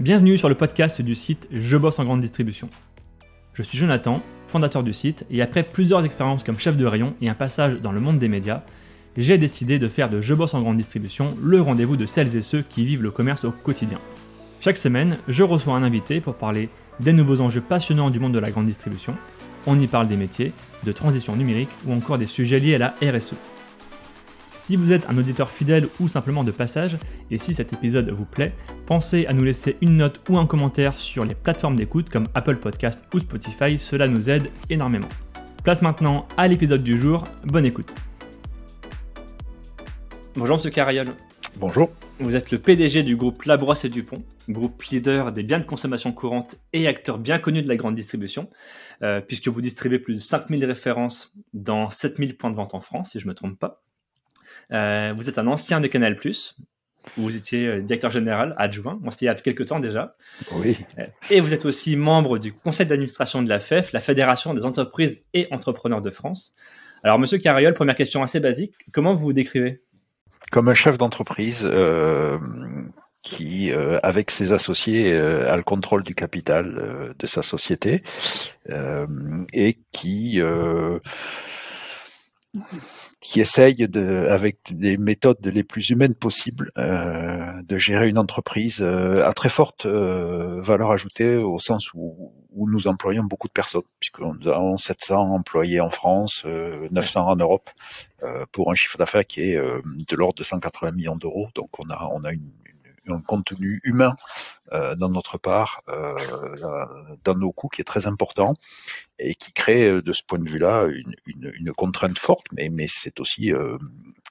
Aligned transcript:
Bienvenue 0.00 0.36
sur 0.36 0.48
le 0.48 0.56
podcast 0.56 1.00
du 1.00 1.14
site 1.14 1.46
Je 1.52 1.76
bosse 1.76 2.00
en 2.00 2.04
grande 2.04 2.20
distribution. 2.20 2.68
Je 3.52 3.62
suis 3.62 3.78
Jonathan, 3.78 4.20
fondateur 4.48 4.82
du 4.82 4.92
site, 4.92 5.24
et 5.30 5.40
après 5.40 5.62
plusieurs 5.62 6.04
expériences 6.04 6.42
comme 6.42 6.58
chef 6.58 6.76
de 6.76 6.84
rayon 6.84 7.14
et 7.22 7.28
un 7.28 7.34
passage 7.34 7.80
dans 7.80 7.92
le 7.92 8.00
monde 8.00 8.18
des 8.18 8.26
médias, 8.26 8.64
j'ai 9.16 9.38
décidé 9.38 9.78
de 9.78 9.86
faire 9.86 10.10
de 10.10 10.20
Je 10.20 10.34
bosse 10.34 10.52
en 10.54 10.62
grande 10.62 10.78
distribution 10.78 11.36
le 11.40 11.60
rendez-vous 11.60 11.96
de 11.96 12.06
celles 12.06 12.34
et 12.34 12.42
ceux 12.42 12.62
qui 12.62 12.84
vivent 12.84 13.04
le 13.04 13.12
commerce 13.12 13.44
au 13.44 13.52
quotidien. 13.52 14.00
Chaque 14.60 14.78
semaine, 14.78 15.16
je 15.28 15.44
reçois 15.44 15.76
un 15.76 15.84
invité 15.84 16.20
pour 16.20 16.34
parler 16.34 16.70
des 16.98 17.12
nouveaux 17.12 17.40
enjeux 17.40 17.60
passionnants 17.60 18.10
du 18.10 18.18
monde 18.18 18.34
de 18.34 18.40
la 18.40 18.50
grande 18.50 18.66
distribution. 18.66 19.14
On 19.64 19.78
y 19.78 19.86
parle 19.86 20.08
des 20.08 20.16
métiers, 20.16 20.50
de 20.82 20.90
transition 20.90 21.36
numérique 21.36 21.70
ou 21.86 21.92
encore 21.92 22.18
des 22.18 22.26
sujets 22.26 22.58
liés 22.58 22.74
à 22.74 22.78
la 22.78 22.94
RSE. 23.00 23.34
Si 24.66 24.76
vous 24.76 24.92
êtes 24.92 25.10
un 25.10 25.18
auditeur 25.18 25.50
fidèle 25.50 25.88
ou 26.00 26.08
simplement 26.08 26.42
de 26.42 26.50
passage, 26.50 26.96
et 27.30 27.36
si 27.36 27.52
cet 27.52 27.74
épisode 27.74 28.08
vous 28.08 28.24
plaît, 28.24 28.54
pensez 28.86 29.26
à 29.26 29.34
nous 29.34 29.44
laisser 29.44 29.76
une 29.82 29.98
note 29.98 30.22
ou 30.30 30.38
un 30.38 30.46
commentaire 30.46 30.96
sur 30.96 31.26
les 31.26 31.34
plateformes 31.34 31.76
d'écoute 31.76 32.08
comme 32.08 32.28
Apple 32.32 32.56
Podcast 32.56 33.04
ou 33.12 33.18
Spotify, 33.18 33.78
cela 33.78 34.08
nous 34.08 34.30
aide 34.30 34.48
énormément. 34.70 35.10
Place 35.64 35.82
maintenant 35.82 36.26
à 36.38 36.48
l'épisode 36.48 36.82
du 36.82 36.98
jour, 36.98 37.24
bonne 37.44 37.66
écoute. 37.66 37.94
Bonjour 40.34 40.56
Monsieur 40.56 40.70
Carayol. 40.70 41.08
Bonjour. 41.56 41.90
Vous 42.18 42.34
êtes 42.34 42.50
le 42.50 42.58
PDG 42.58 43.02
du 43.02 43.16
groupe 43.16 43.42
Labrosse 43.42 43.84
et 43.84 43.90
Dupont, 43.90 44.22
groupe 44.48 44.82
leader 44.84 45.32
des 45.32 45.42
biens 45.42 45.58
de 45.58 45.64
consommation 45.64 46.10
courante 46.10 46.56
et 46.72 46.86
acteur 46.86 47.18
bien 47.18 47.38
connu 47.38 47.60
de 47.60 47.68
la 47.68 47.76
grande 47.76 47.96
distribution, 47.96 48.48
euh, 49.02 49.20
puisque 49.20 49.48
vous 49.48 49.60
distribuez 49.60 49.98
plus 49.98 50.14
de 50.14 50.20
5000 50.20 50.64
références 50.64 51.34
dans 51.52 51.90
7000 51.90 52.38
points 52.38 52.50
de 52.50 52.56
vente 52.56 52.74
en 52.74 52.80
France, 52.80 53.10
si 53.10 53.20
je 53.20 53.26
ne 53.26 53.28
me 53.28 53.34
trompe 53.34 53.58
pas. 53.58 53.83
Euh, 54.72 55.12
vous 55.16 55.28
êtes 55.28 55.38
un 55.38 55.46
ancien 55.46 55.80
de 55.80 55.86
Canal+, 55.86 56.18
où 57.18 57.22
vous 57.22 57.36
étiez 57.36 57.66
euh, 57.66 57.80
directeur 57.82 58.10
général 58.10 58.54
adjoint, 58.58 58.98
on 59.04 59.10
s'était 59.10 59.26
il 59.26 59.28
y 59.28 59.30
a 59.30 59.34
quelques 59.34 59.66
temps 59.66 59.80
déjà. 59.80 60.16
Oui. 60.52 60.76
Euh, 60.98 61.06
et 61.30 61.40
vous 61.40 61.52
êtes 61.52 61.64
aussi 61.64 61.96
membre 61.96 62.38
du 62.38 62.52
conseil 62.52 62.86
d'administration 62.86 63.42
de 63.42 63.48
la 63.48 63.60
FEF, 63.60 63.92
la 63.92 64.00
Fédération 64.00 64.54
des 64.54 64.64
entreprises 64.64 65.22
et 65.34 65.48
entrepreneurs 65.50 66.02
de 66.02 66.10
France. 66.10 66.54
Alors, 67.02 67.18
Monsieur 67.18 67.38
Carriol, 67.38 67.74
première 67.74 67.96
question 67.96 68.22
assez 68.22 68.40
basique, 68.40 68.74
comment 68.92 69.14
vous 69.14 69.26
vous 69.26 69.32
décrivez? 69.34 69.82
Comme 70.50 70.68
un 70.68 70.74
chef 70.74 70.96
d'entreprise 70.96 71.68
euh, 71.70 72.38
qui, 73.22 73.72
euh, 73.72 73.98
avec 74.02 74.30
ses 74.30 74.52
associés, 74.52 75.12
euh, 75.12 75.52
a 75.52 75.56
le 75.56 75.62
contrôle 75.62 76.02
du 76.02 76.14
capital 76.14 77.14
de 77.18 77.26
sa 77.26 77.42
société 77.42 78.02
et 79.52 79.78
qui 79.92 80.40
qui 83.24 83.40
essaye 83.40 83.76
de, 83.76 84.26
avec 84.28 84.58
des 84.70 84.98
méthodes 84.98 85.38
les 85.46 85.64
plus 85.64 85.88
humaines 85.88 86.14
possibles, 86.14 86.70
euh, 86.76 87.62
de 87.62 87.78
gérer 87.78 88.06
une 88.06 88.18
entreprise 88.18 88.80
euh, 88.82 89.26
à 89.26 89.32
très 89.32 89.48
forte 89.48 89.86
euh, 89.86 90.60
valeur 90.60 90.90
ajoutée 90.90 91.36
au 91.36 91.56
sens 91.56 91.94
où, 91.94 92.34
où, 92.52 92.70
nous 92.70 92.86
employons 92.86 93.24
beaucoup 93.24 93.48
de 93.48 93.52
personnes, 93.54 93.80
puisque 93.98 94.20
nous 94.20 94.46
avons 94.48 94.76
700 94.76 95.16
employés 95.30 95.80
en 95.80 95.88
France, 95.88 96.44
900 96.44 97.26
en 97.26 97.36
Europe, 97.36 97.70
pour 98.52 98.70
un 98.70 98.74
chiffre 98.74 98.98
d'affaires 98.98 99.26
qui 99.26 99.40
est 99.40 99.56
de 99.56 100.16
l'ordre 100.16 100.36
de 100.36 100.44
180 100.44 100.92
millions 100.92 101.16
d'euros. 101.16 101.48
Donc 101.54 101.78
on 101.78 101.88
a, 101.90 102.08
on 102.12 102.24
a 102.24 102.32
une, 102.32 102.50
un 103.08 103.20
contenu 103.20 103.80
humain 103.84 104.14
euh, 104.72 104.94
dans 104.94 105.08
notre 105.08 105.38
part, 105.38 105.82
euh, 105.88 106.14
dans 107.22 107.34
nos 107.34 107.52
coûts, 107.52 107.68
qui 107.68 107.80
est 107.80 107.84
très 107.84 108.06
important 108.06 108.56
et 109.18 109.34
qui 109.34 109.52
crée 109.52 109.88
euh, 109.88 110.02
de 110.02 110.12
ce 110.12 110.22
point 110.26 110.38
de 110.38 110.48
vue-là 110.48 110.86
une, 110.86 111.14
une, 111.26 111.52
une, 111.54 111.72
contrainte 111.72 112.18
forte, 112.18 112.46
mais, 112.52 112.70
mais 112.70 112.86
c'est 112.88 113.20
aussi 113.20 113.52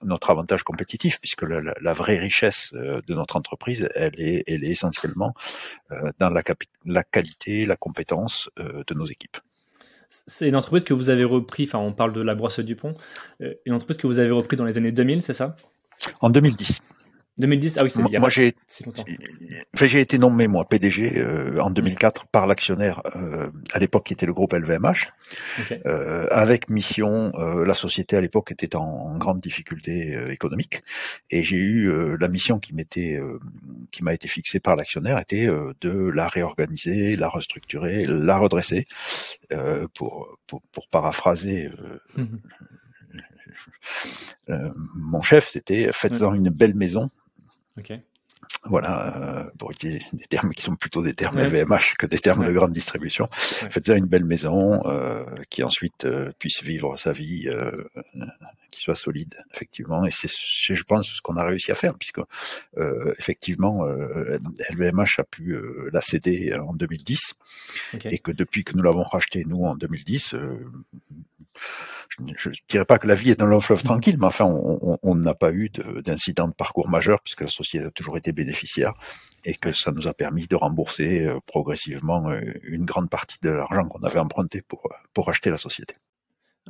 notre 0.02 0.32
avantage 0.32 0.64
compétitif, 0.64 1.20
puisque 1.20 1.44
la, 1.44 1.62
la, 1.62 1.74
la, 1.80 1.94
vraie 1.94 2.18
richesse 2.18 2.74
de 2.74 3.14
notre 3.14 3.36
entreprise, 3.38 3.88
elle 3.96 4.20
est, 4.20 4.44
elle 4.48 4.64
est 4.64 4.70
essentiellement 4.70 5.34
dans 6.20 6.30
la, 6.30 6.44
la 6.86 7.04
qualité, 7.04 7.66
la 7.66 7.78
compétence 7.78 8.50
de 8.58 8.94
nos 8.94 9.06
équipes. 9.06 9.38
C'est 10.10 10.48
une 10.48 10.56
entreprise 10.56 10.84
que 10.84 10.94
vous 10.94 11.10
avez 11.10 11.24
repris, 11.24 11.64
enfin 11.64 11.80
on 11.80 11.94
parle 11.94 12.14
de 12.14 12.22
la 12.22 12.36
brosse 12.36 12.60
du 12.60 12.76
pont, 12.76 12.96
une 13.40 13.74
entreprise 13.74 13.98
que 13.98 14.08
vous 14.08 14.20
avez 14.20 14.32
repris 14.32 14.58
dans 14.58 14.66
les 14.66 14.78
années 14.78 14.92
2000, 14.92 15.22
c'est 15.22 15.34
ça? 15.34 15.56
En 16.22 16.30
2010. 16.30 16.82
2010, 17.40 17.78
ah 17.78 17.84
oui, 17.84 17.90
c'est 17.90 18.20
Moi, 18.20 18.30
j'ai 18.30 18.54
j'ai 19.74 20.02
été 20.02 20.20
nommé 20.20 20.48
moi 20.48 20.70
PDG 20.70 21.18
euh, 21.18 21.60
en 21.60 21.72
2004 21.72 22.28
par 22.28 22.46
l'actionnaire 22.46 23.02
euh, 23.16 23.50
à 23.72 23.80
l'époque 23.80 24.06
qui 24.06 24.14
était 24.14 24.28
le 24.28 24.34
groupe 24.34 24.54
LVMH, 24.54 25.12
okay. 25.62 25.80
euh, 25.88 26.28
avec 26.30 26.70
mission. 26.70 27.32
Euh, 27.34 27.66
la 27.66 27.74
société 27.74 28.16
à 28.16 28.22
l'époque 28.22 28.52
était 28.52 28.76
en, 28.76 28.84
en, 28.84 29.18
grande 29.18 29.40
difficulté 29.40 30.16
euh, 30.16 30.32
économique 30.32 30.84
et 31.32 31.42
j'ai 31.42 31.58
eu 31.58 32.18
la 32.20 32.28
mission 32.28 32.60
qui 32.60 32.76
m'était 32.76 33.20
qui 33.90 34.04
m'a 34.04 34.14
été 34.14 34.28
fixée 34.28 34.60
par 34.60 34.76
l'actionnaire 34.76 35.18
était 35.18 35.48
de 35.48 36.08
la 36.10 36.28
réorganiser, 36.28 37.16
la 37.16 37.30
restructurer, 37.30 38.06
la 38.06 38.38
redresser. 38.38 38.86
Pour, 39.94 40.36
pour, 40.48 40.62
pour 40.72 40.88
paraphraser. 40.88 41.70
Mmh. 42.16 42.26
mon 44.96 45.22
chef, 45.22 45.48
c'était 45.48 45.92
faites-en 45.92 46.34
une 46.34 46.50
belle 46.50 46.74
maison 46.74 47.08
Okay. 47.78 48.04
Voilà, 48.66 49.18
euh, 49.18 49.50
pour 49.58 49.72
utiliser 49.72 50.04
des 50.14 50.26
termes 50.26 50.52
qui 50.52 50.62
sont 50.62 50.76
plutôt 50.76 51.02
des 51.02 51.14
termes 51.14 51.38
ouais. 51.38 51.50
LVMH 51.50 51.96
que 51.98 52.06
des 52.06 52.20
termes 52.20 52.42
ouais. 52.42 52.48
de 52.48 52.54
grande 52.54 52.74
distribution. 52.74 53.30
Ouais. 53.62 53.70
Faites-en 53.70 53.96
une 53.96 54.06
belle 54.06 54.26
maison 54.26 54.82
euh, 54.86 55.26
qui 55.50 55.64
ensuite 55.64 56.06
euh, 56.06 56.32
puisse 56.40 56.64
vivre 56.64 56.98
sa 56.98 57.14
vie, 57.14 57.48
euh, 57.48 57.84
qui 58.72 58.82
soit 58.82 58.96
solide, 58.96 59.36
effectivement. 59.54 60.06
Et 60.06 60.12
c'est, 60.12 60.30
je 60.30 60.84
pense, 60.84 61.08
ce 61.08 61.22
qu'on 61.22 61.38
a 61.38 61.44
réussi 61.44 61.72
à 61.72 61.76
faire, 61.76 61.96
puisque 61.98 62.22
euh, 62.78 63.14
effectivement, 63.18 63.86
LVMH 63.86 65.20
a 65.20 65.24
pu 65.24 65.56
la 65.92 66.02
céder 66.02 66.54
en 66.56 66.74
2010, 66.74 67.34
okay. 67.94 68.10
et 68.14 68.20
que 68.20 68.32
depuis 68.32 68.64
que 68.64 68.76
nous 68.76 68.84
l'avons 68.84 69.04
racheté 69.04 69.44
nous 69.46 69.64
en 69.64 69.76
2010 69.76 70.36
je 72.38 72.50
ne 72.50 72.54
dirais 72.70 72.86
pas 72.86 73.00
que 73.00 73.08
la 73.08 73.16
vie 73.16 73.32
est 73.32 73.40
dans 73.40 73.46
long 73.46 73.60
fleuve 73.60 73.84
tranquille, 73.84 74.18
mais 74.20 74.26
enfin, 74.26 74.46
on 74.46 75.16
n'a 75.16 75.34
pas 75.34 75.52
eu 75.52 75.70
d'incident 75.70 76.48
de, 76.48 76.54
parcours 76.54 76.90
majeur 76.90 77.22
puisque 77.22 77.42
la 77.42 77.48
société 77.48 77.86
a 77.86 77.92
toujours 77.92 78.18
été 78.18 78.32
bénéficiaire 78.32 78.94
et 79.46 79.56
que 79.56 79.72
ça 79.72 79.92
nous 79.92 80.08
a 80.08 80.14
permis 80.14 80.48
de 80.48 80.56
rembourser 80.56 81.28
euh, 81.28 81.40
progressivement 81.46 82.30
euh, 82.30 82.42
une 82.64 82.86
grande 82.86 83.10
partie 83.10 83.38
de 83.42 83.50
l'argent 83.50 83.88
qu'on 83.88 84.04
avait 84.04 84.20
emprunté 84.20 84.62
pour, 84.62 84.90
pour 85.14 85.30
acheter 85.30 85.50
la 85.50 85.58
société. 85.58 85.96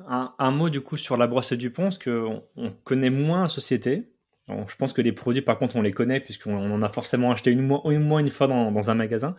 Un, 0.08 0.52
mot 0.52 0.72
du 0.72 0.82
coup 0.82 0.98
sur 0.98 1.18
la 1.18 1.28
brosse 1.28 1.54
du 1.54 1.70
pont, 1.70 1.84
parce 1.84 2.00
qu'on 2.00 2.44
on 2.56 2.72
connaît 2.84 3.12
moins 3.12 3.44
la 3.44 3.48
société. 3.48 4.10
Je 4.48 4.76
pense 4.76 4.92
que 4.92 5.04
les 5.04 5.12
produits, 5.12 5.44
par 5.44 5.60
contre, 5.60 5.76
on 5.76 5.84
les 5.84 5.92
connaît 5.92 6.20
puisqu'on 6.20 6.72
en 6.72 6.82
a 6.82 6.90
forcément 6.90 7.32
acheté 7.32 7.52
une, 7.52 7.72
une, 7.86 8.12
une 8.12 8.30
fois 8.32 8.48
dans 8.48 8.90
un 8.90 8.96
magasin. 8.96 9.36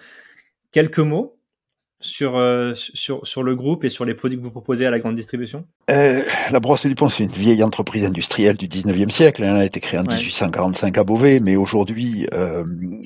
Quelques 0.70 1.00
mots 1.00 1.36
sur, 2.00 2.36
euh, 2.36 2.74
sur, 2.74 3.26
sur 3.26 3.42
le 3.42 3.56
groupe 3.56 3.84
et 3.84 3.88
sur 3.88 4.04
les 4.04 4.14
produits 4.14 4.38
que 4.38 4.42
vous 4.42 4.50
proposez 4.50 4.86
à 4.86 4.90
la 4.90 4.98
grande 4.98 5.16
distribution? 5.16 5.66
Euh, 5.90 6.22
La 6.50 6.60
Brosse 6.60 6.86
du 6.86 6.94
Pont, 6.94 7.08
c'est 7.08 7.24
une 7.24 7.30
vieille 7.30 7.62
entreprise 7.62 8.04
industrielle 8.04 8.56
du 8.56 8.68
19e 8.68 9.10
siècle. 9.10 9.42
Elle 9.42 9.50
a 9.50 9.64
été 9.64 9.80
créée 9.80 10.00
en 10.00 10.06
ouais. 10.06 10.16
1845 10.16 10.96
à 10.96 11.04
Beauvais, 11.04 11.40
mais 11.40 11.56
aujourd'hui, 11.56 12.26
euh, 12.32 12.64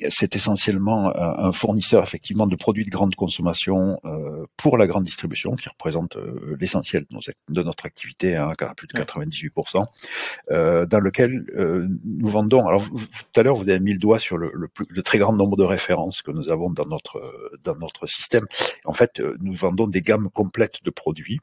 c'est 0.09 0.35
essentiellement 0.35 1.11
un 1.15 1.51
fournisseur 1.51 2.03
effectivement 2.03 2.47
de 2.47 2.55
produits 2.55 2.85
de 2.85 2.89
grande 2.89 3.15
consommation 3.15 3.99
euh, 4.05 4.45
pour 4.57 4.77
la 4.77 4.87
grande 4.87 5.03
distribution, 5.03 5.55
qui 5.55 5.69
représente 5.69 6.17
euh, 6.17 6.57
l'essentiel 6.59 7.05
de, 7.09 7.17
de, 7.53 7.63
notre 7.63 7.85
activité, 7.85 8.35
hein, 8.35 8.53
à 8.59 8.73
plus 8.75 8.87
de 8.87 8.93
98%, 8.93 9.79
ouais. 10.49 10.85
dans 10.87 10.99
lequel 10.99 11.45
nous 12.05 12.29
vendons. 12.29 12.67
Alors, 12.67 12.81
vous, 12.81 12.99
tout 12.99 13.39
à 13.39 13.43
l'heure, 13.43 13.55
vous 13.55 13.69
avez 13.69 13.79
mis 13.79 13.93
le 13.93 13.99
doigt 13.99 14.19
sur 14.19 14.37
le, 14.37 14.51
le, 14.53 14.67
plus, 14.67 14.85
le, 14.89 15.03
très 15.03 15.17
grand 15.17 15.33
nombre 15.33 15.57
de 15.57 15.63
références 15.63 16.21
que 16.21 16.31
nous 16.31 16.49
avons 16.49 16.69
dans 16.69 16.85
notre, 16.85 17.21
dans 17.63 17.75
notre 17.75 18.05
système. 18.05 18.45
En 18.85 18.93
fait, 18.93 19.21
nous 19.41 19.53
vendons 19.53 19.87
des 19.87 20.01
gammes 20.01 20.29
complètes 20.29 20.83
de 20.83 20.89
produits 20.89 21.39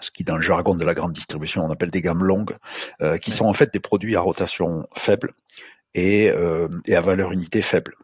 ce 0.00 0.10
qui 0.10 0.24
dans 0.24 0.36
le 0.36 0.42
jargon 0.42 0.74
de 0.74 0.84
la 0.84 0.94
grande 0.94 1.12
distribution 1.12 1.64
on 1.64 1.70
appelle 1.70 1.90
des 1.90 2.02
gammes 2.02 2.24
longues, 2.24 2.56
euh, 3.00 3.18
qui 3.18 3.30
sont 3.30 3.46
en 3.46 3.52
fait 3.52 3.72
des 3.72 3.80
produits 3.80 4.16
à 4.16 4.20
rotation 4.20 4.86
faible 4.96 5.32
et, 5.94 6.30
euh, 6.30 6.68
et 6.86 6.96
à 6.96 7.00
valeur 7.00 7.32
unité 7.32 7.62
faible. 7.62 7.94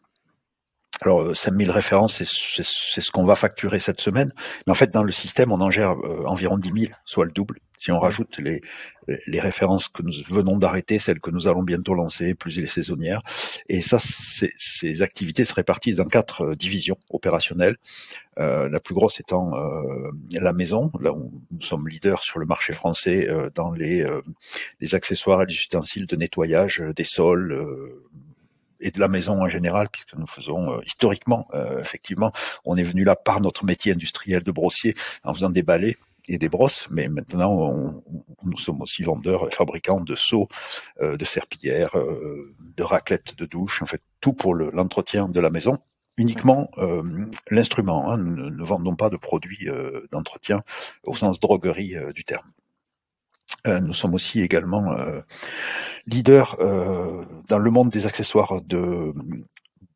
Alors 1.01 1.35
5000 1.35 1.71
références, 1.71 2.23
c'est 2.23 3.01
ce 3.01 3.11
qu'on 3.13 3.25
va 3.25 3.37
facturer 3.37 3.79
cette 3.79 4.01
semaine, 4.01 4.29
mais 4.67 4.73
en 4.73 4.75
fait 4.75 4.91
dans 4.91 5.03
le 5.03 5.13
système 5.13 5.53
on 5.53 5.61
en 5.61 5.71
gère 5.71 5.93
euh, 5.93 6.25
environ 6.27 6.59
10 6.59 6.73
000, 6.75 6.93
soit 7.05 7.25
le 7.25 7.31
double. 7.31 7.61
Si 7.77 7.93
on 7.93 8.01
rajoute 8.01 8.39
les, 8.39 8.61
les 9.29 9.39
références 9.39 9.87
que 9.87 10.03
nous 10.03 10.13
venons 10.29 10.59
d'arrêter, 10.59 10.99
celles 10.99 11.21
que 11.21 11.31
nous 11.31 11.47
allons 11.47 11.63
bientôt 11.63 11.95
lancer, 11.95 12.35
plus 12.35 12.59
les 12.59 12.67
saisonnières, 12.67 13.23
et 13.69 13.83
ça, 13.83 13.99
ces 14.01 15.03
activités 15.03 15.45
se 15.45 15.55
répartissent 15.55 15.95
dans 15.95 16.09
quatre 16.09 16.43
euh, 16.43 16.55
divisions 16.57 16.97
opérationnelles. 17.11 17.77
Euh, 18.39 18.69
la 18.69 18.79
plus 18.79 18.95
grosse 18.95 19.19
étant 19.19 19.57
euh, 19.57 20.11
la 20.33 20.53
maison, 20.53 20.93
là 21.01 21.13
où 21.13 21.33
nous 21.51 21.61
sommes 21.61 21.89
leaders 21.89 22.23
sur 22.23 22.39
le 22.39 22.47
marché 22.47 22.73
français 22.73 23.29
euh, 23.29 23.51
dans 23.53 23.73
les, 23.73 24.03
euh, 24.03 24.23
les 24.81 24.95
accessoires 24.95 25.43
et 25.43 25.47
les 25.47 25.55
ustensiles 25.55 26.07
de 26.07 26.15
nettoyage 26.15 26.81
des 26.95 27.05
sols 27.05 27.53
et 28.81 28.91
de 28.91 29.01
la 29.01 29.09
maison 29.09 29.43
en 29.43 29.49
général, 29.49 29.89
puisque 29.91 30.15
nous 30.15 30.27
faisons 30.27 30.73
euh, 30.73 30.81
historiquement, 30.85 31.47
euh, 31.55 31.81
effectivement, 31.81 32.33
on 32.65 32.77
est 32.77 32.83
venu 32.83 33.05
là 33.05 33.17
par 33.17 33.41
notre 33.41 33.65
métier 33.65 33.93
industriel 33.93 34.43
de 34.43 34.53
brossier 34.53 34.95
en 35.25 35.35
faisant 35.35 35.51
des 35.51 35.63
balais 35.63 35.97
et 36.29 36.39
des 36.39 36.49
brosses, 36.51 36.89
mais 36.91 37.09
maintenant 37.09 38.03
nous 38.43 38.59
sommes 38.59 38.83
aussi 38.83 39.03
vendeurs 39.03 39.49
et 39.49 39.55
fabricants 39.55 40.01
de 40.01 40.15
seaux, 40.15 40.47
de 41.01 41.25
serpillères, 41.25 41.97
de 41.97 42.83
raclettes 42.83 43.35
de 43.39 43.47
douche, 43.47 43.81
en 43.81 43.87
fait 43.87 44.03
tout 44.21 44.35
pour 44.35 44.55
l'entretien 44.55 45.27
de 45.31 45.41
la 45.41 45.49
maison 45.49 45.79
uniquement 46.19 46.71
l'instrument. 47.51 48.11
Hein. 48.11 48.19
Nous 48.19 48.51
ne 48.51 48.63
vendons 48.63 48.95
pas 48.95 49.09
de 49.09 49.17
produits 49.17 49.69
d'entretien 50.13 50.63
au 51.03 51.15
sens 51.15 51.41
droguerie 51.41 51.95
du 52.15 52.25
terme. 52.25 52.53
Nous 53.67 53.93
sommes 53.93 54.15
aussi 54.15 54.41
également 54.41 54.95
leaders 56.07 56.57
dans 57.49 57.59
le 57.59 57.71
monde 57.71 57.91
des 57.91 58.07
accessoires 58.07 58.63
de, 58.63 59.13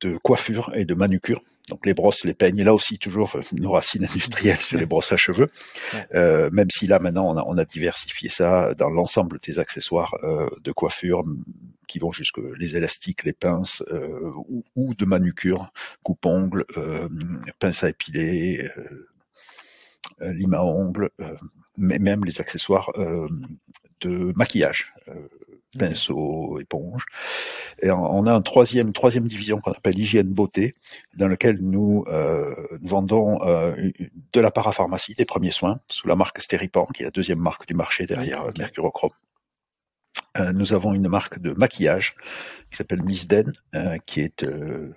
de 0.02 0.18
coiffure 0.18 0.70
et 0.74 0.84
de 0.84 0.94
manucure. 0.94 1.42
Donc 1.68 1.86
les 1.86 1.94
brosses, 1.94 2.24
les 2.24 2.34
peignes, 2.34 2.58
et 2.58 2.64
là 2.64 2.74
aussi 2.74 2.98
toujours 2.98 3.36
euh, 3.36 3.42
nos 3.52 3.70
racines 3.70 4.04
industrielles 4.04 4.60
sur 4.60 4.78
les 4.78 4.86
brosses 4.86 5.12
à 5.12 5.16
cheveux. 5.16 5.48
Euh, 6.14 6.50
même 6.52 6.68
si 6.70 6.86
là 6.86 6.98
maintenant 6.98 7.30
on 7.30 7.36
a, 7.36 7.44
on 7.46 7.56
a 7.56 7.64
diversifié 7.64 8.28
ça 8.28 8.74
dans 8.74 8.90
l'ensemble 8.90 9.38
des 9.42 9.58
accessoires 9.60 10.14
euh, 10.24 10.48
de 10.62 10.72
coiffure 10.72 11.22
qui 11.86 12.00
vont 12.00 12.10
jusque 12.10 12.40
les 12.58 12.76
élastiques, 12.76 13.22
les 13.24 13.32
pinces 13.32 13.82
euh, 13.92 14.32
ou, 14.48 14.64
ou, 14.74 14.94
de 14.94 15.04
manucure, 15.04 15.72
coupe-ongles, 16.02 16.64
euh, 16.76 17.08
pince 17.60 17.84
à 17.84 17.90
épiler, 17.90 18.68
lime 20.20 20.54
à 20.54 20.64
ongles, 20.64 21.10
mais 21.78 21.98
même 21.98 22.24
les 22.24 22.40
accessoires 22.40 22.90
de 24.00 24.32
maquillage 24.36 24.92
pinceau, 25.78 26.58
éponge. 26.60 27.06
Et 27.80 27.90
on 27.90 28.26
a 28.26 28.32
une 28.32 28.42
troisième, 28.42 28.92
troisième 28.92 29.26
division 29.26 29.60
qu'on 29.60 29.72
appelle 29.72 29.98
hygiène 29.98 30.28
beauté, 30.28 30.74
dans 31.14 31.28
lequel 31.28 31.58
nous, 31.60 32.04
euh, 32.08 32.54
vendons 32.82 33.42
euh, 33.42 33.90
de 34.32 34.40
la 34.40 34.50
parapharmacie, 34.50 35.14
des 35.14 35.24
premiers 35.24 35.50
soins, 35.50 35.80
sous 35.88 36.06
la 36.08 36.16
marque 36.16 36.40
Steripan, 36.40 36.86
qui 36.86 37.02
est 37.02 37.06
la 37.06 37.10
deuxième 37.10 37.38
marque 37.38 37.66
du 37.66 37.74
marché 37.74 38.06
derrière. 38.06 38.44
Mercurochrome. 38.58 39.12
Euh, 40.38 40.52
nous 40.52 40.72
avons 40.72 40.94
une 40.94 41.08
marque 41.08 41.40
de 41.40 41.52
maquillage 41.52 42.14
qui 42.70 42.76
s'appelle 42.76 43.02
Miss 43.02 43.26
Den, 43.26 43.52
euh, 43.74 43.98
qui 44.06 44.20
est 44.20 44.44
euh, 44.44 44.92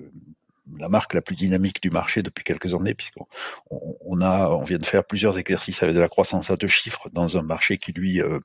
la 0.77 0.89
marque 0.89 1.13
la 1.13 1.21
plus 1.21 1.35
dynamique 1.35 1.81
du 1.81 1.89
marché 1.89 2.23
depuis 2.23 2.44
quelques 2.44 2.73
années, 2.73 2.94
puisqu'on 2.94 3.27
on 3.69 4.21
a, 4.21 4.50
on 4.50 4.63
vient 4.63 4.77
de 4.77 4.85
faire 4.85 5.06
plusieurs 5.06 5.38
exercices 5.38 5.83
avec 5.83 5.95
de 5.95 6.00
la 6.00 6.09
croissance 6.09 6.50
à 6.50 6.56
deux 6.56 6.67
chiffres 6.67 7.09
dans 7.12 7.38
un 7.38 7.41
marché 7.41 7.77
qui 7.77 7.91
lui 7.91 8.21
euh, 8.21 8.39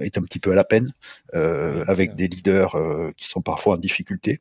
est 0.00 0.18
un 0.18 0.22
petit 0.22 0.38
peu 0.38 0.52
à 0.52 0.54
la 0.54 0.64
peine, 0.64 0.86
euh, 1.34 1.84
avec 1.86 2.14
des 2.14 2.28
leaders 2.28 2.74
euh, 2.74 3.12
qui 3.16 3.28
sont 3.28 3.42
parfois 3.42 3.74
en 3.74 3.78
difficulté. 3.78 4.40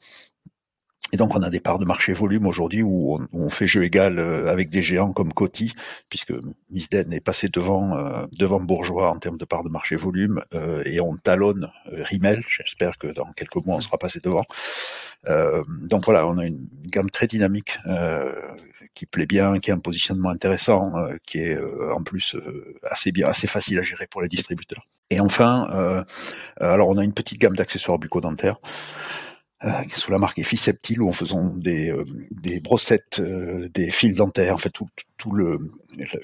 Et 1.11 1.17
donc 1.17 1.35
on 1.35 1.41
a 1.41 1.49
des 1.49 1.59
parts 1.59 1.79
de 1.79 1.85
marché 1.85 2.13
volume 2.13 2.45
aujourd'hui 2.45 2.83
où, 2.83 3.15
on, 3.15 3.27
on, 3.33 3.49
fait 3.49 3.67
jeu 3.67 3.83
égal 3.83 4.19
euh, 4.19 4.47
avec 4.49 4.69
des 4.69 4.81
géants 4.81 5.11
comme 5.11 5.33
Coty, 5.33 5.73
puisque 6.09 6.33
Misden 6.69 7.11
est 7.13 7.19
passé 7.19 7.49
devant 7.49 7.97
euh, 7.97 8.25
devant 8.37 8.59
Bourgeois 8.59 9.09
en 9.09 9.17
termes 9.17 9.37
de 9.37 9.45
parts 9.45 9.63
de 9.63 9.69
marché 9.69 9.95
volume, 9.95 10.43
euh, 10.53 10.83
et 10.85 10.99
on 10.99 11.15
talonne 11.17 11.69
Rimmel. 11.85 12.43
J'espère 12.47 12.97
que 12.97 13.07
dans 13.07 13.31
quelques 13.33 13.65
mois 13.65 13.77
on 13.77 13.81
sera 13.81 13.97
passé 13.97 14.19
devant. 14.19 14.45
donc 15.25 16.05
voilà, 16.05 16.27
on 16.27 16.37
a 16.37 16.45
une 16.45 16.67
gamme 16.85 17.09
très 17.09 17.27
dynamique 17.27 17.77
qui 18.93 19.05
plaît 19.05 19.25
bien, 19.25 19.59
qui 19.59 19.71
a 19.71 19.75
un 19.75 19.79
positionnement 19.79 20.29
intéressant, 20.29 20.93
qui 21.25 21.39
est 21.39 21.57
en 21.91 22.03
plus 22.03 22.35
assez 22.83 23.11
bien, 23.11 23.27
assez 23.27 23.47
facile 23.47 23.79
à 23.79 23.81
gérer 23.81 24.07
pour 24.07 24.21
les 24.21 24.29
distributeurs. 24.29 24.87
Et 25.09 25.19
enfin, 25.19 26.05
alors 26.59 26.89
on 26.89 26.97
a 26.97 27.03
une 27.03 27.13
petite 27.13 27.39
gamme 27.39 27.55
d'accessoires 27.55 27.99
bucco-dentaires 27.99 28.59
euh, 28.61 29.28
sous 29.93 30.11
la 30.11 30.17
marque 30.17 30.39
Efficeptil, 30.39 31.01
où 31.01 31.09
on 31.09 31.13
faisant 31.13 31.53
des, 31.55 31.91
euh, 31.91 32.05
des 32.31 32.61
brossettes, 32.61 33.19
euh, 33.19 33.67
des 33.73 33.91
fils 33.91 34.15
dentaires, 34.15 34.55
en 34.55 34.57
fait 34.57 34.69
tout, 34.69 34.87
tout 35.17 35.31
le, 35.33 35.59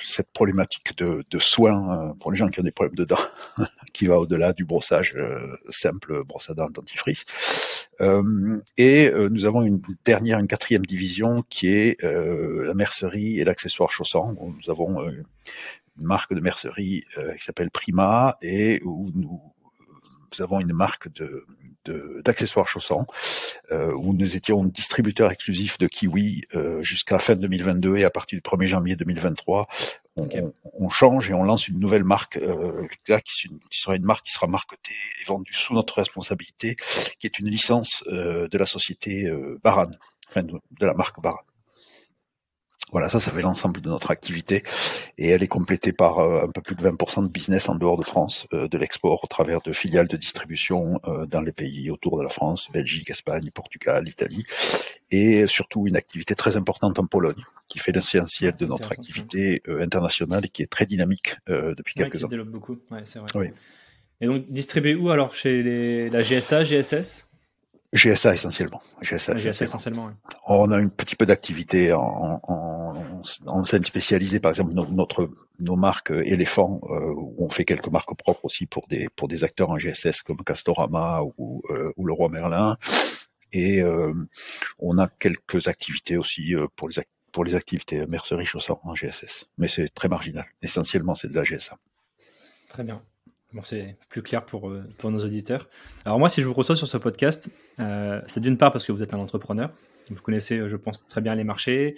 cette 0.02 0.32
problématique 0.32 0.98
de, 0.98 1.24
de 1.30 1.40
soins 1.40 2.12
euh, 2.12 2.14
pour 2.14 2.32
les 2.32 2.38
gens 2.38 2.48
qui 2.48 2.62
ont 2.62 2.64
des 2.64 2.72
problèmes 2.72 2.96
de 2.96 3.04
dents, 3.04 3.18
qui 3.94 4.06
va 4.06 4.20
au-delà 4.20 4.54
du 4.54 4.64
brossage 4.64 5.16
euh, 5.18 5.54
simple, 5.70 6.24
brosse 6.24 6.50
à 6.50 6.54
dents 6.54 6.70
dentifrice. 6.70 7.26
et 8.78 9.12
nous 9.32 9.46
avons 9.46 9.64
une 9.64 9.82
dernière, 10.06 10.40
une 10.40 10.48
quatrième 10.48 10.86
division 10.86 11.44
qui 11.50 11.68
est 11.68 12.02
la 12.02 12.74
mercerie 12.74 13.40
et 13.40 13.44
l'accessoire 13.44 13.92
chaussant. 13.92 14.34
Nous 14.34 14.70
avons 14.70 15.02
une 15.10 15.24
marque 15.98 16.34
de 16.34 16.42
mercerie 16.42 17.06
qui 17.38 17.44
s'appelle 17.44 17.72
Prima 17.72 18.38
et 18.42 18.82
où 18.84 19.12
nous, 19.16 19.40
nous 20.34 20.44
avons 20.44 20.60
une 20.60 20.74
marque 20.74 21.12
de 21.14 21.46
d'accessoires 22.24 22.68
chaussants, 22.68 23.06
euh, 23.72 23.94
où 23.94 24.14
nous 24.14 24.36
étions 24.36 24.64
distributeurs 24.64 25.32
exclusifs 25.32 25.78
de 25.78 25.88
Kiwi 25.88 26.42
euh, 26.56 26.82
jusqu'à 26.84 27.20
fin 27.20 27.36
2022 27.36 27.98
et 27.98 28.04
à 28.04 28.10
partir 28.10 28.38
du 28.38 28.42
1er 28.42 28.68
janvier 28.68 28.96
2023, 28.96 29.68
on, 30.16 30.24
okay. 30.24 30.42
on, 30.42 30.54
on, 30.74 30.90
change 30.90 31.30
et 31.30 31.34
on 31.34 31.44
lance 31.44 31.68
une 31.68 31.80
nouvelle 31.80 32.04
marque 32.04 32.38
euh, 32.38 32.88
là, 33.08 33.22
qui, 33.22 33.50
qui, 33.70 33.80
sera 33.80 33.96
une 33.96 34.04
marque 34.04 34.26
qui 34.26 34.34
sera 34.34 34.48
marketée 34.48 34.96
et 35.22 35.26
vendue 35.26 35.54
sous 35.54 35.74
notre 35.74 35.96
responsabilité, 35.96 36.76
qui 37.20 37.28
est 37.28 37.40
une 37.40 37.50
licence 37.50 38.04
euh, 38.08 38.48
de 38.48 38.58
la 38.58 38.66
société 38.66 39.28
euh, 39.28 39.60
Baran, 39.64 39.92
enfin 40.30 40.44
de, 40.44 40.54
de 40.54 40.86
la 40.86 40.94
marque 40.94 41.22
Baran. 41.22 41.44
Voilà, 42.92 43.10
ça, 43.10 43.20
ça 43.20 43.32
fait 43.32 43.42
l'ensemble 43.42 43.82
de 43.82 43.90
notre 43.90 44.12
activité 44.12 44.64
et 45.18 45.30
elle 45.30 45.42
est 45.42 45.48
complétée 45.48 45.92
par 45.92 46.20
euh, 46.20 46.44
un 46.44 46.52
peu 46.52 46.62
plus 46.62 46.76
de 46.76 46.84
20% 46.84 47.24
de 47.24 47.28
business 47.28 47.68
en 47.68 47.76
dehors 47.76 47.98
de 47.98 48.04
France, 48.04 48.48
euh, 48.54 48.68
de 48.68 48.78
l'export 48.78 49.24
au 49.24 49.28
travers 49.28 49.62
de 49.62 49.72
filiales 49.74 50.08
de 50.08 50.18
distribution 50.18 51.00
euh, 51.08 51.26
dans 51.26 51.42
les 51.42 51.52
pays 51.52 51.90
autour 51.90 52.18
de 52.18 52.24
la 52.24 52.30
France, 52.30 52.70
Belgique, 52.72 53.10
Espagne, 53.10 53.50
Portugal, 53.52 54.08
Italie 54.08 54.46
et 55.12 55.48
surtout 55.48 55.88
une 55.88 55.96
activité 55.96 56.36
très 56.36 56.58
importante 56.58 57.00
en 57.00 57.06
Pologne 57.06 57.44
qui 57.68 57.80
fait 57.80 57.92
l'essentiel 57.92 58.56
de 58.56 58.66
notre 58.66 58.92
activité 58.92 59.62
internationale 59.68 60.46
et 60.46 60.50
qui 60.50 60.62
est 60.62 60.72
très 60.72 60.86
dynamique 60.86 61.36
depuis 61.48 61.94
ouais, 61.98 62.04
quelques 62.04 62.18
qui 62.18 62.26
ans. 62.26 62.28
développe 62.28 62.50
beaucoup, 62.50 62.78
ouais, 62.92 63.04
c'est 63.06 63.20
vrai. 63.20 63.28
Oui. 63.36 63.48
Et 64.22 64.28
donc 64.28 64.46
distribué 64.50 64.96
où 64.96 65.10
alors 65.10 65.34
chez 65.34 65.64
les, 65.64 66.10
la 66.10 66.22
GSA, 66.22 66.64
GSS 66.64 67.28
GSA 67.96 68.34
essentiellement. 68.34 68.82
GSA, 69.02 69.36
GSA 69.36 69.50
essentiellement. 69.50 69.66
essentiellement 69.66 70.06
ouais. 70.08 70.14
On 70.48 70.72
a 70.72 70.78
un 70.78 70.90
petit 70.90 71.16
peu 71.16 71.26
d'activité 71.26 71.94
en, 71.94 72.42
en, 72.44 73.22
en, 73.46 73.64
scène 73.64 73.86
spécialisée, 73.86 74.40
par 74.40 74.52
exemple 74.52 74.74
notre 74.74 75.30
nos 75.60 75.78
marques 75.78 76.12
éléphants, 76.12 76.82
euh, 76.90 77.14
où 77.16 77.46
on 77.46 77.50
fait 77.50 77.64
quelques 77.64 77.88
marques 77.88 78.16
propres 78.18 78.46
aussi 78.46 78.66
pour 78.66 78.86
des 78.88 79.08
pour 79.16 79.30
des 79.30 79.44
acteurs 79.46 79.72
en 79.72 79.78
GSS 79.78 80.24
comme 80.24 80.44
Castorama 80.44 81.22
ou, 81.38 81.64
euh, 81.70 81.92
ou 81.96 82.06
le 82.06 82.14
Roi 82.14 82.30
Merlin. 82.30 82.78
Et 83.54 83.82
euh, 83.82 84.14
on 84.80 84.98
a 84.98 85.08
quelques 85.08 85.70
activités 85.70 86.18
aussi 86.18 86.54
euh, 86.54 86.68
pour 86.76 86.90
les 86.90 86.96
pour 87.32 87.46
les 87.46 87.56
activités 87.56 88.06
mercerie 88.06 88.46
chaussant 88.46 88.80
en 88.84 88.96
GSS, 88.96 89.48
mais 89.58 89.68
c'est 89.70 89.90
très 89.90 90.10
marginal. 90.10 90.46
Essentiellement, 90.62 91.16
c'est 91.16 91.30
de 91.30 91.36
la 91.36 91.44
GSA. 91.44 91.78
Très 92.70 92.84
bien. 92.84 93.02
Bon, 93.56 93.62
c'est 93.64 93.96
plus 94.10 94.22
clair 94.22 94.46
pour, 94.46 94.70
euh, 94.70 94.84
pour 94.98 95.10
nos 95.12 95.24
auditeurs. 95.24 95.70
Alors 96.04 96.20
moi, 96.20 96.28
si 96.28 96.42
je 96.42 96.48
vous 96.48 96.54
reçois 96.54 96.76
sur 96.76 96.88
ce 96.88 96.98
podcast, 96.98 97.50
euh, 97.80 98.22
c'est 98.28 98.42
d'une 98.42 98.58
part 98.58 98.74
parce 98.74 98.86
que 98.86 98.92
vous 98.92 99.02
êtes 99.02 99.14
un 99.14 99.18
entrepreneur. 99.18 99.72
Vous 100.10 100.22
connaissez, 100.22 100.70
je 100.70 100.76
pense, 100.76 101.08
très 101.08 101.22
bien 101.22 101.34
les 101.36 101.46
marchés. 101.46 101.96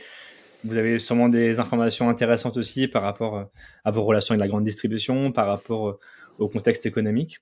Vous 0.64 0.78
avez 0.78 1.00
sûrement 1.00 1.30
des 1.30 1.60
informations 1.60 2.10
intéressantes 2.10 2.58
aussi 2.58 2.88
par 2.88 3.02
rapport 3.02 3.38
euh, 3.38 3.44
à 3.86 3.90
vos 3.90 4.04
relations 4.04 4.34
avec 4.34 4.42
la 4.42 4.48
grande 4.48 4.66
distribution, 4.66 5.32
par 5.32 5.48
rapport 5.48 5.98
au 6.38 6.48
contexte 6.48 6.86
économique. 6.86 7.40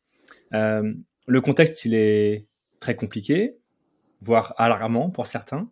Euh, 0.54 0.94
le 1.28 1.42
contexte, 1.42 1.84
il 1.84 1.94
est 1.94 2.48
très 2.80 2.96
compliqué, 2.96 3.58
voire 4.26 4.54
alarmant 4.58 5.10
pour 5.10 5.28
certains. 5.28 5.68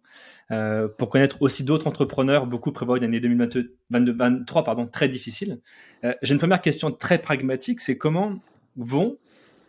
Euh, 0.51 0.87
pour 0.87 1.09
connaître 1.09 1.41
aussi 1.41 1.63
d'autres 1.63 1.87
entrepreneurs, 1.87 2.45
beaucoup 2.45 2.71
prévoient 2.71 2.97
une 2.97 3.03
année 3.03 3.19
2023 3.19 4.63
pardon, 4.63 4.85
très 4.85 5.07
difficile. 5.07 5.59
Euh, 6.03 6.13
J'ai 6.21 6.33
une 6.33 6.39
première 6.39 6.61
question 6.61 6.91
très 6.91 7.17
pragmatique, 7.17 7.81
c'est 7.81 7.97
comment 7.97 8.39
vont, 8.75 9.17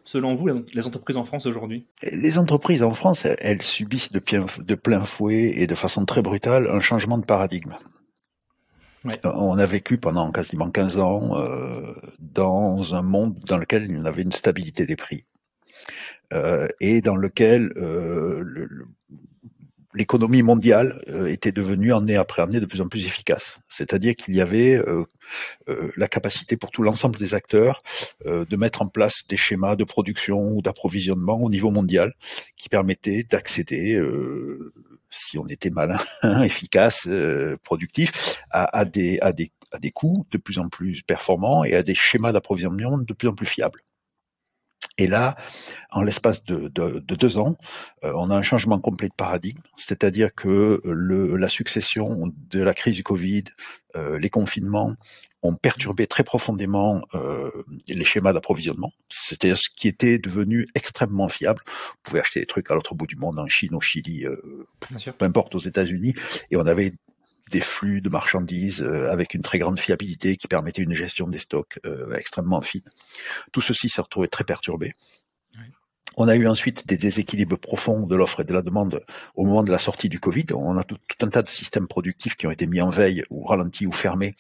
selon 0.05 0.35
vous, 0.35 0.49
les 0.75 0.87
entreprises 0.87 1.17
en 1.17 1.25
France 1.25 1.47
aujourd'hui? 1.47 1.87
Les 2.03 2.39
entreprises 2.39 2.83
en 2.83 2.93
France, 2.93 3.25
elles, 3.25 3.37
elles 3.39 3.63
subissent 3.63 4.13
de, 4.13 4.19
plein, 4.19 4.45
de 4.59 4.75
plein 4.75 5.03
fouet 5.03 5.53
et 5.57 5.67
de 5.67 5.75
façon 5.75 6.05
très 6.05 6.23
brutale 6.23 6.69
un 6.71 6.81
changement 6.81 7.19
de 7.19 7.25
paradigme. 7.25 7.75
Ouais. 9.05 9.21
On 9.25 9.59
a 9.59 9.67
vécu 9.67 9.99
pendant 9.99 10.31
quasiment 10.33 10.71
15 10.71 10.99
ans 10.99 11.37
euh, 11.37 11.93
dans 12.19 12.95
un 12.95 13.03
monde 13.03 13.39
dans 13.47 13.59
lequel 13.59 13.85
il 13.85 14.03
y 14.03 14.07
avait 14.07 14.23
une 14.23 14.33
stabilité 14.33 14.87
des 14.87 14.97
prix. 14.97 15.25
Euh, 16.33 16.67
et 16.81 17.01
dans 17.01 17.17
lequel 17.17 17.73
euh, 17.77 18.67
l'économie 19.95 20.43
mondiale 20.43 21.03
euh, 21.09 21.27
était 21.27 21.53
devenue 21.53 21.93
année 21.93 22.17
après 22.17 22.43
année 22.43 22.61
de 22.61 22.67
plus 22.67 22.81
en 22.81 22.89
plus 22.89 23.07
efficace. 23.07 23.59
C'est-à-dire 23.69 24.17
qu'il 24.17 24.35
y 24.35 24.41
avait 24.41 24.81
la 25.97 26.09
capacité 26.09 26.57
pour 26.57 26.71
tout 26.71 26.83
l'ensemble 26.83 27.19
des 27.19 27.35
acteurs 27.35 27.83
de 28.25 28.57
mettre 28.57 28.83
en 28.83 28.89
place 28.89 29.23
des 29.29 29.37
schémas 29.37 29.77
de 29.77 29.85
production 29.85 30.49
ou 30.49 30.63
d'approvisionnement 30.63 31.41
au 31.41 31.51
niveau 31.51 31.71
mondial 31.71 32.15
qui 32.57 32.69
permettaient 32.69 33.25
d'accéder, 33.25 34.01
si 35.15 35.39
on 35.39 35.47
était 35.47 35.71
malin, 35.71 35.99
efficace, 36.45 37.07
euh, 37.07 37.57
productif, 37.63 38.41
à, 38.51 38.85
des, 38.85 39.19
à, 39.21 39.33
des, 39.33 39.53
à 39.73 39.79
des 39.79 39.91
coûts 39.91 40.27
de 40.31 40.39
plus 40.39 40.59
en 40.59 40.69
plus 40.69 41.03
performants 41.03 41.65
et 41.65 41.75
à 41.75 41.83
des 41.83 41.95
schémas 41.95 42.33
d'approvisionnement 42.33 42.99
de 42.99 43.13
plus 43.13 43.29
en 43.29 43.35
plus 43.35 43.47
fiables. 43.47 43.81
Et 44.97 45.07
là, 45.07 45.37
en 45.91 46.03
l'espace 46.03 46.45
de, 46.45 46.69
de, 46.69 47.01
de, 47.01 47.15
deux 47.15 47.39
ans, 47.39 47.57
euh, 48.05 48.13
on 48.15 48.31
a 48.31 48.37
un 48.37 48.43
changement 48.43 48.79
complet 48.79 49.09
de 49.09 49.15
paradigme, 49.15 49.61
c'est-à-dire 49.77 50.35
que 50.35 50.81
le, 50.85 51.37
la 51.37 51.49
succession 51.49 52.33
de 52.51 52.63
la 52.63 52.75
crise 52.75 52.95
du 52.95 53.03
Covid, 53.03 53.45
euh, 53.97 54.19
les 54.19 54.31
confinements, 54.31 54.95
ont 55.45 55.55
perturbé 55.55 56.07
très 56.07 56.25
profondément 56.25 57.03
euh, 57.15 57.51
les 57.87 58.05
schémas 58.05 58.33
d'approvisionnement. 58.33 58.93
C'était 59.11 59.55
ce 59.55 59.69
qui 59.69 59.89
était 59.89 60.19
devenu 60.19 60.67
extrêmement 60.75 61.29
fiable. 61.29 61.61
Vous 61.67 62.01
pouvez 62.03 62.21
acheter 62.21 62.41
des 62.41 62.47
trucs 62.47 62.71
à 62.71 62.75
l'autre 62.75 62.95
bout 62.95 63.07
du 63.07 63.17
monde, 63.17 63.39
en 63.39 63.47
Chine, 63.47 63.75
au 63.75 63.81
Chili, 63.81 64.25
euh, 64.27 64.67
peu 65.19 65.25
importe, 65.25 65.55
aux 65.55 65.61
États-Unis, 65.61 66.15
et 66.51 66.57
on 66.57 66.67
avait 66.67 66.95
des 67.51 67.61
flux 67.61 68.01
de 68.01 68.09
marchandises 68.09 68.83
euh, 68.83 69.11
avec 69.11 69.35
une 69.35 69.43
très 69.43 69.59
grande 69.59 69.79
fiabilité 69.79 70.37
qui 70.37 70.49
permettait 70.49 70.83
une 70.83 70.95
gestion 70.95 71.29
des 71.29 71.39
stocks 71.39 71.79
euh, 71.85 72.15
extrêmement 72.17 72.61
fine. 72.61 72.89
Tout 73.53 73.61
ceci 73.61 73.89
s'est 73.89 74.01
retrouvé 74.01 74.29
très 74.29 74.45
perturbé. 74.45 74.93
On 76.17 76.29
a 76.29 76.37
eu 76.37 76.47
ensuite 76.47 76.87
des 76.87 76.97
déséquilibres 76.97 77.59
profonds 77.59 78.07
de 78.07 78.15
l'offre 78.15 78.41
et 78.41 78.45
de 78.45 78.55
la 78.55 78.63
demande 78.63 79.05
au 79.35 79.45
moment 79.45 79.63
de 79.63 79.73
la 79.73 79.79
sortie 79.79 80.09
du 80.09 80.21
Covid. 80.21 80.47
On 80.55 80.77
a 80.77 80.85
tout, 80.85 80.99
un 81.23 81.29
tas 81.29 81.43
de 81.43 81.49
systèmes 81.49 81.89
productifs 81.89 82.37
qui 82.37 82.47
ont 82.47 82.51
été 82.51 82.67
mis 82.67 82.81
en 82.81 82.91
veille 82.91 83.25
ou 83.31 83.45
ralentis 83.45 83.87
ou 83.87 83.93
fermés, 83.93 84.35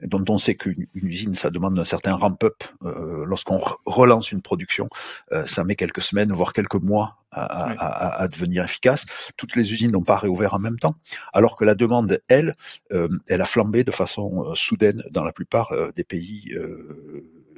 dont 0.00 0.24
on 0.28 0.38
sait 0.38 0.54
qu'une 0.54 0.86
usine, 0.94 1.34
ça 1.34 1.50
demande 1.50 1.78
un 1.78 1.84
certain 1.84 2.14
ramp-up. 2.14 2.64
Euh, 2.84 3.24
lorsqu'on 3.26 3.60
relance 3.84 4.32
une 4.32 4.42
production, 4.42 4.88
euh, 5.32 5.46
ça 5.46 5.64
met 5.64 5.76
quelques 5.76 6.02
semaines, 6.02 6.32
voire 6.32 6.52
quelques 6.52 6.80
mois 6.80 7.16
à, 7.30 8.26
devenir 8.28 8.64
efficace. 8.64 9.04
Toutes 9.36 9.54
les 9.54 9.72
usines 9.72 9.92
n'ont 9.92 10.02
pas 10.02 10.16
réouvert 10.16 10.54
en 10.54 10.58
même 10.58 10.78
temps, 10.78 10.96
alors 11.32 11.56
que 11.56 11.64
la 11.64 11.74
demande, 11.74 12.20
elle, 12.28 12.56
euh, 12.90 13.08
elle 13.28 13.42
a 13.42 13.44
flambé 13.44 13.84
de 13.84 13.92
façon 13.92 14.54
soudaine 14.54 15.02
dans 15.10 15.24
la 15.24 15.32
plupart 15.32 15.72
des 15.94 16.04
pays 16.04 16.52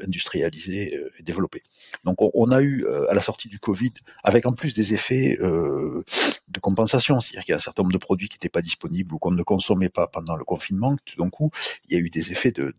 industrialisé 0.05 0.95
euh, 0.95 1.11
et 1.19 1.23
développé. 1.23 1.63
Donc 2.05 2.19
on, 2.21 2.51
a 2.51 2.61
eu 2.61 2.85
euh, 2.85 3.11
à 3.11 3.15
la 3.15 3.21
sortie 3.21 3.49
du 3.49 3.59
Covid, 3.59 3.93
avec 4.25 4.47
en 4.47 4.53
plus 4.53 4.75
des 4.75 4.95
effets 4.95 5.39
euh, 5.41 6.03
de 6.49 6.61
compensation, 6.61 7.21
c'est-à-dire 7.21 7.45
qu'il 7.45 7.53
y 7.53 7.55
a 7.55 7.57
un 7.57 7.61
certain 7.61 7.83
nombre 7.83 7.93
de 7.93 7.99
produits 7.99 8.29
qui 8.29 8.37
n'étaient 8.37 8.49
pas 8.49 8.63
disponibles 8.63 9.15
ou 9.15 9.19
qu'on 9.19 9.31
ne 9.31 9.43
consommait 9.43 9.89
pas 9.89 10.07
pendant 10.07 10.37
le 10.37 10.45
confinement, 10.45 10.97
tout 11.05 11.23
d'un 11.23 11.31
coup, 11.31 11.51
il 11.89 11.95
y 11.95 11.97
a 11.97 12.01
eu 12.01 12.11
des 12.11 12.33
effets 12.33 12.53
de, 12.53 12.73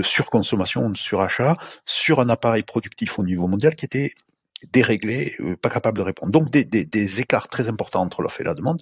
surconsommation, 0.00 0.90
de 0.90 0.96
surachat 0.96 1.56
sur 1.84 2.20
un 2.20 2.28
appareil 2.28 2.62
productif 2.62 3.18
au 3.18 3.24
niveau 3.24 3.48
mondial 3.48 3.74
qui 3.74 3.84
était 3.84 4.12
déréglé, 4.72 5.36
pas 5.60 5.70
capable 5.70 5.98
de 5.98 6.02
répondre. 6.02 6.30
Donc 6.30 6.50
des 6.50 7.20
écarts 7.20 7.48
très 7.48 7.68
importants 7.68 8.02
entre 8.02 8.22
l'offre 8.22 8.40
et 8.40 8.44
la 8.44 8.54
demande 8.54 8.80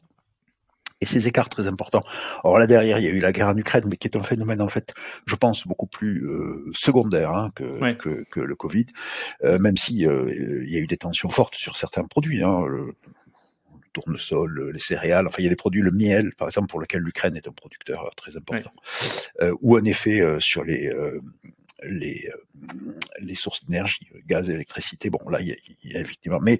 et 1.00 1.06
ces 1.06 1.28
écarts 1.28 1.48
très 1.48 1.66
importants. 1.66 2.04
Alors 2.44 2.58
là 2.58 2.66
derrière, 2.66 2.98
il 2.98 3.04
y 3.04 3.08
a 3.08 3.10
eu 3.10 3.18
la 3.18 3.32
guerre 3.32 3.48
en 3.48 3.56
Ukraine, 3.56 3.84
mais 3.86 3.96
qui 3.96 4.08
est 4.08 4.16
un 4.16 4.22
phénomène 4.22 4.60
en 4.60 4.68
fait, 4.68 4.94
je 5.26 5.36
pense, 5.36 5.66
beaucoup 5.66 5.86
plus 5.86 6.26
euh, 6.26 6.70
secondaire 6.72 7.30
hein, 7.30 7.50
que, 7.54 7.94
que, 7.94 8.24
que, 8.30 8.40
le 8.40 8.56
Covid, 8.56 8.86
euh, 9.44 9.58
même 9.58 9.76
si 9.76 10.06
euh, 10.06 10.62
il 10.64 10.70
y 10.70 10.76
a 10.76 10.80
eu 10.80 10.86
des 10.86 10.96
tensions 10.96 11.28
fortes 11.28 11.54
sur 11.54 11.76
certains 11.76 12.04
produits. 12.04 12.42
Hein, 12.42 12.64
le, 12.66 12.94
tournesol, 13.92 14.72
les 14.74 14.78
céréales, 14.78 15.26
enfin 15.26 15.36
il 15.38 15.44
y 15.44 15.46
a 15.46 15.50
des 15.50 15.56
produits, 15.56 15.80
le 15.80 15.90
miel 15.90 16.34
par 16.36 16.48
exemple, 16.48 16.68
pour 16.68 16.80
lequel 16.80 17.00
l'Ukraine 17.00 17.34
est 17.34 17.48
un 17.48 17.52
producteur 17.52 18.10
très 18.14 18.36
important, 18.36 18.72
ou 19.62 19.74
un 19.74 19.84
effet 19.84 20.20
sur 20.38 20.64
les 20.64 20.92
les, 21.82 22.30
les 23.20 23.34
sources 23.34 23.64
d'énergie, 23.64 24.06
gaz, 24.26 24.50
électricité. 24.50 25.08
Bon, 25.08 25.26
là, 25.30 25.40
il 25.40 25.48
y 25.48 25.52
a, 25.52 25.56
il 25.82 25.92
y 25.92 25.96
a 25.96 26.00
effectivement, 26.00 26.40
mais 26.40 26.58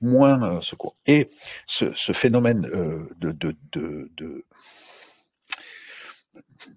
moins 0.00 0.56
euh, 0.56 0.60
secours. 0.60 0.96
Et 1.06 1.30
ce, 1.66 1.92
ce 1.92 2.12
phénomène 2.12 2.66
euh, 2.66 3.08
de, 3.18 3.32
de, 3.32 3.56
de, 3.72 4.10
de 4.16 4.44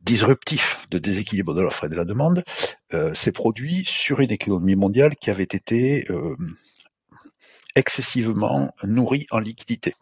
disruptif 0.02 0.88
de 0.90 0.98
déséquilibre 0.98 1.54
de 1.54 1.62
l'offre 1.62 1.86
et 1.86 1.90
de 1.90 1.96
la 1.96 2.06
demande 2.06 2.44
euh, 2.94 3.14
s'est 3.14 3.32
produit 3.32 3.84
sur 3.86 4.20
une 4.20 4.32
économie 4.32 4.76
mondiale 4.76 5.16
qui 5.16 5.30
avait 5.30 5.44
été 5.44 6.06
euh, 6.10 6.36
excessivement 7.76 8.74
nourrie 8.84 9.28
en 9.32 9.40
liquidité. 9.40 9.96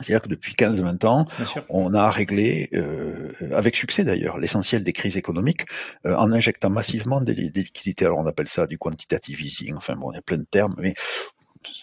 C'est-à-dire 0.00 0.22
que 0.22 0.28
depuis 0.28 0.54
15-20 0.54 1.06
ans, 1.06 1.26
on 1.68 1.92
a 1.92 2.10
réglé, 2.10 2.70
euh, 2.72 3.30
avec 3.54 3.76
succès 3.76 4.04
d'ailleurs, 4.04 4.38
l'essentiel 4.38 4.82
des 4.82 4.94
crises 4.94 5.18
économiques 5.18 5.66
euh, 6.06 6.16
en 6.16 6.32
injectant 6.32 6.70
massivement 6.70 7.20
des, 7.20 7.34
des, 7.34 7.62
liquidités. 7.62 8.06
Alors 8.06 8.18
on 8.18 8.26
appelle 8.26 8.48
ça 8.48 8.66
du 8.66 8.78
quantitative 8.78 9.42
easing, 9.42 9.74
enfin 9.74 9.94
bon, 9.94 10.10
il 10.10 10.14
y 10.14 10.18
a 10.18 10.22
plein 10.22 10.38
de 10.38 10.46
termes, 10.50 10.74
mais 10.78 10.94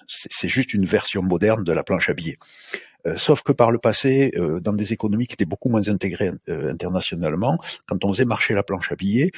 c'est 0.08 0.48
juste 0.48 0.74
une 0.74 0.86
version 0.86 1.22
moderne 1.22 1.64
de 1.64 1.72
la 1.72 1.84
planche 1.84 2.10
à 2.10 2.14
billets. 2.14 2.38
Euh, 3.08 3.16
sauf 3.16 3.44
que 3.44 3.52
par 3.52 3.72
le 3.72 3.80
passé, 3.80 4.32
euh, 4.36 4.60
dans 4.60 4.74
des 4.74 4.92
économies 4.94 5.28
qui 5.28 5.34
étaient 5.34 5.46
beaucoup 5.46 5.70
moins 5.70 5.88
intégrées 5.88 6.32
euh, 6.50 6.72
internationalement, 6.72 7.58
quand 7.88 8.04
on 8.04 8.12
faisait 8.12 8.26
marcher 8.26 8.54
la 8.54 8.64
planche 8.64 8.92
à 8.92 8.96
billets, 8.96 9.32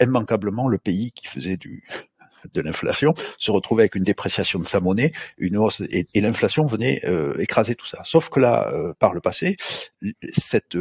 immanquablement 0.00 0.68
le 0.68 0.78
pays 0.78 1.12
qui 1.12 1.26
faisait 1.26 1.56
de 1.56 2.60
l'inflation 2.60 3.14
se 3.38 3.50
retrouvait 3.50 3.84
avec 3.84 3.94
une 3.94 4.02
dépréciation 4.02 4.58
de 4.58 4.66
sa 4.66 4.80
monnaie, 4.80 5.12
une 5.38 5.56
hausse 5.56 5.82
et, 5.88 6.20
l'inflation 6.20 6.66
venait 6.66 7.00
écraser 7.38 7.74
tout 7.74 7.86
ça. 7.86 8.02
Sauf 8.04 8.28
que 8.28 8.40
là, 8.40 8.72
par 8.98 9.14
le 9.14 9.20
passé, 9.20 9.56
cette 10.32 10.76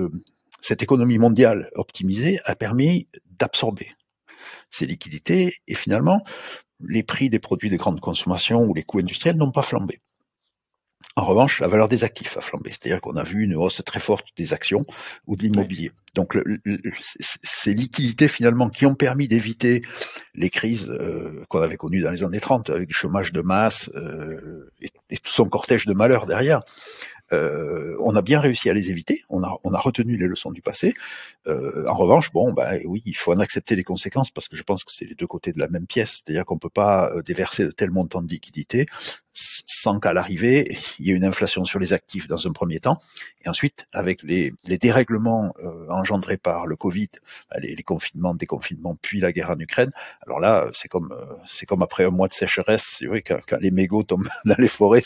cette 0.62 0.82
économie 0.82 1.18
mondiale 1.18 1.70
optimisée 1.75 2.39
a 2.46 2.56
permis 2.56 3.08
d'absorber 3.38 3.92
ces 4.70 4.86
liquidités 4.86 5.56
et 5.68 5.75
finalement 5.75 6.24
les 6.80 7.03
prix 7.03 7.30
des 7.30 7.39
produits 7.39 7.70
de 7.70 7.77
grande 7.77 8.00
consommation 8.00 8.62
ou 8.63 8.74
les 8.74 8.84
coûts 8.84 9.00
industriels 9.00 9.38
n'ont 9.38 9.51
pas 9.51 9.62
flambé. 9.62 10.00
En 11.15 11.25
revanche, 11.25 11.60
la 11.60 11.68
valeur 11.68 11.89
des 11.89 12.03
actifs 12.03 12.38
a 12.38 12.42
flambé, 12.42 12.72
c'est-à-dire 12.72 13.00
qu'on 13.00 13.15
a 13.18 13.24
vu 13.24 13.44
une 13.44 13.56
hausse 13.56 13.82
très 13.86 14.00
forte 14.00 14.27
des 14.36 14.51
actions 14.51 14.84
ou 15.27 15.36
de 15.36 15.44
l'immobilier. 15.44 15.92
Donc, 16.15 16.38
ces 17.44 17.74
liquidités 17.74 18.27
finalement 18.27 18.70
qui 18.70 18.86
ont 18.86 18.96
permis 18.96 19.27
d'éviter 19.27 19.84
les 20.34 20.50
crises 20.50 20.89
euh, 20.89 21.44
qu'on 21.50 21.62
avait 21.62 21.77
connues 21.77 22.01
dans 22.01 22.12
les 22.12 22.24
années 22.24 22.39
30 22.39 22.70
avec 22.70 22.88
du 22.88 22.94
chômage 22.94 23.32
de 23.32 23.42
masse 23.42 23.89
euh, 23.96 24.72
et, 24.82 24.89
et, 25.10 25.18
tout 25.18 25.32
son 25.32 25.46
cortège 25.46 25.86
de 25.86 25.94
malheurs 25.94 26.25
derrière, 26.25 26.62
euh, 27.34 27.96
on 28.00 28.16
a 28.16 28.22
bien 28.22 28.40
réussi 28.40 28.70
à 28.70 28.74
les 28.74 28.92
éviter, 28.92 29.24
on 29.30 29.42
a, 29.42 29.80
retenu 29.80 30.18
les 30.18 30.28
leçons 30.28 30.52
du 30.52 30.62
passé. 30.62 30.94
Euh, 31.48 31.86
en 31.88 31.96
revanche, 31.96 32.32
bon, 32.32 32.54
bah 32.54 32.74
oui, 32.86 33.02
il 33.06 33.18
faut 33.18 33.34
en 33.34 33.40
accepter 33.40 33.75
les 33.75 33.84
conséquences 33.84 34.30
parce 34.30 34.48
que 34.48 34.56
je 34.56 34.63
pense 34.63 34.84
que 34.84 34.92
c'est 34.92 35.06
les 35.06 35.16
deux 35.16 35.28
côtés 35.28 35.52
de 35.52 35.60
la 35.60 35.68
même 35.68 35.88
pièce, 35.88 36.22
c'est-à-dire 36.24 36.46
qu'on 36.46 36.58
peut 36.58 36.70
pas 36.70 37.12
euh, 37.12 37.22
déverser 37.24 37.66
de 37.66 37.72
tels 37.72 37.92
montants 37.92 38.22
de 38.22 38.30
liquidités 38.30 38.86
sans 39.36 40.00
qu'à 40.00 40.13
l'arrivée 40.13 40.78
il 41.00 41.08
y 41.08 41.12
ait 41.12 41.16
une 41.16 41.25
inflation 41.25 41.66
sur 41.66 41.80
les 41.80 41.92
actifs 41.92 42.28
dans 42.28 42.48
un 42.48 42.52
premier 42.52 42.80
temps, 42.80 43.00
et 43.44 43.50
ensuite 43.50 43.88
avec 43.92 44.22
les, 44.22 44.54
dérèglements 44.78 45.54
engendrés 45.90 46.38
par 46.38 46.68
le 46.68 46.75
Covid, 46.75 47.10
bah, 47.50 47.58
les, 47.60 47.82
confinements, 47.82 48.36
déconfinements, 48.36 48.96
puis 49.02 49.20
la 49.20 49.32
guerre 49.32 49.50
en 49.50 49.58
Ukraine. 49.58 49.90
Alors 50.28 50.40
là, 50.40 50.70
c'est 50.74 50.88
comme 50.88 51.82
après 51.82 52.06
un 52.06 52.12
mois 52.12 52.28
de 52.28 52.34
sécheresse, 52.34 52.86
c'est 53.00 53.08
vrai 53.08 53.24
quand, 53.24 53.40
les 53.60 53.72
mégots 53.72 54.04
tombent 54.04 54.30
dans 54.46 54.56
les 54.60 54.68
forêts, 54.68 55.02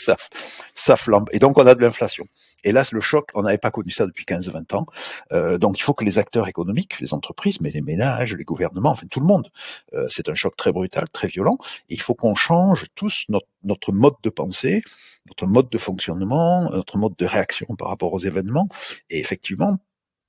ça 0.74 0.96
flambe. 0.96 1.30
Et 1.32 1.38
donc 1.38 1.56
on 1.56 1.66
a 1.66 1.74
de 1.74 1.80
l'inflation 1.80 2.17
là, 2.64 2.84
le 2.92 3.00
choc, 3.00 3.30
on 3.34 3.42
n'avait 3.42 3.58
pas 3.58 3.70
connu 3.70 3.90
ça 3.90 4.06
depuis 4.06 4.24
15-20 4.24 4.76
ans. 4.76 4.86
Euh, 5.32 5.58
donc 5.58 5.78
il 5.78 5.82
faut 5.82 5.94
que 5.94 6.04
les 6.04 6.18
acteurs 6.18 6.48
économiques, 6.48 7.00
les 7.00 7.14
entreprises, 7.14 7.60
mais 7.60 7.70
les 7.70 7.80
ménages, 7.80 8.34
les 8.34 8.44
gouvernements, 8.44 8.90
enfin 8.90 9.06
tout 9.10 9.20
le 9.20 9.26
monde, 9.26 9.48
euh, 9.94 10.06
c'est 10.08 10.28
un 10.28 10.34
choc 10.34 10.56
très 10.56 10.72
brutal, 10.72 11.08
très 11.10 11.28
violent, 11.28 11.58
il 11.88 12.00
faut 12.00 12.14
qu'on 12.14 12.34
change 12.34 12.86
tous 12.94 13.26
notre, 13.62 13.92
mode 13.92 14.14
de 14.22 14.30
pensée, 14.30 14.82
notre 15.26 15.46
mode 15.46 15.68
de 15.70 15.78
fonctionnement, 15.78 16.70
notre 16.70 16.98
mode 16.98 17.16
de 17.16 17.26
réaction 17.26 17.66
par 17.76 17.88
rapport 17.88 18.12
aux 18.12 18.20
événements. 18.20 18.68
Et 19.10 19.18
effectivement, 19.18 19.78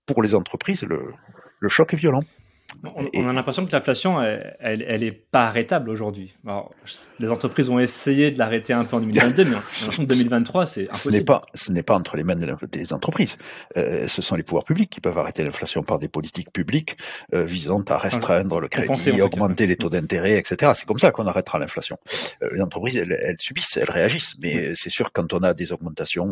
pour 0.06 0.22
les 0.22 0.36
entreprises, 0.36 0.84
le 0.84 1.70
choc 1.70 1.94
est 1.94 1.98
violent. 1.98 2.24
On, 2.84 3.30
a 3.30 3.34
l'impression 3.34 3.66
que 3.66 3.72
l'inflation, 3.72 4.22
elle, 4.22 4.86
elle, 4.88 5.04
est 5.04 5.12
pas 5.12 5.48
arrêtable 5.48 5.90
aujourd'hui. 5.90 6.34
Les 7.20 7.30
entreprises 7.30 7.70
ont 7.70 7.80
essayé 7.80 8.32
de 8.32 8.40
l'arrêter 8.40 8.74
un 8.74 8.86
peu 8.86 8.98
en 8.98 9.00
2022, 9.02 9.46
mais 9.46 9.56
en 9.56 10.04
2023, 10.04 10.66
c'est 10.66 10.84
impossible. 10.84 11.14
Ce 11.14 11.18
n'est 11.18 11.24
pas, 11.24 11.42
ce 11.54 11.72
n'est 11.72 11.84
pas 11.84 11.96
entre 11.96 12.16
les 12.16 12.24
mains 12.24 12.36
des 12.36 12.94
entreprises. 12.94 13.38
Euh, 13.76 14.08
ce 14.08 14.22
sont 14.22 14.36
les 14.36 14.44
pouvoirs 14.44 14.64
publics 14.64 14.90
qui 14.90 15.02
peuvent 15.02 15.18
arrêter 15.18 15.44
l'inflation 15.44 15.84
par 15.84 16.00
des 16.00 16.08
politiques 16.08 16.52
publiques 16.52 16.96
euh, 17.34 17.44
visant 17.44 17.84
à 17.90 17.98
restreindre 17.98 18.60
le 18.60 18.68
crédit, 18.68 19.22
augmenter 19.22 19.68
les 19.68 19.76
taux 19.76 19.90
d'intérêt, 19.90 20.38
etc. 20.38 20.72
C'est 20.76 20.86
comme 20.86 21.00
ça 21.00 21.12
qu'on 21.12 21.28
arrêtera 21.28 21.60
l'inflation. 21.60 21.98
Euh, 22.44 22.50
les 22.54 22.62
entreprises, 22.62 22.98
elles, 22.98 23.18
elles, 23.20 23.38
subissent, 23.40 23.78
elles 23.78 23.92
réagissent, 23.92 24.36
mais 24.40 24.74
c'est 24.76 24.90
sûr 24.90 25.12
quand 25.12 25.34
on 25.34 25.40
a 25.40 25.54
des 25.54 25.74
augmentations 25.74 26.30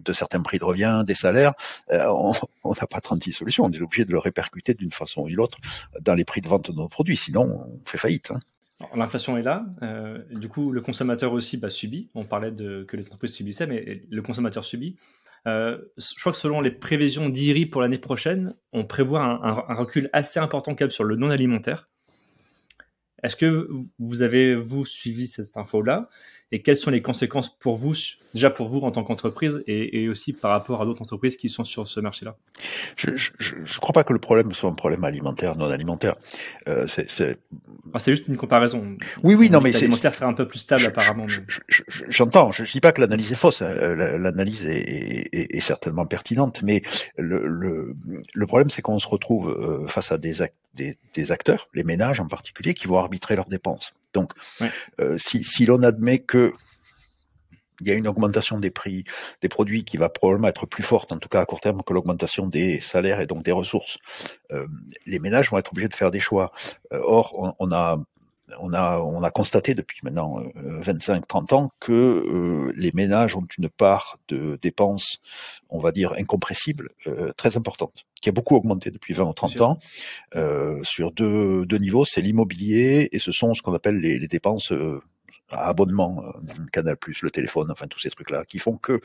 de 0.00 0.12
certains 0.12 0.40
prix 0.40 0.58
de 0.58 0.64
revient, 0.64 1.02
des 1.06 1.14
salaires, 1.14 1.54
euh, 1.90 2.06
on 2.64 2.74
n'a 2.80 2.86
pas 2.86 3.00
36 3.00 3.32
solutions. 3.32 3.64
On 3.64 3.70
est 3.70 3.80
obligé 3.80 4.04
de 4.04 4.12
le 4.12 4.18
répercuter 4.18 4.74
d'une 4.74 4.92
façon 4.92 5.22
ou 5.22 5.28
d'une 5.28 5.40
autre 5.40 5.58
dans 6.00 6.14
les 6.14 6.24
prix 6.24 6.40
de 6.40 6.48
vente 6.48 6.70
de 6.70 6.76
nos 6.76 6.88
produits, 6.88 7.16
sinon 7.16 7.42
on 7.42 7.80
fait 7.84 7.98
faillite. 7.98 8.30
Hein. 8.30 8.40
L'inflation 8.96 9.36
est 9.36 9.42
là, 9.42 9.64
euh, 9.82 10.18
du 10.30 10.48
coup 10.48 10.72
le 10.72 10.80
consommateur 10.80 11.32
aussi 11.32 11.56
bah, 11.56 11.70
subit. 11.70 12.10
On 12.14 12.24
parlait 12.24 12.52
que 12.52 12.96
les 12.96 13.06
entreprises 13.06 13.32
subissaient, 13.32 13.66
mais 13.66 14.02
le 14.10 14.22
consommateur 14.22 14.64
subit. 14.64 14.96
Euh, 15.46 15.78
je 15.96 16.20
crois 16.20 16.32
que 16.32 16.38
selon 16.38 16.60
les 16.60 16.70
prévisions 16.70 17.28
d'IRI 17.28 17.66
pour 17.66 17.82
l'année 17.82 17.98
prochaine, 17.98 18.54
on 18.72 18.84
prévoit 18.84 19.22
un, 19.22 19.74
recul 19.74 20.08
assez 20.12 20.38
important 20.38 20.74
quand 20.74 20.90
sur 20.90 21.04
le 21.04 21.16
non 21.16 21.30
alimentaire. 21.30 21.88
Est-ce 23.22 23.36
que 23.36 23.68
vous 23.98 24.22
avez, 24.22 24.54
vous, 24.54 24.84
suivi 24.84 25.28
cette 25.28 25.56
info-là? 25.56 26.08
Et 26.52 26.60
quelles 26.60 26.76
sont 26.76 26.90
les 26.90 27.00
conséquences 27.00 27.48
pour 27.48 27.76
vous, 27.76 27.94
déjà 28.34 28.50
pour 28.50 28.68
vous 28.68 28.80
en 28.80 28.90
tant 28.90 29.02
qu'entreprise 29.04 29.62
et, 29.66 30.08
aussi 30.08 30.34
par 30.34 30.50
rapport 30.50 30.82
à 30.82 30.84
d'autres 30.84 31.00
entreprises 31.00 31.36
qui 31.38 31.48
sont 31.48 31.64
sur 31.64 31.88
ce 31.88 31.98
marché-là? 31.98 32.36
Je 32.96 33.10
ne 33.10 33.78
crois 33.80 33.94
pas 33.94 34.04
que 34.04 34.12
le 34.12 34.18
problème 34.18 34.52
soit 34.52 34.70
un 34.70 34.74
problème 34.74 35.02
alimentaire, 35.04 35.56
non 35.56 35.70
alimentaire. 35.70 36.16
Euh, 36.68 36.86
c'est 36.86 37.38
ah, 37.94 37.98
juste 38.06 38.28
une 38.28 38.36
comparaison. 38.36 38.96
Oui, 39.22 39.34
oui, 39.34 39.48
non, 39.48 39.62
mais 39.62 39.72
l'alimentaire 39.72 40.12
serait 40.12 40.26
un 40.26 40.34
peu 40.34 40.46
plus 40.46 40.58
stable 40.58 40.84
apparemment. 40.84 41.26
J'entends. 42.08 42.52
Je, 42.52 42.62
ne 42.62 42.68
dis 42.68 42.80
pas 42.80 42.92
que 42.92 43.00
l'analyse 43.00 43.32
est 43.32 43.36
fausse. 43.36 43.62
Hein. 43.62 43.74
L'analyse 43.74 44.66
est, 44.66 45.28
est, 45.32 45.60
certainement 45.60 46.04
pertinente, 46.04 46.62
mais 46.62 46.82
le, 47.16 47.46
le, 47.46 47.96
le 48.34 48.46
problème, 48.46 48.68
c'est 48.68 48.82
qu'on 48.82 48.98
se 48.98 49.08
retrouve 49.08 49.50
euh, 49.50 49.86
face 49.86 50.12
à 50.12 50.18
des, 50.18 50.42
des, 50.74 50.98
des 51.14 51.32
acteurs, 51.32 51.68
les 51.74 51.84
ménages 51.84 52.20
en 52.20 52.26
particulier, 52.26 52.74
qui 52.74 52.86
vont 52.86 52.98
arbitrer 52.98 53.36
leurs 53.36 53.48
dépenses. 53.48 53.94
Donc, 54.12 54.32
euh, 55.00 55.16
si, 55.18 55.44
si 55.44 55.66
l'on 55.66 55.82
admet 55.82 56.18
que 56.18 56.52
il 57.80 57.88
y 57.88 57.90
a 57.90 57.94
une 57.94 58.06
augmentation 58.06 58.60
des 58.60 58.70
prix 58.70 59.04
des 59.40 59.48
produits 59.48 59.82
qui 59.82 59.96
va 59.96 60.08
probablement 60.08 60.46
être 60.46 60.66
plus 60.66 60.84
forte, 60.84 61.10
en 61.10 61.18
tout 61.18 61.28
cas 61.28 61.40
à 61.40 61.46
court 61.46 61.60
terme, 61.60 61.82
que 61.82 61.92
l'augmentation 61.92 62.46
des 62.46 62.80
salaires 62.80 63.20
et 63.20 63.26
donc 63.26 63.42
des 63.42 63.50
ressources. 63.50 63.98
Euh, 64.52 64.68
les 65.04 65.18
ménages 65.18 65.50
vont 65.50 65.58
être 65.58 65.72
obligés 65.72 65.88
de 65.88 65.94
faire 65.96 66.12
des 66.12 66.20
choix. 66.20 66.52
Euh, 66.92 67.00
or, 67.02 67.34
on, 67.38 67.54
on, 67.58 67.72
a 67.72 67.98
on 68.60 68.72
a, 68.72 68.98
on 68.98 69.22
a 69.22 69.30
constaté 69.30 69.74
depuis 69.74 70.00
maintenant 70.02 70.40
25-30 70.56 71.54
ans 71.54 71.70
que 71.80 72.72
les 72.76 72.90
ménages 72.92 73.36
ont 73.36 73.46
une 73.58 73.68
part 73.68 74.18
de 74.28 74.58
dépenses, 74.60 75.18
on 75.68 75.80
va 75.80 75.92
dire, 75.92 76.14
incompressible, 76.18 76.90
très 77.36 77.56
importante, 77.56 78.04
qui 78.20 78.28
a 78.28 78.32
beaucoup 78.32 78.56
augmenté 78.56 78.90
depuis 78.90 79.14
20 79.14 79.24
ou 79.24 79.32
30 79.32 79.60
ans, 79.60 79.78
sur 80.82 81.12
deux, 81.12 81.64
deux 81.66 81.78
niveaux, 81.78 82.04
c'est 82.04 82.20
l'immobilier 82.20 83.08
et 83.12 83.18
ce 83.18 83.32
sont 83.32 83.54
ce 83.54 83.62
qu'on 83.62 83.74
appelle 83.74 83.98
les, 83.98 84.18
les 84.18 84.28
dépenses 84.28 84.72
abonnement, 85.52 86.22
euh, 86.24 86.64
Canal+, 86.72 86.96
le 87.22 87.30
téléphone, 87.30 87.70
enfin 87.70 87.86
tous 87.86 87.98
ces 87.98 88.10
trucs-là, 88.10 88.44
qui 88.44 88.58
font 88.58 88.76
que 88.76 89.00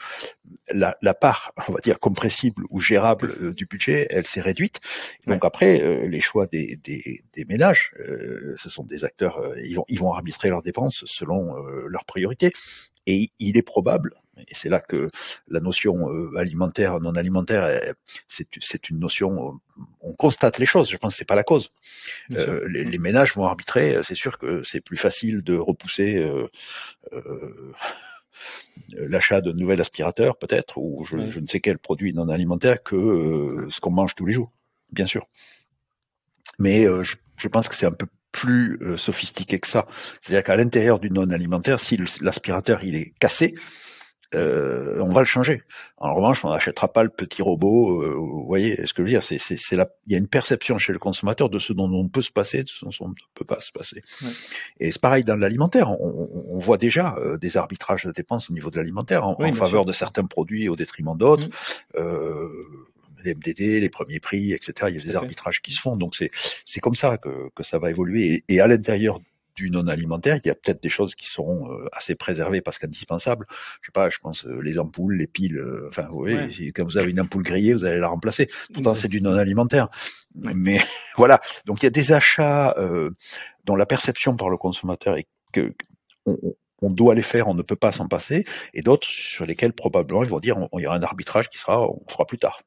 la, 0.72 0.98
la, 1.02 1.14
part, 1.14 1.54
on 1.68 1.74
va 1.74 1.80
dire, 1.80 2.00
compressible 2.00 2.64
ou 2.70 2.80
gérable 2.80 3.36
euh, 3.42 3.54
du 3.54 3.66
budget, 3.66 4.08
elle 4.10 4.26
s'est 4.26 4.42
réduite. 4.42 4.80
Donc 5.26 5.46
après, 5.46 5.82
euh, 5.82 6.08
les 6.08 6.20
choix 6.20 6.48
des, 6.48 6.78
des, 6.84 7.22
des 7.34 7.46
ménages, 7.46 7.92
ce 8.58 8.70
sont 8.70 8.84
des 8.84 9.06
acteurs, 9.06 9.42
ils, 9.58 9.76
vont, 9.76 9.86
ils 9.88 10.00
vont 10.00 10.14
arbitrer 10.14 10.50
leurs 10.50 10.64
dépenses 10.64 11.04
selon 11.06 11.56
leurs 11.88 12.06
priorités. 12.06 12.52
Et 13.06 13.32
il 13.40 13.58
est 13.58 13.62
probable, 13.62 14.14
et 14.48 14.56
c'est 14.56 14.70
là 14.70 14.80
que 14.80 15.10
la 15.48 15.60
notion 15.60 16.12
euh, 16.12 16.36
alimentaire, 16.38 17.00
non 17.00 17.16
alimentaire, 17.16 17.94
c'est 18.28 18.90
une 18.90 19.00
notion, 19.00 19.60
on 20.02 20.14
constate 20.14 20.60
les 20.60 20.66
choses, 20.66 20.90
je 20.90 20.98
pense 20.98 21.14
que 21.14 21.18
c'est 21.18 21.26
pas 21.26 21.36
la 21.36 21.44
cause. 21.44 21.72
Euh, 22.34 22.68
les, 22.70 22.84
les, 22.84 22.98
ménages 22.98 23.36
vont 23.36 23.46
arbitrer, 23.46 24.00
c'est 24.04 24.16
sûr 24.16 24.38
que 24.38 24.64
c'est 24.64 24.82
plus 24.82 24.98
facile 24.98 25.42
de 25.42 25.56
repousser 25.58 26.18
euh, 26.18 26.48
euh 27.14 27.72
l'achat 28.94 29.42
de 29.42 29.52
nouvel 29.52 29.82
aspirateur 29.82 30.38
peut-être, 30.38 30.78
ou 30.78 31.04
je, 31.04 31.30
je, 31.30 31.40
ne 31.40 31.48
sais 31.48 31.60
quel 31.60 31.80
produit 31.80 32.14
non 32.14 32.30
alimentaire 32.30 32.84
que 32.84 32.96
euh, 32.96 33.68
ce 33.72 33.80
qu'on 33.80 33.90
mange 33.90 34.14
tous 34.14 34.28
les 34.28 34.34
jours, 34.34 34.52
bien 34.92 35.08
sûr. 35.08 35.28
Mais 36.60 36.84
je, 36.84 37.16
je 37.38 37.48
pense 37.48 37.68
que 37.70 37.76
c'est 37.76 37.88
un 37.88 37.92
peu 37.92 38.06
plus 38.32 38.80
sophistiqué 38.98 39.60
que 39.60 39.68
ça. 39.68 39.88
C'est-à-dire 40.22 40.44
qu'à 40.44 40.56
l'intérieur 40.56 41.00
du 41.00 41.10
non 41.10 41.30
alimentaire, 41.32 41.80
si 41.80 41.98
l'aspirateur 42.22 42.84
il 42.84 42.96
est 42.96 43.14
cassé, 43.20 43.56
euh, 44.36 45.00
on 45.02 45.10
va 45.10 45.22
le 45.22 45.26
changer. 45.26 45.64
En 45.98 46.14
revanche, 46.14 46.44
on 46.44 46.50
n'achètera 46.50 46.92
pas 46.92 47.04
le 47.04 47.10
petit 47.10 47.42
robot. 47.42 48.02
Euh, 48.02 48.16
vous 48.16 48.46
voyez 48.46 48.76
ce 48.86 48.94
que 48.94 49.02
je 49.02 49.04
veux 49.04 49.10
dire 49.10 49.24
C'est, 49.24 49.38
c'est, 49.38 49.58
c'est 49.58 49.76
la, 49.76 49.90
il 50.06 50.12
y 50.12 50.16
a 50.16 50.18
une 50.18 50.28
perception 50.28 50.78
chez 50.78 50.92
le 50.94 51.00
consommateur 51.00 51.50
de 51.50 51.60
ce 51.60 51.74
dont 51.74 51.90
on 51.92 52.10
peut 52.10 52.22
se 52.22 52.32
passer, 52.32 52.64
de 52.64 52.70
ce 52.70 52.86
dont 52.86 52.92
on 53.00 53.10
ne 53.10 53.14
peut 53.36 53.46
pas 53.46 53.62
se 53.62 53.72
passer. 53.72 54.02
Et 54.80 54.92
c'est 54.92 55.02
pareil 55.02 55.24
dans 55.24 55.36
l'alimentaire. 55.36 55.92
On, 55.92 56.30
on 56.50 56.60
voit 56.60 56.78
déjà 56.78 57.16
euh, 57.20 57.38
des 57.38 57.58
arbitrages 57.58 58.06
de 58.06 58.12
dépenses 58.12 58.50
au 58.50 58.54
niveau 58.54 58.70
de 58.70 58.78
l'alimentaire 58.78 59.26
en, 59.26 59.54
faveur 59.54 59.86
de 59.86 59.92
certains 59.92 60.26
produits 60.26 60.68
au 60.68 60.76
détriment 60.76 61.18
d'autres. 61.18 61.48
Mmh. 61.48 62.00
Euh, 62.00 62.50
les 63.24 63.34
MDD, 63.34 63.82
les 63.82 63.90
premiers 63.90 64.20
prix, 64.20 64.54
etc. 64.54 64.90
Il 64.90 64.96
y 64.96 65.00
a 65.00 65.04
des 65.04 65.16
arbitrages 65.16 65.62
qui 65.62 65.72
se 65.72 65.82
font. 65.82 65.96
Donc 65.96 66.16
c'est 66.16 66.32
c'est 66.66 66.80
comme 66.80 66.96
ça 66.96 67.18
que, 67.18 67.50
que 67.56 67.64
ça 67.64 67.80
va 67.80 67.90
évoluer. 67.90 68.44
Et, 68.48 68.56
et 68.56 68.60
à 68.60 68.68
l'intérieur 68.68 69.20
du 69.58 69.72
non 69.72 69.88
alimentaire, 69.88 70.40
il 70.42 70.48
y 70.48 70.52
a 70.52 70.56
peut-être 70.56 70.82
des 70.82 70.90
choses 70.90 71.16
qui 71.16 71.28
seront 71.28 71.72
euh, 71.72 71.90
assez 71.92 72.16
préservées 72.16 72.62
parce 72.62 72.78
qu'indispensables. 72.78 73.48
Je 73.82 73.88
sais 73.88 73.92
pas, 73.92 74.08
je 74.10 74.20
pense 74.20 74.46
euh, 74.46 74.62
les 74.62 74.78
ampoules, 74.78 75.18
les 75.18 75.28
piles. 75.28 75.58
Euh, 75.58 75.88
enfin, 75.90 76.04
vous 76.04 76.20
voyez, 76.20 76.72
quand 76.72 76.86
vous 76.86 76.98
avez 76.98 77.10
une 77.10 77.20
ampoule 77.20 77.44
grillée, 77.44 77.74
vous 77.74 77.84
allez 77.84 78.00
la 78.00 78.08
remplacer. 78.08 78.50
Pourtant, 78.72 78.94
c'est 78.94 79.08
du 79.08 79.20
non 79.20 79.36
alimentaire. 79.36 79.90
Mais 80.36 80.78
voilà. 81.18 81.42
Donc, 81.66 81.82
il 81.82 81.86
y 81.86 81.88
a 81.88 81.92
des 81.92 82.14
achats 82.14 82.76
dont 83.66 83.76
la 83.76 83.86
perception 83.88 84.38
par 84.38 84.50
le 84.50 84.58
consommateur 84.58 85.18
est 85.18 85.28
que 85.52 85.74
on, 86.82 86.92
doit 86.92 87.16
les 87.16 87.24
faire, 87.24 87.48
on 87.48 87.56
ne 87.56 87.64
peut 87.64 87.76
pas 87.76 87.92
s'en 87.92 88.08
passer, 88.08 88.46
et 88.74 88.84
d'autres 88.84 89.08
sur 89.08 89.46
lesquels 89.46 89.74
probablement 89.74 90.24
ils 90.24 90.30
vont 90.30 90.40
dire 90.40 90.58
on, 90.58 90.78
il 90.78 90.84
y 90.84 90.88
aura 90.88 90.98
un 90.98 91.02
arbitrage 91.02 91.50
qui 91.50 91.58
sera, 91.58 91.82
on 91.90 92.04
fera 92.08 92.26
plus 92.26 92.38
tard. 92.38 92.62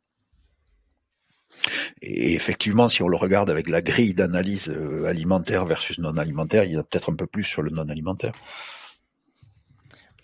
Et 2.03 2.35
effectivement, 2.35 2.89
si 2.89 3.03
on 3.03 3.09
le 3.09 3.17
regarde 3.17 3.51
avec 3.51 3.69
la 3.69 3.83
grille 3.83 4.15
d'analyse 4.15 4.69
euh, 4.69 5.05
alimentaire 5.05 5.67
versus 5.67 5.99
non 5.99 6.17
alimentaire, 6.17 6.65
il 6.65 6.73
y 6.73 6.77
en 6.77 6.81
a 6.81 6.83
peut-être 6.83 7.13
un 7.13 7.17
peu 7.17 7.27
plus 7.27 7.45
sur 7.45 7.63
le 7.63 7.71
non 7.71 7.89
alimentaire. 7.89 8.33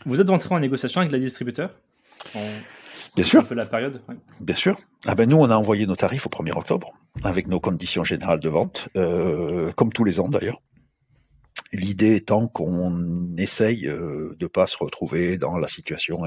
Vous 0.04 0.20
êtes 0.20 0.30
entré 0.30 0.54
en 0.54 0.60
négociation 0.60 1.00
avec 1.00 1.12
les 1.12 1.18
distributeurs 1.18 1.70
Bien 3.14 3.24
sûr. 3.24 3.40
Un 3.40 3.44
peu 3.44 3.54
la 3.54 3.66
période. 3.66 4.02
Bien 4.40 4.56
sûr. 4.56 4.78
Ah 5.06 5.14
ben 5.14 5.28
nous, 5.28 5.38
on 5.38 5.50
a 5.50 5.56
envoyé 5.56 5.86
nos 5.86 5.96
tarifs 5.96 6.26
au 6.26 6.28
1er 6.28 6.56
octobre 6.56 6.92
avec 7.24 7.46
nos 7.48 7.60
conditions 7.60 8.04
générales 8.04 8.40
de 8.40 8.48
vente, 8.48 8.88
euh, 8.96 9.72
comme 9.72 9.92
tous 9.92 10.04
les 10.04 10.20
ans 10.20 10.28
d'ailleurs. 10.28 10.60
L'idée 11.72 12.16
étant 12.16 12.46
qu'on 12.46 13.34
essaye 13.36 13.88
euh, 13.88 14.36
de 14.38 14.46
pas 14.46 14.66
se 14.66 14.76
retrouver 14.78 15.38
dans 15.38 15.56
la 15.56 15.68
situation 15.68 16.24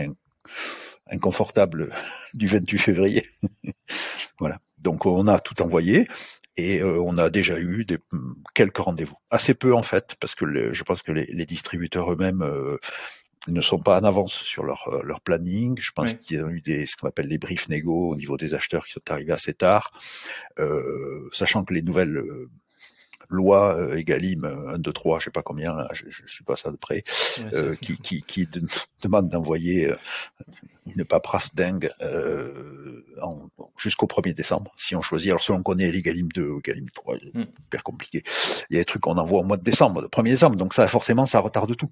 inconfortable 1.10 1.92
du 2.34 2.48
28 2.48 2.78
février. 2.78 3.26
voilà. 4.40 4.60
Donc 4.78 5.06
on 5.06 5.28
a 5.28 5.40
tout 5.40 5.62
envoyé 5.62 6.08
et 6.58 6.82
euh, 6.82 7.02
on 7.02 7.18
a 7.18 7.30
déjà 7.30 7.60
eu 7.60 7.86
des, 7.86 8.00
quelques 8.54 8.78
rendez-vous. 8.78 9.16
Assez 9.30 9.54
peu 9.54 9.74
en 9.74 9.84
fait, 9.84 10.16
parce 10.20 10.36
que 10.36 10.74
je 10.74 10.84
pense 10.84 11.02
que 11.02 11.12
les, 11.12 11.46
distributeurs 11.46 12.12
eux-mêmes 12.12 12.42
euh, 12.42 12.78
ne 13.48 13.62
sont 13.62 13.80
pas 13.80 14.00
en 14.00 14.04
avance 14.04 14.34
sur 14.34 14.64
leur, 14.64 14.88
euh, 14.90 15.02
leur 15.04 15.22
planning. 15.22 15.78
Je 15.80 15.92
pense 15.92 16.14
qu'il 16.14 16.38
y 16.38 16.40
a 16.40 16.48
eu 16.48 16.62
des, 16.62 16.86
ce 16.86 16.98
qu'on 16.98 17.08
appelle 17.08 17.28
les 17.28 17.38
briefs 17.38 17.70
négaux 17.70 18.10
au 18.10 18.16
niveau 18.16 18.38
des 18.38 18.54
acheteurs 18.54 18.86
qui 18.86 18.94
sont 18.94 19.10
arrivés 19.10 19.34
assez 19.34 19.54
tard, 19.54 19.92
sachant 21.32 21.64
que 21.64 21.74
les 21.74 21.82
nouvelles 21.82 22.22
loi 23.30 23.76
euh, 23.76 23.98
Egalim 23.98 24.46
1, 24.46 24.80
2, 24.80 24.92
3, 24.92 25.20
je 25.20 25.26
sais 25.26 25.32
pas 25.32 25.42
combien, 25.42 25.86
je, 25.94 26.06
je, 26.10 26.24
suis 26.26 26.44
pas 26.44 26.56
ça 26.56 26.72
de 26.72 26.78
près, 26.78 27.04
euh, 27.54 27.76
qui, 27.76 27.98
qui, 27.98 28.24
qui 28.24 28.48
demande 29.02 29.30
d'envoyer 29.30 29.92
euh, 29.92 29.96
une 30.96 31.06
paperasse 31.06 31.54
dingue 31.54 31.92
euh, 32.02 33.06
jusqu'au 33.78 34.08
1er 34.08 34.34
décembre, 34.34 34.72
si 34.78 34.96
on 34.96 35.02
choisit. 35.02 35.30
Alors, 35.30 35.42
si 35.42 35.52
on 35.52 35.62
connaît 35.62 35.92
l'Egalim 35.92 36.28
2 36.34 36.50
ou 36.50 36.60
Egalim 36.60 36.90
3, 36.90 37.18
c'est 37.22 37.40
mm. 37.40 37.46
hyper 37.68 37.84
compliqué. 37.84 38.24
Il 38.70 38.76
y 38.76 38.78
a 38.78 38.82
des 38.82 38.86
trucs 38.86 39.04
qu'on 39.04 39.18
envoie 39.18 39.40
au 39.40 39.44
mois 39.44 39.58
de 39.58 39.64
décembre, 39.64 40.02
le 40.02 40.08
1er 40.08 40.32
décembre, 40.32 40.56
donc 40.56 40.74
ça, 40.74 40.88
forcément, 40.88 41.26
ça 41.26 41.40
retarde 41.40 41.76
tout. 41.76 41.92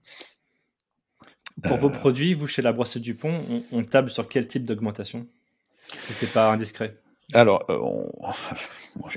Pour 1.64 1.78
vos 1.78 1.90
produits, 1.90 2.34
vous, 2.34 2.48
chez 2.48 2.62
la 2.62 2.72
Brosse 2.72 2.98
du 2.98 3.16
Pont, 3.16 3.44
on, 3.50 3.64
on 3.72 3.84
table 3.84 4.12
sur 4.12 4.28
quel 4.28 4.48
type 4.48 4.66
d'augmentation? 4.66 5.26
Si 5.88 6.14
c'est 6.14 6.32
pas 6.32 6.52
indiscret. 6.52 6.98
Alors, 7.34 7.66
on... 7.70 8.12
Bon, 8.96 9.08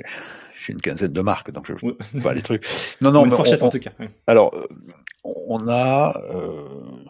j'ai 0.61 0.73
une 0.73 0.81
quinzaine 0.81 1.13
de 1.13 1.21
marques, 1.21 1.51
donc 1.51 1.67
je 1.67 1.73
ne 1.87 2.23
pas 2.23 2.35
les 2.35 2.43
trucs. 2.43 2.67
Non, 3.01 3.11
non, 3.11 3.25
une 3.25 3.33
fourchette 3.33 3.63
en 3.63 3.71
tout 3.71 3.79
cas. 3.79 3.93
Alors, 4.27 4.55
euh, 4.55 4.69
on 5.25 5.69
a, 5.69 6.21
euh, 6.33 7.03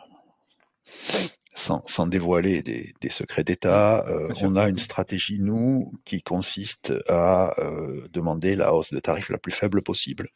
sans, 1.55 1.83
sans, 1.87 2.07
dévoiler 2.07 2.63
des, 2.63 2.93
des 3.01 3.09
secrets 3.09 3.43
d'État, 3.43 4.07
euh, 4.07 4.33
on 4.43 4.57
a 4.57 4.69
une 4.69 4.79
stratégie, 4.79 5.41
nous, 5.41 5.93
qui 6.05 6.23
consiste 6.23 6.95
à 7.09 7.55
euh, 7.59 8.07
demander 8.13 8.55
la 8.55 8.73
hausse 8.73 8.93
de 8.93 9.01
tarifs 9.01 9.31
la 9.31 9.39
plus 9.39 9.53
faible 9.53 9.83
possible 9.83 10.29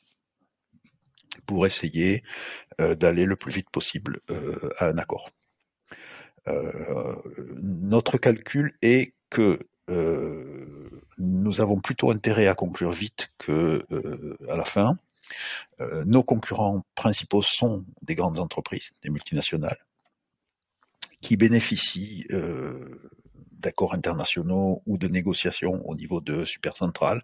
pour 1.47 1.67
essayer 1.67 2.23
d'aller 2.79 3.27
le 3.27 3.37
plus 3.37 3.53
vite 3.53 3.69
possible 3.71 4.21
à 4.79 4.87
un 4.87 4.97
accord. 4.97 5.31
notre 7.61 8.17
calcul 8.17 8.73
est 8.83 9.13
que 9.29 9.59
euh, 9.91 10.84
nous 11.19 11.61
avons 11.61 11.79
plutôt 11.79 12.11
intérêt 12.11 12.47
à 12.49 12.55
conclure 12.55 12.93
vite 12.93 13.31
que 13.39 13.85
euh, 13.91 14.37
à 14.51 14.57
la 14.57 14.65
fin. 14.65 14.95
Euh, 15.81 16.05
nos 16.05 16.23
concurrents 16.23 16.85
principaux 16.95 17.43
sont 17.43 17.85
des 18.03 18.15
grandes 18.15 18.39
entreprises, 18.39 18.91
des 19.03 19.11
multinationales, 19.11 19.79
qui 21.21 21.37
bénéficient 21.37 22.27
d'accords 23.53 23.95
internationaux 23.95 24.83
ou 24.87 24.99
de 24.99 25.09
négociations 25.09 25.83
au 25.87 25.95
niveau 25.95 26.21
de 26.21 26.45
supercentrales, 26.45 27.23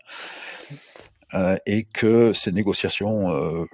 et 1.66 1.84
que 1.84 2.32
ces 2.32 2.50
négociations, 2.50 3.66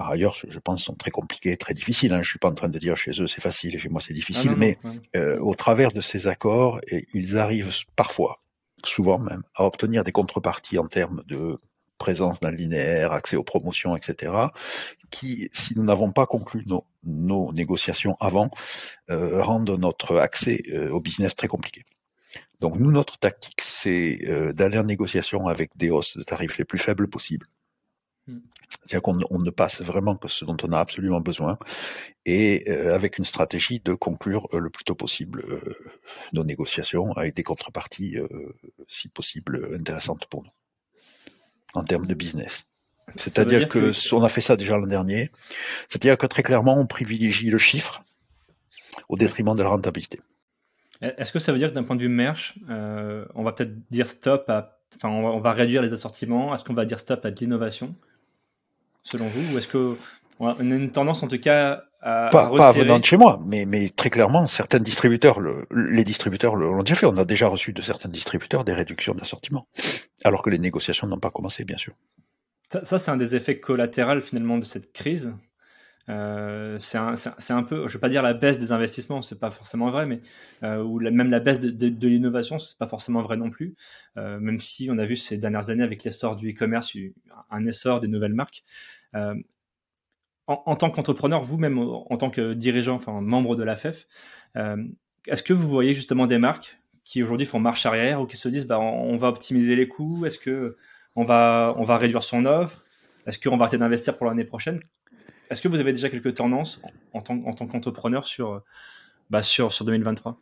par 0.00 0.12
ailleurs, 0.12 0.34
je 0.48 0.58
pense, 0.58 0.82
sont 0.82 0.94
très 0.94 1.10
compliquées, 1.10 1.58
très 1.58 1.74
difficiles. 1.74 2.14
Hein. 2.14 2.22
Je 2.22 2.30
suis 2.30 2.38
pas 2.38 2.48
en 2.48 2.54
train 2.54 2.70
de 2.70 2.78
dire 2.78 2.96
chez 2.96 3.10
eux 3.20 3.26
c'est 3.26 3.42
facile 3.42 3.74
et 3.74 3.78
chez 3.78 3.90
moi 3.90 4.00
c'est 4.00 4.14
difficile, 4.14 4.52
ah 4.54 4.56
mais 4.56 4.78
euh, 5.14 5.38
au 5.40 5.54
travers 5.54 5.92
de 5.92 6.00
ces 6.00 6.26
accords, 6.26 6.80
ils 7.12 7.36
arrivent 7.36 7.70
parfois, 7.96 8.39
souvent 8.86 9.18
même, 9.18 9.42
à 9.54 9.64
obtenir 9.64 10.04
des 10.04 10.12
contreparties 10.12 10.78
en 10.78 10.86
termes 10.86 11.22
de 11.26 11.58
présence 11.98 12.40
dans 12.40 12.50
le 12.50 12.56
linéaire, 12.56 13.12
accès 13.12 13.36
aux 13.36 13.44
promotions, 13.44 13.94
etc., 13.94 14.32
qui, 15.10 15.50
si 15.52 15.76
nous 15.76 15.84
n'avons 15.84 16.10
pas 16.12 16.26
conclu 16.26 16.64
nos, 17.04 17.52
négociations 17.52 18.16
avant, 18.20 18.50
euh, 19.10 19.42
rendent 19.42 19.78
notre 19.78 20.16
accès 20.16 20.62
euh, 20.72 20.90
au 20.90 21.00
business 21.00 21.36
très 21.36 21.48
compliqué. 21.48 21.84
Donc 22.60 22.76
nous, 22.76 22.90
notre 22.90 23.18
tactique, 23.18 23.60
c'est 23.60 24.18
euh, 24.28 24.52
d'aller 24.52 24.78
en 24.78 24.84
négociation 24.84 25.46
avec 25.46 25.70
des 25.76 25.90
hausses 25.90 26.16
de 26.16 26.22
tarifs 26.22 26.58
les 26.58 26.64
plus 26.64 26.78
faibles 26.78 27.08
possibles. 27.08 27.46
C'est-à-dire 28.86 29.02
qu'on 29.02 29.18
on 29.30 29.38
ne 29.38 29.50
passe 29.50 29.82
vraiment 29.82 30.16
que 30.16 30.28
ce 30.28 30.44
dont 30.44 30.56
on 30.62 30.72
a 30.72 30.78
absolument 30.78 31.20
besoin 31.20 31.58
et 32.24 32.70
euh, 32.70 32.94
avec 32.94 33.18
une 33.18 33.24
stratégie 33.24 33.80
de 33.80 33.94
conclure 33.94 34.48
euh, 34.54 34.58
le 34.58 34.70
plus 34.70 34.84
tôt 34.84 34.94
possible 34.94 35.44
nos 36.32 36.44
négociations 36.44 37.12
avec 37.12 37.34
des 37.34 37.42
contreparties, 37.42 38.16
si 38.88 39.08
possible, 39.08 39.74
intéressantes 39.74 40.26
pour 40.26 40.44
nous 40.44 40.50
en 41.74 41.84
termes 41.84 42.06
de 42.06 42.14
business. 42.14 42.64
C'est-à-dire 43.16 43.68
que, 43.68 43.90
que, 43.92 44.14
on 44.14 44.22
a 44.22 44.28
fait 44.28 44.40
ça 44.40 44.56
déjà 44.56 44.76
l'an 44.76 44.86
dernier. 44.86 45.28
C'est-à-dire 45.88 46.16
que 46.16 46.26
très 46.26 46.42
clairement, 46.42 46.78
on 46.78 46.86
privilégie 46.86 47.50
le 47.50 47.58
chiffre 47.58 48.04
au 49.08 49.16
détriment 49.16 49.56
de 49.56 49.62
la 49.62 49.68
rentabilité. 49.68 50.20
Est-ce 51.00 51.32
que 51.32 51.38
ça 51.38 51.52
veut 51.52 51.58
dire 51.58 51.70
que 51.70 51.74
d'un 51.74 51.82
point 51.82 51.96
de 51.96 52.02
vue 52.02 52.08
merch, 52.08 52.58
euh, 52.68 53.24
on 53.34 53.42
va 53.42 53.52
peut-être 53.52 53.72
dire 53.90 54.08
stop 54.08 54.48
à, 54.48 54.78
enfin, 54.96 55.08
on 55.08 55.40
va, 55.40 55.52
réduire 55.52 55.80
les 55.82 55.92
assortiments? 55.92 56.54
Est-ce 56.54 56.64
qu'on 56.64 56.74
va 56.74 56.84
dire 56.84 57.00
stop 57.00 57.24
à 57.24 57.30
de 57.30 57.40
l'innovation, 57.40 57.94
selon 59.04 59.28
vous 59.28 59.54
Ou 59.54 59.58
est-ce 59.58 59.68
que 59.68 59.96
on 60.38 60.48
a 60.48 60.74
une 60.74 60.90
tendance 60.90 61.22
en 61.22 61.28
tout 61.28 61.38
cas 61.38 61.84
à. 62.00 62.30
Pas, 62.30 62.50
pas 62.56 62.72
venant 62.72 62.98
de 62.98 63.04
chez 63.04 63.16
moi, 63.16 63.40
mais, 63.44 63.66
mais 63.66 63.90
très 63.90 64.10
clairement, 64.10 64.46
certains 64.46 64.78
distributeurs, 64.78 65.38
les 65.70 66.04
distributeurs 66.04 66.56
l'ont 66.56 66.82
déjà 66.82 66.94
fait. 66.94 67.06
On 67.06 67.16
a 67.16 67.24
déjà 67.24 67.48
reçu 67.48 67.72
de 67.72 67.82
certains 67.82 68.08
distributeurs 68.08 68.64
des 68.64 68.72
réductions 68.72 69.14
d'assortiment, 69.14 69.66
alors 70.24 70.42
que 70.42 70.50
les 70.50 70.58
négociations 70.58 71.06
n'ont 71.06 71.18
pas 71.18 71.30
commencé, 71.30 71.64
bien 71.64 71.76
sûr. 71.76 71.92
Ça, 72.84 72.98
c'est 72.98 73.10
un 73.10 73.16
des 73.16 73.34
effets 73.34 73.58
collatéraux 73.58 74.20
finalement 74.20 74.56
de 74.56 74.64
cette 74.64 74.92
crise. 74.92 75.32
Euh, 76.10 76.78
c'est 76.80 76.98
un, 76.98 77.62
peu, 77.62 77.76
je 77.76 77.82
ne 77.82 77.88
vais 77.88 77.98
pas 77.98 78.08
dire 78.08 78.22
la 78.22 78.34
baisse 78.34 78.58
des 78.58 78.72
investissements, 78.72 79.22
c'est 79.22 79.38
pas 79.38 79.50
forcément 79.50 79.90
vrai, 79.90 80.06
mais 80.06 80.20
euh, 80.64 80.82
ou 80.82 80.98
même 81.00 81.30
la 81.30 81.40
baisse 81.40 81.60
de, 81.60 81.70
de, 81.70 81.88
de 81.88 82.08
l'innovation, 82.08 82.58
c'est 82.58 82.76
pas 82.78 82.88
forcément 82.88 83.22
vrai 83.22 83.36
non 83.36 83.50
plus. 83.50 83.76
Euh, 84.16 84.40
même 84.40 84.58
si 84.58 84.88
on 84.90 84.98
a 84.98 85.06
vu 85.06 85.16
ces 85.16 85.38
dernières 85.38 85.70
années 85.70 85.84
avec 85.84 86.02
l'essor 86.04 86.36
du 86.36 86.50
e-commerce 86.50 86.96
un 87.50 87.66
essor 87.66 88.00
des 88.00 88.08
nouvelles 88.08 88.34
marques. 88.34 88.64
En, 90.46 90.74
tant 90.74 90.90
qu'entrepreneur, 90.90 91.44
vous-même 91.44 91.78
en 91.78 92.16
tant 92.16 92.28
que 92.28 92.54
dirigeant, 92.54 92.96
enfin 92.96 93.20
membre 93.20 93.54
de 93.54 93.62
la 93.62 93.76
FEF, 93.76 94.08
euh, 94.56 94.82
est-ce 95.28 95.44
que 95.44 95.52
vous 95.52 95.68
voyez 95.68 95.94
justement 95.94 96.26
des 96.26 96.38
marques 96.38 96.80
qui 97.04 97.22
aujourd'hui 97.22 97.46
font 97.46 97.60
marche 97.60 97.86
arrière 97.86 98.20
ou 98.20 98.26
qui 98.26 98.36
se 98.36 98.48
disent 98.48 98.66
bah, 98.66 98.80
on, 98.80 99.12
on 99.12 99.16
va 99.16 99.28
optimiser 99.28 99.76
les 99.76 99.86
coûts 99.86 100.26
Est-ce 100.26 100.38
que 100.38 100.76
on 101.14 101.24
va, 101.24 101.74
on 101.78 101.84
va 101.84 101.98
réduire 101.98 102.24
son 102.24 102.46
offre? 102.46 102.82
Est-ce 103.26 103.38
qu'on 103.38 103.56
va 103.56 103.64
arrêter 103.64 103.78
d'investir 103.78 104.16
pour 104.16 104.26
l'année 104.26 104.44
prochaine? 104.44 104.80
Est-ce 105.50 105.60
que 105.60 105.68
vous 105.68 105.80
avez 105.80 105.92
déjà 105.92 106.08
quelques 106.08 106.34
tendances 106.34 106.80
en 107.12 107.20
tant, 107.20 107.42
en 107.44 107.52
tant 107.52 107.66
qu'entrepreneur 107.66 108.24
sur, 108.24 108.62
bah 109.30 109.42
sur, 109.42 109.72
sur 109.72 109.84
2023 109.84 110.40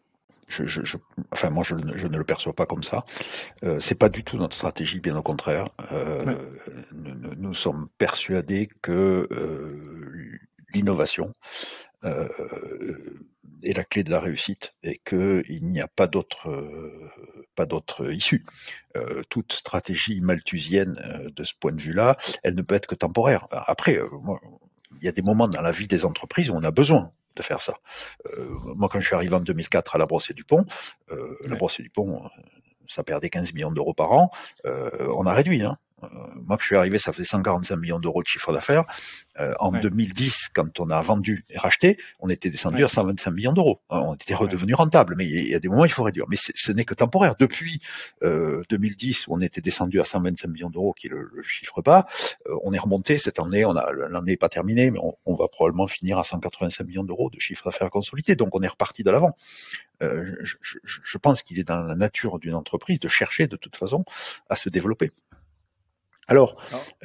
je, 0.49 0.67
je, 0.67 0.97
enfin 1.31 1.51
moi 1.51 1.63
je, 1.63 1.77
je, 1.95 2.07
ne 2.07 2.17
le 2.17 2.25
perçois 2.25 2.55
pas 2.55 2.67
comme 2.67 2.83
ça. 2.83 3.05
Euh, 3.65 3.79
c'est 3.79 3.95
pas 3.95 4.09
du 4.09 4.25
tout 4.25 4.39
notre 4.39 4.57
stratégie, 4.57 5.01
bien 5.01 5.17
au 5.17 5.23
contraire. 5.23 5.69
Euh, 5.93 6.37
nous, 6.95 7.35
nous, 7.37 7.55
sommes 7.55 7.89
persuadés 7.99 8.69
que 8.83 9.29
euh, 9.31 10.39
l'innovation 10.75 11.33
euh, 12.05 12.29
est 13.63 13.77
la 13.77 13.85
clé 13.85 14.05
de 14.05 14.11
la 14.11 14.21
réussite 14.21 14.75
et 14.83 15.01
qu'il 15.05 15.61
n'y 15.63 15.81
a 15.81 15.89
pas 15.89 16.07
d'autre 16.07 16.49
pas 17.55 17.67
d'autre 17.67 18.13
issue. 18.13 18.47
Toute 19.29 19.53
stratégie 19.53 20.21
malthusienne 20.21 20.95
de 21.35 21.45
ce 21.45 21.55
point 21.59 21.73
de 21.73 21.81
vue-là, 21.81 22.17
elle 22.45 22.55
ne 22.55 22.63
peut 22.63 22.77
être 22.77 22.87
que 22.87 22.95
temporaire. 22.95 23.49
Après, 23.51 23.99
il 25.01 25.05
y 25.05 25.09
a 25.09 25.13
des 25.13 25.23
moments 25.23 25.49
dans 25.49 25.61
la 25.61 25.71
vie 25.71 25.87
des 25.87 26.05
entreprises 26.05 26.51
où 26.51 26.55
on 26.55 26.63
a 26.63 26.71
besoin 26.71 27.13
de 27.37 27.43
faire 27.43 27.61
ça. 27.61 27.75
moi, 28.75 28.89
quand 28.89 29.01
je 29.01 29.07
suis 29.07 29.15
arrivé 29.15 29.35
en 29.35 29.41
2004 29.41 29.95
à 29.95 29.99
la 29.99 30.07
Brosse 30.07 30.33
du 30.33 30.45
Pont, 30.45 30.67
la 31.09 31.57
Brosse 31.57 31.81
du 31.81 31.91
Pont, 31.91 32.29
ça 32.89 33.05
perdait 33.05 33.31
15 33.31 33.55
millions 33.55 33.71
d'euros 33.71 33.95
par 33.95 34.13
an. 34.13 34.31
on 34.65 35.25
a 35.27 35.33
réduit. 35.33 35.63
Hein. 35.63 35.79
Euh, 36.03 36.07
moi, 36.47 36.57
que 36.57 36.63
je 36.63 36.69
suis 36.69 36.77
arrivé, 36.77 36.99
ça 36.99 37.13
faisait 37.13 37.25
145 37.25 37.77
millions 37.77 37.99
d'euros 37.99 38.23
de 38.23 38.27
chiffre 38.27 38.53
d'affaires. 38.53 38.85
Euh, 39.41 39.55
en 39.61 39.71
2010, 39.73 40.49
quand 40.53 40.81
on 40.81 40.91
a 40.91 41.01
vendu 41.01 41.45
et 41.51 41.59
racheté, 41.59 41.99
on 42.19 42.29
était 42.29 42.51
descendu 42.51 42.85
à 42.85 42.89
125 42.89 43.31
millions 43.31 43.53
d'euros. 43.53 43.81
Euh, 43.93 43.97
on 43.97 44.15
était 44.15 44.35
redevenu 44.35 44.75
rentable, 44.75 45.15
mais 45.17 45.27
il 45.27 45.49
y 45.49 45.55
a 45.55 45.61
des 45.61 45.69
moments 45.69 45.85
il 45.85 45.93
faut 45.93 46.03
réduire. 46.03 46.27
Mais 46.29 46.37
ce 46.37 46.73
n'est 46.73 46.85
que 46.85 46.95
temporaire. 46.95 47.37
Depuis 47.39 47.81
euh, 48.23 48.63
2010, 48.71 49.29
où 49.29 49.35
on 49.35 49.41
était 49.41 49.61
descendu 49.61 50.01
à 50.01 50.05
125 50.05 50.49
millions 50.49 50.71
d'euros, 50.71 50.93
qui 50.93 51.07
est 51.07 51.11
le, 51.11 51.31
chiffre 51.43 51.83
bas, 51.83 52.07
on 52.65 52.73
est 52.73 52.79
remonté 52.79 53.19
cette 53.19 53.39
année. 53.39 53.65
On 53.65 53.77
a 53.77 53.93
l'année 53.93 54.33
n'est 54.33 54.37
pas 54.37 54.49
terminée, 54.49 54.91
mais 54.91 54.99
on, 55.01 55.15
on, 55.25 55.37
va 55.37 55.49
probablement 55.49 55.87
finir 55.87 56.19
à 56.19 56.25
185 56.25 56.85
millions 56.87 57.05
d'euros 57.05 57.31
de 57.31 57.39
chiffre 57.39 57.65
d'affaires 57.65 57.91
consolidé. 57.91 58.35
Donc 58.35 58.55
on 58.55 58.61
est 58.61 58.69
reparti 58.69 59.03
de 59.05 59.11
l'avant. 59.11 59.37
Je, 60.01 60.55
je, 60.61 60.79
je 60.85 61.19
pense 61.19 61.43
qu'il 61.43 61.59
est 61.59 61.65
dans 61.65 61.77
la 61.77 61.97
nature 61.97 62.39
d'une 62.39 62.55
entreprise 62.55 63.01
de 63.01 63.09
chercher 63.09 63.47
de 63.47 63.57
toute 63.57 63.77
façon 63.77 64.05
à 64.49 64.57
se 64.57 64.69
développer. 64.69 65.13
Alors, 66.29 66.57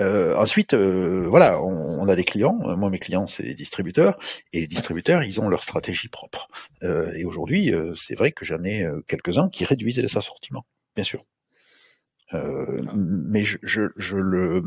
euh, 0.01 0.35
ensuite, 0.35 0.73
euh, 0.73 1.25
voilà, 1.29 1.61
on, 1.61 2.07
a 2.09 2.15
des 2.15 2.25
clients. 2.25 2.55
Moi, 2.75 2.89
mes 2.89 2.99
clients, 2.99 3.25
c'est 3.25 3.43
les 3.43 3.55
distributeurs. 3.55 4.19
Et 4.51 4.59
les 4.59 4.67
distributeurs, 4.67 5.23
ils 5.23 5.39
ont 5.39 5.47
leur 5.47 5.63
stratégie 5.63 6.09
propre. 6.09 6.49
Euh, 6.83 7.11
et 7.15 7.23
aujourd'hui, 7.23 7.73
c'est 7.95 8.15
vrai 8.15 8.33
que 8.33 8.43
j'en 8.43 8.63
ai 8.65 8.85
quelques-uns 9.07 9.47
qui 9.47 9.63
réduisent 9.63 9.99
les 9.99 10.17
assortiments, 10.17 10.65
bien 10.95 11.05
sûr. 11.05 11.23
mais 12.33 13.43
je, 13.43 13.57
je, 13.63 13.83
je 13.95 14.17
le... 14.17 14.63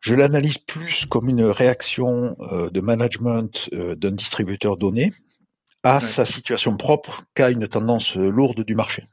Je 0.00 0.14
l'analyse 0.14 0.58
plus 0.58 1.04
comme 1.06 1.28
une 1.28 1.42
réaction 1.42 2.36
de 2.38 2.80
management 2.80 3.68
d'un 3.72 4.12
distributeur 4.12 4.76
donné 4.76 5.12
à 5.82 5.98
sa 5.98 6.24
situation 6.24 6.76
propre 6.76 7.24
qu'à 7.34 7.50
une 7.50 7.66
tendance 7.66 8.14
lourde 8.14 8.62
du 8.62 8.76
marché 8.76 9.04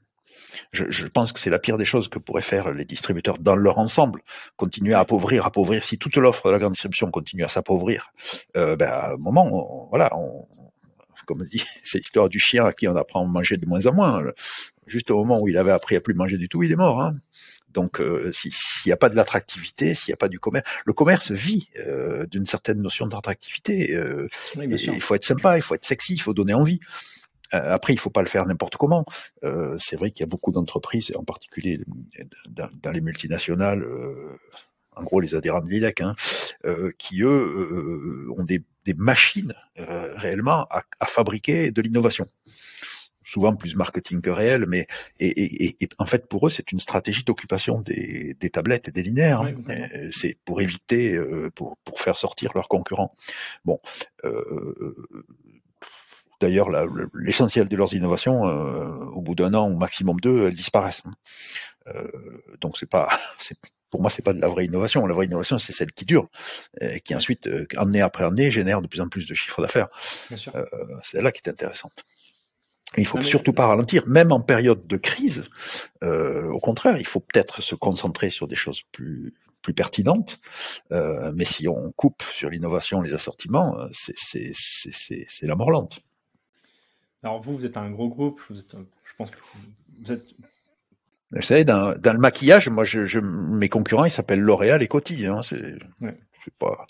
je, 0.71 0.85
je 0.89 1.07
pense 1.07 1.31
que 1.31 1.39
c'est 1.39 1.49
la 1.49 1.59
pire 1.59 1.77
des 1.77 1.85
choses 1.85 2.07
que 2.07 2.19
pourraient 2.19 2.41
faire 2.41 2.71
les 2.71 2.85
distributeurs 2.85 3.37
dans 3.37 3.55
leur 3.55 3.77
ensemble. 3.77 4.21
Continuer 4.55 4.93
à 4.93 4.99
appauvrir, 4.99 5.45
appauvrir. 5.45 5.83
Si 5.83 5.97
toute 5.97 6.15
l'offre 6.17 6.47
de 6.47 6.53
la 6.53 6.59
grande 6.59 6.73
distribution 6.73 7.11
continue 7.11 7.43
à 7.43 7.49
s'appauvrir, 7.49 8.11
euh, 8.55 8.75
ben, 8.75 8.89
à 8.89 9.13
un 9.13 9.17
moment, 9.17 9.85
on, 9.85 9.89
voilà, 9.89 10.15
on, 10.15 10.47
comme 11.25 11.45
dit, 11.45 11.63
c'est 11.83 11.99
l'histoire 11.99 12.29
du 12.29 12.39
chien 12.39 12.65
à 12.65 12.73
qui 12.73 12.87
on 12.87 12.95
apprend 12.95 13.23
à 13.23 13.27
manger 13.27 13.57
de 13.57 13.65
moins 13.65 13.85
en 13.85 13.93
moins. 13.93 14.23
Juste 14.87 15.11
au 15.11 15.17
moment 15.17 15.39
où 15.41 15.47
il 15.47 15.57
avait 15.57 15.71
appris 15.71 15.95
à 15.95 16.01
plus 16.01 16.13
manger 16.13 16.37
du 16.37 16.49
tout, 16.49 16.63
il 16.63 16.71
est 16.71 16.75
mort. 16.75 17.01
Hein. 17.01 17.15
Donc, 17.73 17.99
euh, 17.99 18.31
s'il 18.31 18.51
n'y 18.85 18.91
a 18.91 18.97
pas 18.97 19.09
de 19.09 19.15
l'attractivité, 19.15 19.95
s'il 19.95 20.11
n'y 20.11 20.13
a 20.13 20.17
pas 20.17 20.29
du 20.29 20.39
commerce, 20.39 20.69
le 20.85 20.93
commerce 20.93 21.31
vit 21.31 21.69
euh, 21.79 22.25
d'une 22.27 22.45
certaine 22.45 22.81
notion 22.81 23.07
d'attractivité. 23.07 23.95
Euh, 23.95 24.27
il 24.55 25.01
faut 25.01 25.15
être 25.15 25.23
sympa, 25.23 25.57
il 25.57 25.61
faut 25.61 25.73
être 25.75 25.85
sexy, 25.85 26.13
il 26.13 26.21
faut 26.21 26.33
donner 26.33 26.53
envie. 26.53 26.79
Euh, 27.53 27.73
après, 27.73 27.93
il 27.93 27.99
faut 27.99 28.09
pas 28.09 28.21
le 28.21 28.27
faire 28.27 28.45
n'importe 28.45 28.77
comment. 28.77 29.05
Euh, 29.43 29.75
c'est 29.79 29.95
vrai 29.95 30.11
qu'il 30.11 30.21
y 30.21 30.23
a 30.23 30.27
beaucoup 30.27 30.51
d'entreprises, 30.51 31.13
en 31.15 31.23
particulier 31.23 31.79
dans, 32.49 32.91
les 32.91 33.01
multinationales, 33.01 33.83
euh, 33.83 34.37
en 34.95 35.03
gros 35.03 35.19
les 35.19 35.35
adhérents 35.35 35.61
de 35.61 35.69
l'ILEC, 35.69 36.01
hein, 36.01 36.15
qui 36.97 37.23
eux 37.23 38.27
ont 38.37 38.43
des, 38.43 38.63
machines 38.97 39.53
réellement 39.75 40.67
à, 40.69 41.05
fabriquer 41.05 41.71
de 41.71 41.81
l'innovation 41.81 42.27
souvent 43.25 43.55
plus 43.55 43.75
marketing 43.75 44.19
que 44.19 44.29
réel, 44.29 44.65
mais 44.67 44.85
et, 45.19 45.77
en 45.97 46.05
fait 46.05 46.27
pour 46.27 46.45
eux 46.45 46.49
c'est 46.49 46.73
une 46.73 46.79
stratégie 46.79 47.23
d'occupation 47.23 47.79
des, 47.79 48.35
tablettes 48.51 48.89
et 48.89 48.91
des 48.91 49.01
linéaires. 49.01 49.41
Hein. 49.41 49.55
c'est 50.11 50.37
pour 50.45 50.61
éviter, 50.61 51.17
pour, 51.55 51.77
pour 51.85 52.01
faire 52.01 52.17
sortir 52.17 52.51
leurs 52.53 52.67
concurrents. 52.67 53.15
Bon, 53.63 53.79
D'ailleurs, 56.43 56.67
l'essentiel 57.13 57.69
de 57.69 57.77
leurs 57.77 57.93
innovations, 57.93 58.45
euh, 58.49 59.05
au 59.13 59.21
bout 59.21 59.33
d'un 59.33 59.53
an 59.53 59.69
ou 59.71 59.77
maximum 59.77 60.19
deux, 60.19 60.47
elles 60.47 60.53
disparaissent. 60.53 61.01
Euh, 61.87 62.05
donc 62.59 62.77
c'est 62.77 62.89
pas, 62.89 63.07
pour 63.89 64.01
moi, 64.01 64.09
c'est 64.09 64.25
pas 64.25 64.33
de 64.33 64.41
la 64.41 64.49
vraie 64.49 64.65
innovation. 64.65 65.05
La 65.05 65.13
vraie 65.13 65.27
innovation, 65.27 65.57
c'est 65.57 65.71
celle 65.71 65.93
qui 65.93 66.03
dure, 66.03 66.27
et 66.81 66.99
qui 66.99 67.15
ensuite, 67.15 67.47
euh, 67.47 67.65
année 67.77 68.01
après 68.01 68.25
année, 68.25 68.51
génère 68.51 68.81
de 68.81 68.87
plus 68.87 68.99
en 68.99 69.07
plus 69.07 69.25
de 69.25 69.33
chiffres 69.33 69.61
d'affaires. 69.61 69.87
c'est 71.01 71.21
là 71.21 71.31
qui 71.31 71.41
est 71.45 71.49
intéressante. 71.49 72.03
il 72.97 73.07
faut 73.07 73.21
surtout 73.21 73.53
pas 73.53 73.67
ralentir, 73.67 74.05
même 74.05 74.33
en 74.33 74.41
période 74.41 74.85
de 74.85 74.97
crise. 74.97 75.45
au 76.01 76.59
contraire, 76.59 76.97
il 76.97 77.07
faut 77.07 77.21
peut-être 77.21 77.61
se 77.61 77.75
concentrer 77.75 78.29
sur 78.29 78.49
des 78.49 78.57
choses 78.57 78.81
plus 78.91 79.33
plus 79.61 79.73
pertinentes. 79.73 80.41
mais 80.91 81.45
si 81.45 81.69
on 81.69 81.93
coupe 81.93 82.21
sur 82.33 82.49
l'innovation, 82.49 82.99
les 82.99 83.13
assortiments, 83.13 83.77
c'est 83.93 85.47
la 85.47 85.55
mort 85.55 85.71
lente. 85.71 86.03
Alors 87.23 87.41
vous, 87.41 87.57
vous 87.57 87.65
êtes 87.65 87.77
un 87.77 87.89
gros 87.89 88.09
groupe, 88.09 88.41
vous 88.49 88.59
êtes, 88.59 88.75
je 88.75 89.11
pense 89.17 89.31
que 89.31 89.37
vous 90.03 90.11
êtes... 90.11 90.25
Vous 91.31 91.41
savez, 91.41 91.63
dans, 91.63 91.95
dans 91.97 92.13
le 92.13 92.19
maquillage, 92.19 92.69
moi, 92.69 92.83
je, 92.83 93.05
je, 93.05 93.19
mes 93.19 93.69
concurrents, 93.69 94.05
ils 94.05 94.11
s'appellent 94.11 94.41
L'Oréal 94.41 94.83
et 94.83 94.87
Coty. 94.87 95.25
Hein, 95.25 95.41
c'est, 95.41 95.79
pas... 96.59 96.85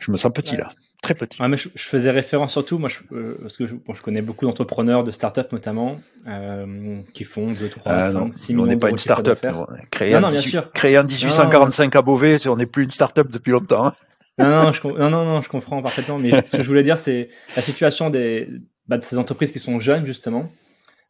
Je 0.00 0.10
me 0.10 0.16
sens 0.16 0.32
petit 0.32 0.56
là. 0.56 0.70
très 1.02 1.14
petit. 1.14 1.42
mais 1.42 1.58
je, 1.58 1.68
faisais 1.76 2.10
référence 2.10 2.52
surtout, 2.52 2.78
moi, 2.78 2.88
je, 2.88 3.00
euh, 3.14 3.36
parce 3.42 3.58
que 3.58 3.66
je, 3.66 3.74
je, 3.92 4.00
connais 4.00 4.22
beaucoup 4.22 4.46
d'entrepreneurs, 4.46 5.04
de 5.04 5.10
startups 5.10 5.52
notamment, 5.52 6.00
euh, 6.26 7.02
qui 7.12 7.24
font 7.24 7.50
2, 7.50 7.68
3, 7.68 8.12
5, 8.12 8.32
6 8.32 8.52
millions 8.52 8.62
On 8.62 8.66
n'est 8.66 8.78
pas 8.78 8.88
une 8.88 8.98
startup. 8.98 9.46
Créé, 9.90 10.16
en, 10.16 10.28
créé 10.72 10.98
en 10.98 11.04
1845 11.04 11.94
à 11.96 12.02
Beauvais, 12.02 12.46
on 12.46 12.56
n'est 12.56 12.66
plus 12.66 12.84
une 12.84 12.90
startup 12.90 13.30
depuis 13.30 13.50
longtemps. 13.50 13.88
Hein. 13.88 13.94
Non, 14.38 14.62
non, 14.64 14.72
je, 14.72 14.80
non, 14.86 15.10
non, 15.10 15.24
non, 15.24 15.42
je 15.42 15.50
comprends 15.50 15.82
parfaitement. 15.82 16.18
Mais 16.18 16.30
ce 16.46 16.56
que 16.56 16.62
je 16.62 16.68
voulais 16.68 16.82
dire, 16.82 16.96
c'est 16.96 17.28
la 17.56 17.60
situation 17.60 18.08
des, 18.08 18.48
bah, 18.90 18.98
de 18.98 19.04
ces 19.04 19.18
entreprises 19.18 19.52
qui 19.52 19.60
sont 19.60 19.78
jeunes, 19.78 20.04
justement. 20.04 20.50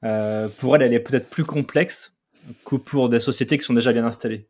Euh, 0.04 0.48
pour 0.58 0.76
elles, 0.76 0.82
elle 0.82 0.92
est 0.92 1.00
peut-être 1.00 1.30
plus 1.30 1.46
complexe 1.46 2.12
que 2.66 2.76
pour 2.76 3.08
des 3.08 3.20
sociétés 3.20 3.56
qui 3.56 3.64
sont 3.64 3.72
déjà 3.72 3.90
bien 3.94 4.04
installées. 4.04 4.46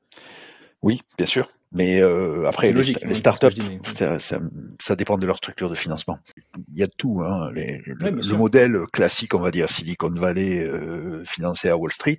Oui, 0.82 1.00
bien 1.16 1.26
sûr. 1.26 1.48
Mais 1.72 2.02
euh, 2.02 2.48
après, 2.48 2.72
les, 2.72 2.92
les 3.04 3.14
startups, 3.14 3.60
ça, 3.94 4.18
ça, 4.18 4.40
ça, 4.80 4.96
dépend 4.96 5.16
de 5.18 5.26
leur 5.26 5.36
structure 5.36 5.70
de 5.70 5.76
financement. 5.76 6.18
Il 6.72 6.78
y 6.78 6.82
a 6.82 6.88
tout. 6.88 7.22
Hein, 7.24 7.50
les, 7.54 7.80
le, 7.84 8.36
modèle 8.36 8.76
classique, 8.92 9.34
on 9.34 9.38
va 9.38 9.52
dire 9.52 9.68
Silicon 9.68 10.10
Valley, 10.10 10.64
euh, 10.64 11.24
financé 11.24 11.68
à 11.68 11.76
Wall 11.76 11.92
Street, 11.92 12.18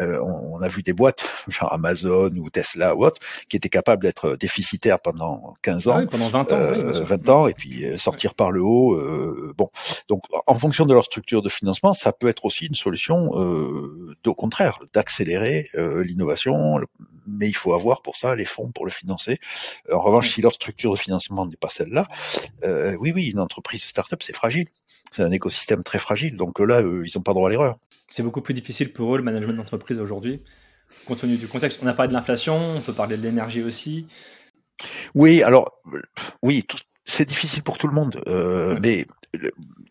euh, 0.00 0.18
on, 0.22 0.56
on, 0.56 0.60
a 0.60 0.68
vu 0.68 0.82
des 0.82 0.92
boîtes, 0.92 1.26
genre 1.48 1.72
Amazon 1.72 2.30
ou 2.36 2.48
Tesla 2.50 2.94
ou 2.94 3.04
autres, 3.04 3.20
qui 3.48 3.56
étaient 3.56 3.68
capables 3.68 4.02
d'être 4.02 4.36
déficitaires 4.36 5.00
pendant 5.00 5.54
15 5.62 5.88
ans, 5.88 6.00
ah 6.02 6.06
pendant 6.06 6.28
20 6.28 6.52
ans, 6.52 6.72
oui, 6.72 7.02
20 7.04 7.28
ans, 7.28 7.46
et 7.46 7.54
puis 7.54 7.84
euh, 7.84 7.96
sortir 7.96 8.34
par 8.34 8.50
le 8.50 8.62
haut. 8.62 8.94
Euh, 8.94 9.52
bon, 9.56 9.70
donc 10.08 10.24
en 10.46 10.58
fonction 10.58 10.86
de 10.86 10.94
leur 10.94 11.04
structure 11.04 11.42
de 11.42 11.48
financement, 11.48 11.92
ça 11.92 12.12
peut 12.12 12.28
être 12.28 12.44
aussi 12.44 12.66
une 12.66 12.74
solution, 12.74 13.30
euh, 13.34 14.14
au 14.26 14.34
contraire, 14.34 14.78
d'accélérer 14.94 15.68
l'innovation, 15.74 16.80
mais 17.26 17.48
il 17.48 17.56
faut 17.56 17.74
avoir 17.74 18.02
pour 18.02 18.16
ça 18.16 18.34
les 18.34 18.44
fonds 18.44 18.70
pour 18.72 18.84
le 18.84 18.89
financer. 18.90 19.38
Euh, 19.88 19.94
en 19.94 20.00
revanche, 20.00 20.30
si 20.30 20.42
leur 20.42 20.52
structure 20.52 20.92
de 20.92 20.98
financement 20.98 21.46
n'est 21.46 21.56
pas 21.56 21.70
celle-là, 21.70 22.08
euh, 22.64 22.96
oui, 23.00 23.12
oui, 23.14 23.28
une 23.28 23.40
entreprise 23.40 23.84
start-up, 23.84 24.22
c'est 24.22 24.34
fragile. 24.34 24.68
C'est 25.12 25.22
un 25.22 25.30
écosystème 25.30 25.82
très 25.82 25.98
fragile. 25.98 26.36
Donc 26.36 26.60
là, 26.60 26.80
ils 26.80 27.10
n'ont 27.14 27.22
pas 27.22 27.32
droit 27.32 27.48
à 27.48 27.52
l'erreur. 27.52 27.78
C'est 28.10 28.22
beaucoup 28.22 28.40
plus 28.40 28.54
difficile 28.54 28.92
pour 28.92 29.14
eux, 29.14 29.18
le 29.18 29.24
management 29.24 29.54
d'entreprise 29.54 29.98
aujourd'hui, 29.98 30.42
compte 31.06 31.20
tenu 31.20 31.36
du 31.36 31.48
contexte. 31.48 31.80
On 31.82 31.86
a 31.86 31.94
parlé 31.94 32.08
de 32.08 32.14
l'inflation, 32.14 32.76
on 32.76 32.80
peut 32.80 32.92
parler 32.92 33.16
de 33.16 33.22
l'énergie 33.22 33.62
aussi. 33.62 34.06
Oui, 35.14 35.42
alors, 35.42 35.80
oui, 36.42 36.66
c'est 37.04 37.28
difficile 37.28 37.62
pour 37.62 37.78
tout 37.78 37.86
le 37.86 37.94
monde. 37.94 38.22
Euh, 38.26 38.76
mais 38.80 39.06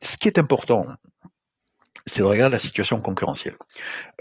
ce 0.02 0.18
qui 0.18 0.28
est 0.28 0.40
important, 0.40 0.86
c'est 2.10 2.22
de 2.22 2.28
regarder 2.28 2.54
la 2.54 2.60
situation 2.60 3.00
concurrentielle. 3.02 3.56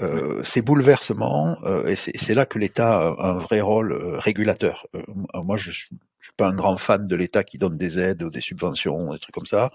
Euh, 0.01 0.43
ces 0.43 0.63
bouleversements, 0.63 1.59
euh, 1.65 1.87
et 1.87 1.97
c'est 1.97 2.35
là 2.35 2.47
que 2.47 2.59
l'État 2.59 2.99
a 2.99 3.31
un 3.31 3.39
vrai 3.39 3.61
rôle 3.61 3.93
euh, 3.93 4.19
régulateur. 4.19 4.87
Moi, 5.35 5.57
je 5.57 5.71
suis, 5.71 5.89
je 6.21 6.27
suis 6.27 6.35
pas 6.37 6.49
un 6.49 6.55
grand 6.55 6.77
fan 6.77 7.07
de 7.07 7.17
l'État 7.17 7.45
qui 7.45 7.59
donne 7.59 7.77
des 7.77 7.99
aides, 7.99 8.23
ou 8.23 8.31
des 8.31 8.41
subventions, 8.41 9.13
des 9.13 9.19
trucs 9.19 9.35
comme 9.35 9.47
ça. 9.47 9.71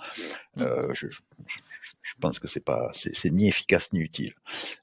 Je, 0.58 0.91
je, 0.93 1.19
je, 1.47 2.13
pense 2.19 2.39
que 2.39 2.47
c'est 2.47 2.63
pas, 2.63 2.89
c'est 2.93 3.32
ni 3.32 3.47
efficace 3.47 3.91
ni 3.93 4.02
utile. 4.02 4.34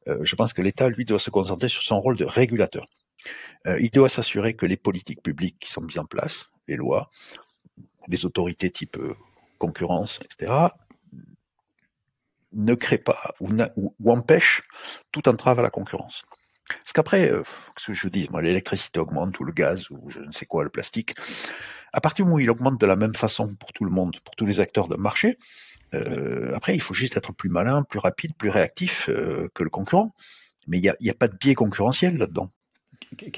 je 0.06 0.34
pense 0.34 0.52
que 0.52 0.62
l'État, 0.62 0.88
lui, 0.88 1.04
doit 1.04 1.18
se 1.18 1.30
concentrer 1.30 1.68
sur 1.68 1.82
son 1.82 2.00
rôle 2.00 2.16
de 2.16 2.24
régulateur. 2.24 2.86
il 3.66 3.90
doit 3.90 4.08
s'assurer 4.08 4.54
que 4.54 4.66
les 4.66 4.76
politiques 4.76 5.22
publiques 5.22 5.56
qui 5.60 5.70
sont 5.70 5.82
mises 5.82 5.98
en 5.98 6.06
place, 6.06 6.46
les 6.66 6.76
lois, 6.76 7.10
les 8.08 8.24
autorités 8.24 8.70
type 8.70 8.96
concurrence, 9.58 10.20
etc., 10.24 10.70
ne 12.52 12.74
crée 12.74 12.98
pas 12.98 13.34
ou, 13.40 14.10
empêche 14.10 14.62
toute 15.12 15.28
entrave 15.28 15.58
à 15.58 15.62
la 15.62 15.70
concurrence. 15.70 16.24
Parce 16.68 16.92
qu'après, 16.92 17.30
euh, 17.30 17.42
ce 17.76 17.88
que 17.88 17.94
je 17.94 18.08
dis, 18.08 18.28
l'électricité 18.40 19.00
augmente 19.00 19.38
ou 19.40 19.44
le 19.44 19.52
gaz 19.52 19.90
ou 19.90 20.10
je 20.10 20.20
ne 20.20 20.30
sais 20.30 20.46
quoi, 20.46 20.62
le 20.62 20.70
plastique. 20.70 21.14
À 21.92 22.00
partir 22.00 22.24
du 22.24 22.28
moment 22.28 22.36
où 22.36 22.40
il 22.40 22.50
augmente 22.50 22.80
de 22.80 22.86
la 22.86 22.96
même 22.96 23.14
façon 23.14 23.48
pour 23.56 23.72
tout 23.72 23.84
le 23.84 23.90
monde, 23.90 24.18
pour 24.24 24.36
tous 24.36 24.46
les 24.46 24.60
acteurs 24.60 24.86
de 24.86 24.96
marché, 24.96 25.36
euh, 25.94 26.54
après 26.54 26.74
il 26.74 26.80
faut 26.80 26.94
juste 26.94 27.16
être 27.16 27.32
plus 27.32 27.48
malin, 27.48 27.82
plus 27.82 27.98
rapide, 27.98 28.34
plus 28.36 28.50
réactif 28.50 29.08
euh, 29.08 29.48
que 29.54 29.64
le 29.64 29.70
concurrent. 29.70 30.12
Mais 30.68 30.78
il 30.78 30.82
n'y 30.82 30.88
a, 30.88 30.94
a, 31.12 31.14
pas 31.14 31.26
de 31.26 31.36
biais 31.36 31.54
concurrentiel 31.54 32.16
là-dedans. 32.16 32.50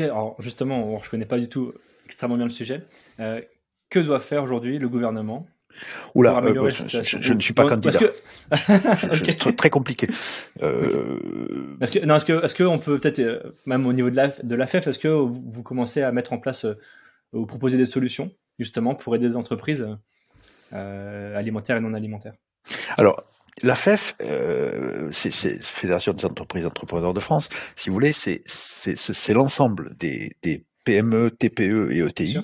Alors 0.01 0.37
justement, 0.41 0.99
je 0.99 1.07
ne 1.07 1.11
connais 1.11 1.25
pas 1.25 1.39
du 1.39 1.49
tout 1.49 1.73
extrêmement 2.05 2.37
bien 2.37 2.45
le 2.45 2.51
sujet. 2.51 2.83
Euh, 3.21 3.41
que 3.89 3.99
doit 3.99 4.21
faire 4.21 4.43
aujourd'hui 4.43 4.79
le 4.79 4.89
gouvernement 4.89 5.47
Oula, 6.15 6.39
euh, 6.39 6.71
je, 6.89 7.33
ne 7.33 7.41
suis 7.41 7.55
pas 7.55 7.67
candidat. 7.67 7.99
C'est 8.51 9.57
très, 9.57 9.71
compliqué. 9.71 10.09
Euh... 10.63 11.77
Est-ce 11.81 11.93
que, 11.93 12.05
non, 12.05 12.17
est-ce 12.17 12.27
que, 12.27 12.45
est-ce 12.45 12.55
que 12.55 12.65
on 12.65 12.79
peut 12.79 12.99
peut-être, 12.99 13.21
euh, 13.21 13.41
même 13.67 13.87
au 13.87 13.93
niveau 13.93 14.11
de 14.11 14.17
la, 14.17 14.29
de 14.29 14.55
la 14.55 14.67
FEF, 14.67 14.87
est-ce 14.87 14.99
que 14.99 15.09
vous, 15.09 15.63
commencez 15.63 16.03
à 16.03 16.13
mettre 16.13 16.33
en 16.33 16.39
place, 16.39 16.65
euh, 16.65 16.79
vous 17.33 17.47
proposer 17.47 17.77
des 17.77 17.87
solutions 17.87 18.31
justement 18.59 18.95
pour 18.95 19.15
aider 19.17 19.27
les 19.27 19.37
entreprises 19.37 19.87
euh, 20.73 21.37
alimentaires 21.37 21.77
et 21.77 21.81
non 21.81 21.95
alimentaires? 21.95 22.35
Alors, 22.97 23.25
la 23.63 23.75
FEF, 23.75 24.17
c'est, 25.11 25.31
c'est 25.31 25.63
Fédération 25.63 26.13
des 26.13 26.25
entreprises 26.25 26.67
entrepreneurs 26.67 27.15
de 27.15 27.21
France. 27.21 27.49
Si 27.77 27.91
vous 27.91 27.95
voulez, 27.95 28.13
c'est, 28.13 28.43
c'est, 28.47 28.97
c'est 28.97 29.35
l'ensemble 29.35 29.95
des, 29.97 30.37
des 30.43 30.65
PME, 30.85 31.31
TPE 31.31 31.91
et 31.93 31.99
ETI 31.99 32.39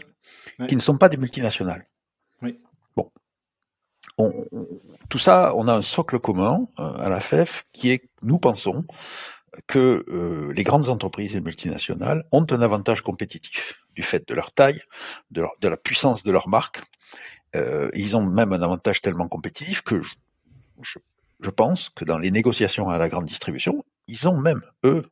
qui 0.67 0.75
ne 0.75 0.81
sont 0.81 0.99
pas 0.99 1.09
des 1.09 1.17
multinationales 1.17 1.87
tout 5.09 5.19
ça, 5.19 5.53
on 5.55 5.69
a 5.69 5.73
un 5.73 5.83
socle 5.83 6.19
commun 6.19 6.67
euh, 6.79 6.83
à 6.83 7.09
la 7.09 7.21
FEF 7.21 7.65
qui 7.73 7.91
est, 7.91 8.09
nous 8.23 8.39
pensons, 8.39 8.85
que 9.67 10.05
euh, 10.09 10.53
les 10.53 10.65
grandes 10.65 10.89
entreprises 10.89 11.35
et 11.35 11.41
multinationales 11.41 12.25
ont 12.33 12.47
un 12.51 12.61
avantage 12.61 13.03
compétitif 13.03 13.81
du 13.95 14.03
fait 14.03 14.29
de 14.29 14.35
leur 14.35 14.53
taille, 14.53 14.81
de, 15.31 15.47
la 15.63 15.77
puissance 15.77 16.23
de 16.23 16.31
leur 16.31 16.49
marque. 16.49 16.83
Euh, 17.57 17.91
ils 17.95 18.17
ont 18.17 18.23
même 18.23 18.53
un 18.53 18.63
avantage 18.63 19.01
tellement 19.01 19.29
compétitif 19.29 19.83
que 19.83 20.01
je, 20.03 21.51
pense 21.51 21.89
que 21.89 22.05
dans 22.05 22.19
les 22.19 22.31
négociations 22.31 22.91
à 22.91 22.99
la 22.99 23.09
grande 23.09 23.25
distribution, 23.25 23.85
ils 24.07 24.29
ont 24.29 24.37
même, 24.37 24.63
eux, 24.85 25.05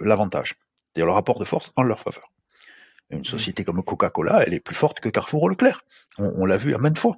l'avantage. 0.00 0.56
C'est-à-dire 0.86 1.06
le 1.06 1.12
rapport 1.12 1.38
de 1.38 1.44
force 1.44 1.72
en 1.76 1.82
leur 1.82 2.00
faveur. 2.00 2.30
Une 3.10 3.24
société 3.24 3.64
comme 3.64 3.82
Coca-Cola, 3.82 4.44
elle 4.46 4.54
est 4.54 4.60
plus 4.60 4.76
forte 4.76 5.00
que 5.00 5.08
Carrefour 5.08 5.42
ou 5.42 5.48
Leclerc. 5.48 5.82
On, 6.18 6.44
l'a 6.44 6.56
vu 6.56 6.74
à 6.74 6.78
maintes 6.78 6.98
fois. 6.98 7.16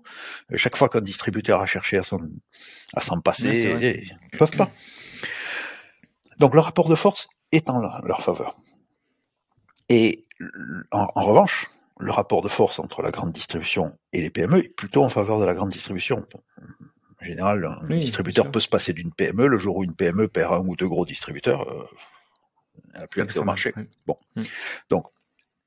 Chaque 0.54 0.76
fois 0.76 0.88
qu'un 0.88 1.02
distributeur 1.02 1.60
a 1.60 1.66
cherché 1.66 1.98
à 1.98 2.02
s'en, 2.02 3.20
passer, 3.20 3.76
ils 3.80 4.16
ne 4.32 4.38
peuvent 4.38 4.56
pas. 4.56 4.70
Donc 6.38 6.54
le 6.54 6.60
rapport 6.60 6.88
de 6.88 6.94
force 6.94 7.28
est 7.52 7.68
en 7.68 7.78
leur 7.78 8.22
faveur. 8.22 8.56
Et 9.88 10.26
en, 10.90 11.06
revanche, 11.14 11.70
le 12.00 12.10
rapport 12.10 12.42
de 12.42 12.48
force 12.48 12.78
entre 12.78 13.02
la 13.02 13.10
grande 13.10 13.32
distribution 13.32 13.98
et 14.14 14.22
les 14.22 14.30
PME 14.30 14.64
est 14.64 14.74
plutôt 14.74 15.04
en 15.04 15.10
faveur 15.10 15.38
de 15.38 15.44
la 15.44 15.54
grande 15.54 15.70
distribution. 15.70 16.26
En 17.20 17.24
général, 17.24 17.64
un 17.66 17.96
distributeur 17.98 18.50
peut 18.50 18.60
se 18.60 18.68
passer 18.68 18.92
d'une 18.92 19.12
PME. 19.12 19.46
Le 19.46 19.58
jour 19.58 19.76
où 19.76 19.84
une 19.84 19.94
PME 19.94 20.28
perd 20.28 20.54
un 20.54 20.66
ou 20.66 20.76
deux 20.76 20.88
gros 20.88 21.04
distributeurs, 21.04 21.68
euh, 21.68 21.84
elle 22.94 23.02
n'a 23.02 23.06
plus 23.06 23.20
accès 23.22 23.38
au 23.38 23.44
marché. 23.44 23.74
Bon. 24.06 24.16
Mm. 24.34 24.42
Donc, 24.88 25.06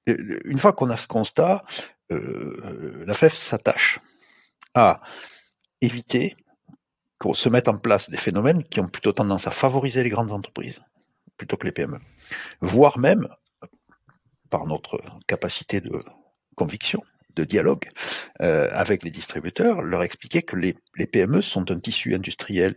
une 0.06 0.60
fois 0.60 0.74
qu'on 0.74 0.90
a 0.90 0.98
ce 0.98 1.08
constat, 1.08 1.64
euh, 2.12 3.04
la 3.06 3.14
FEF 3.14 3.34
s'attache 3.34 4.00
à 4.74 5.02
éviter 5.82 6.36
qu'on 7.20 7.34
se 7.34 7.50
mette 7.50 7.68
en 7.68 7.78
place 7.78 8.10
des 8.10 8.18
phénomènes 8.18 8.64
qui 8.64 8.80
ont 8.80 8.88
plutôt 8.88 9.14
tendance 9.14 9.48
à 9.48 9.52
favoriser 9.52 10.04
les 10.04 10.10
grandes 10.10 10.32
entreprises 10.32 10.82
plutôt 11.38 11.58
que 11.58 11.66
les 11.66 11.72
PME, 11.72 12.00
voire 12.62 12.98
même, 12.98 13.28
par 14.50 14.68
notre 14.68 15.02
capacité 15.28 15.82
de 15.82 16.02
conviction, 16.56 17.04
de 17.36 17.44
dialogue 17.44 17.90
euh, 18.42 18.70
avec 18.72 19.04
les 19.04 19.12
distributeurs, 19.12 19.82
leur 19.82 20.04
expliquer 20.04 20.44
que 20.44 20.56
les 20.56 21.08
PME 21.08 21.42
sont 21.42 21.70
un 21.72 21.80
tissu 21.80 22.16
industriel 22.16 22.76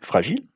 fragile, 0.00 0.48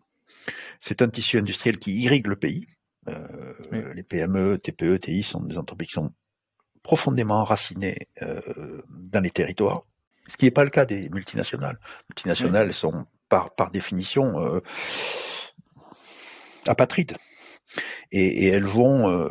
c'est 0.81 1.03
un 1.03 1.09
tissu 1.09 1.39
industriel 1.39 1.79
qui 1.79 2.01
irrigue 2.01 2.27
le 2.27 2.37
pays, 2.37 2.67
euh, 3.09 3.95
les 3.95 4.03
PME, 4.03 4.59
TPE, 4.59 4.99
TI 4.99 5.23
sont 5.23 5.41
des 5.41 5.59
entreprises 5.59 5.89
qui 5.89 5.95
sont 5.95 6.13
profondément 6.83 7.41
enracinées 7.41 8.09
euh, 8.23 8.83
dans 8.89 9.21
les 9.21 9.31
territoires, 9.31 9.83
ce 10.27 10.37
qui 10.37 10.47
n'est 10.47 10.51
pas 10.51 10.65
le 10.65 10.71
cas 10.71 10.85
des 10.85 11.09
multinationales. 11.11 11.79
Les 11.81 12.05
multinationales 12.11 12.73
sont 12.73 13.07
par, 13.29 13.55
par 13.55 13.71
définition 13.71 14.41
euh, 14.45 14.61
apatrides. 16.67 17.17
Et, 18.13 18.49
elles 18.49 18.65
vont 18.65 19.31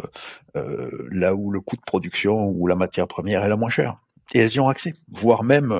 là 0.54 1.36
où 1.36 1.52
le 1.52 1.60
coût 1.60 1.76
de 1.76 1.82
production 1.82 2.48
ou 2.48 2.68
la 2.68 2.76
matière 2.76 3.08
première 3.08 3.44
est 3.44 3.50
la 3.50 3.58
moins 3.58 3.70
chère. 3.70 3.98
Et 4.34 4.40
elles 4.40 4.54
y 4.54 4.60
ont 4.62 4.70
accès, 4.70 4.94
voire 5.10 5.44
même 5.44 5.74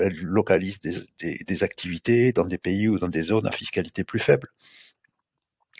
elles 0.00 0.20
localisent 0.20 0.80
des, 0.80 1.44
des, 1.46 1.62
activités 1.62 2.32
dans 2.32 2.46
des 2.46 2.58
pays 2.58 2.88
ou 2.88 2.98
dans 2.98 3.08
des 3.08 3.22
zones 3.22 3.46
à 3.46 3.52
fiscalité 3.52 4.02
plus 4.02 4.18
faible. 4.18 4.48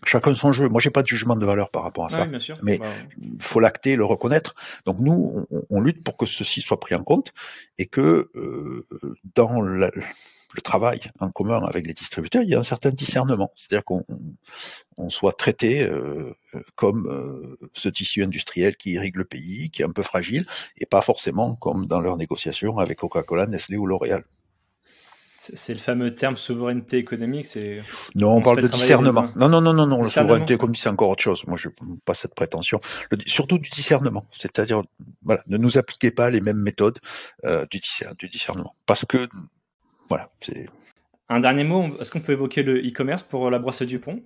Chacun 0.06 0.34
son 0.34 0.52
jeu. 0.52 0.68
Moi, 0.68 0.80
j'ai 0.80 0.90
pas 0.90 1.02
de 1.02 1.06
jugement 1.06 1.36
de 1.36 1.46
valeur 1.46 1.70
par 1.70 1.82
rapport 1.82 2.06
à 2.06 2.10
ça. 2.10 2.26
Mais 2.62 2.78
bah, 2.78 2.86
il 3.20 3.42
faut 3.42 3.60
l'acter, 3.60 3.96
le 3.96 4.04
reconnaître. 4.04 4.54
Donc 4.86 4.98
nous, 5.00 5.46
on, 5.70 5.80
lutte 5.80 6.02
pour 6.02 6.16
que 6.16 6.26
ceci 6.26 6.60
soit 6.60 6.80
pris 6.80 6.94
en 6.94 7.02
compte 7.02 7.32
et 7.78 7.86
que 7.86 8.30
euh, 8.34 8.86
dans 9.34 9.60
le 9.60 9.90
travail 10.62 11.00
en 11.20 11.30
commun 11.30 11.64
avec 11.64 11.86
les 11.86 11.94
distributeurs, 11.94 12.42
il 12.42 12.48
y 12.48 12.54
a 12.54 12.58
un 12.58 12.64
certain 12.64 12.90
discernement. 12.90 13.52
C'est-à-dire 13.56 13.84
qu'on 13.84 14.04
on 14.96 15.10
soit 15.10 15.32
traité 15.32 15.82
euh, 15.82 16.32
comme 16.76 17.06
euh, 17.08 17.58
ce 17.72 17.88
tissu 17.88 18.22
industriel 18.22 18.76
qui 18.76 18.92
irrigue 18.92 19.16
le 19.16 19.24
pays, 19.24 19.70
qui 19.70 19.82
est 19.82 19.84
un 19.84 19.90
peu 19.90 20.02
fragile, 20.02 20.46
et 20.78 20.86
pas 20.86 21.02
forcément 21.02 21.56
comme 21.56 21.86
dans 21.86 22.00
leurs 22.00 22.16
négociations 22.16 22.78
avec 22.78 22.98
Coca-Cola, 22.98 23.46
Nestlé 23.46 23.76
ou 23.76 23.86
L'Oréal. 23.86 24.24
C'est 25.52 25.74
le 25.74 25.78
fameux 25.78 26.14
terme 26.14 26.36
souveraineté 26.36 26.96
économique. 26.96 27.44
C'est 27.44 27.82
non, 28.14 28.36
on, 28.36 28.40
parle 28.40 28.62
de 28.62 28.68
discernement. 28.68 29.28
Non, 29.36 29.48
non, 29.48 29.60
non, 29.60 29.74
non, 29.74 29.86
non. 29.86 30.02
La 30.02 30.08
souveraineté 30.08 30.54
économique, 30.54 30.80
c'est 30.80 30.88
encore 30.88 31.10
autre 31.10 31.22
chose. 31.22 31.44
Moi, 31.46 31.58
je 31.58 31.68
n'ai 31.68 31.98
pas 32.04 32.14
cette 32.14 32.34
prétention. 32.34 32.80
surtout 33.26 33.58
du 33.58 33.68
discernement, 33.68 34.24
c'est-à-dire, 34.38 34.82
voilà, 35.22 35.42
ne 35.46 35.58
nous 35.58 35.76
appliquez 35.76 36.10
pas 36.10 36.30
les 36.30 36.40
mêmes 36.40 36.58
méthodes 36.58 36.98
euh, 37.44 37.66
du, 37.70 37.80
du 38.18 38.28
discernement, 38.28 38.74
parce 38.86 39.04
que, 39.04 39.28
voilà, 40.08 40.30
c'est. 40.40 40.68
Un 41.28 41.40
dernier 41.40 41.64
mot. 41.64 41.88
Est-ce 42.00 42.10
qu'on 42.10 42.20
peut 42.20 42.32
évoquer 42.32 42.62
le 42.62 42.78
e-commerce 42.78 43.22
pour 43.22 43.50
la 43.50 43.58
brosse 43.58 43.82
du 43.82 43.98
pont? 43.98 44.22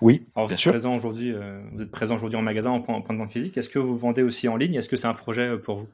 Oui, 0.00 0.26
Alors, 0.36 0.48
bien 0.48 0.56
sûr. 0.56 0.72
Présent 0.72 0.94
aujourd'hui, 0.94 1.32
euh, 1.32 1.60
vous 1.72 1.82
êtes 1.82 1.90
présent 1.90 2.14
aujourd'hui 2.14 2.38
en 2.38 2.42
magasin 2.42 2.70
en 2.70 2.80
point, 2.80 2.94
en 2.94 3.02
point 3.02 3.14
de 3.14 3.20
vente 3.20 3.32
physique. 3.32 3.56
Est-ce 3.58 3.68
que 3.68 3.78
vous 3.78 3.96
vendez 3.96 4.22
aussi 4.22 4.48
en 4.48 4.56
ligne? 4.56 4.74
Est-ce 4.74 4.88
que 4.88 4.96
c'est 4.96 5.06
un 5.06 5.14
projet 5.14 5.48
euh, 5.48 5.56
pour 5.56 5.78
vous? 5.78 5.88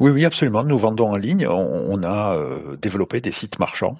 Oui, 0.00 0.10
oui, 0.10 0.24
absolument. 0.24 0.64
Nous 0.64 0.76
vendons 0.76 1.08
en 1.08 1.16
ligne. 1.16 1.46
On, 1.46 2.02
a 2.04 2.36
développé 2.82 3.22
des 3.22 3.30
sites 3.30 3.58
marchands 3.58 3.96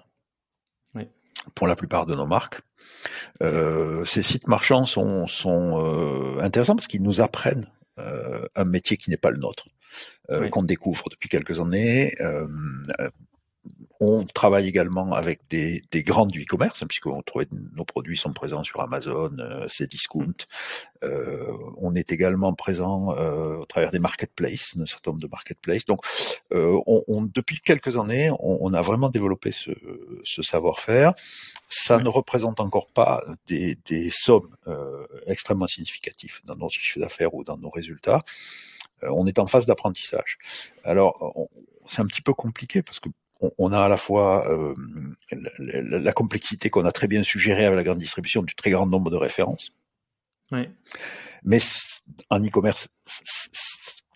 pour 1.54 1.66
la 1.66 1.76
plupart 1.76 2.06
de 2.06 2.14
nos 2.14 2.26
marques. 2.26 2.60
Euh, 3.42 4.04
ces 4.04 4.22
sites 4.22 4.48
marchands 4.48 4.84
sont, 4.84 5.26
sont 5.26 5.78
euh, 5.78 6.40
intéressants 6.40 6.76
parce 6.76 6.86
qu'ils 6.86 7.02
nous 7.02 7.20
apprennent 7.20 7.66
euh, 7.98 8.46
un 8.54 8.64
métier 8.64 8.96
qui 8.96 9.10
n'est 9.10 9.16
pas 9.16 9.30
le 9.30 9.38
nôtre, 9.38 9.68
qu'on 10.50 10.62
découvre 10.62 11.10
depuis 11.10 11.28
quelques 11.28 11.60
années. 11.60 12.14
On 14.04 14.24
travaille 14.24 14.66
également 14.66 15.12
avec 15.12 15.48
des, 15.48 15.80
des 15.92 16.02
grandes 16.02 16.32
du 16.32 16.42
e-commerce, 16.42 16.82
puisqu'on 16.88 17.22
trouve 17.22 17.44
nos 17.76 17.84
produits 17.84 18.16
sont 18.16 18.32
présents 18.32 18.64
sur 18.64 18.80
Amazon, 18.80 19.30
euh, 19.38 19.68
Cdiscount. 19.68 20.34
Euh, 21.04 21.56
on 21.76 21.94
est 21.94 22.10
également 22.10 22.52
présent 22.52 23.16
euh, 23.16 23.58
au 23.58 23.64
travers 23.64 23.92
des 23.92 24.00
marketplaces, 24.00 24.74
un 24.76 24.86
certain 24.86 25.12
nombre 25.12 25.22
de 25.22 25.28
marketplaces. 25.28 25.84
Donc, 25.84 26.00
euh, 26.52 26.80
on, 26.88 27.22
depuis 27.22 27.60
quelques 27.60 27.96
années, 27.96 28.32
on, 28.40 28.74
a 28.74 28.82
vraiment 28.82 29.08
développé 29.08 29.52
ce, 29.52 29.70
ce 30.24 30.42
savoir-faire. 30.42 31.14
Ça 31.68 31.98
ne 31.98 32.08
représente 32.08 32.58
encore 32.58 32.88
pas 32.88 33.22
des, 33.46 33.76
des 33.86 34.10
sommes 34.10 34.56
euh, 34.66 35.06
extrêmement 35.28 35.68
significatives 35.68 36.40
dans 36.44 36.56
nos 36.56 36.68
chiffres 36.68 36.98
d'affaires 36.98 37.34
ou 37.34 37.44
dans 37.44 37.56
nos 37.56 37.70
résultats. 37.70 38.18
on 39.02 39.28
est 39.28 39.38
en 39.38 39.46
phase 39.46 39.66
d'apprentissage. 39.66 40.38
Alors, 40.82 41.36
c'est 41.86 42.02
un 42.02 42.06
petit 42.06 42.22
peu 42.22 42.34
compliqué 42.34 42.82
parce 42.82 42.98
que 42.98 43.08
on, 43.58 43.72
a 43.72 43.80
à 43.80 43.88
la 43.88 43.96
fois 43.96 44.48
euh, 44.50 44.74
la, 45.58 46.12
complexité 46.12 46.70
qu'on 46.70 46.84
a 46.84 46.92
très 46.92 47.08
bien 47.08 47.22
suggérée 47.22 47.64
avec 47.64 47.76
la 47.76 47.84
grande 47.84 47.98
distribution 47.98 48.42
du 48.42 48.54
très 48.54 48.70
grand 48.70 48.86
nombre 48.86 49.10
de 49.10 49.16
références. 49.16 49.72
Mais 51.44 51.58
en 52.28 52.40
e-commerce, 52.40 52.88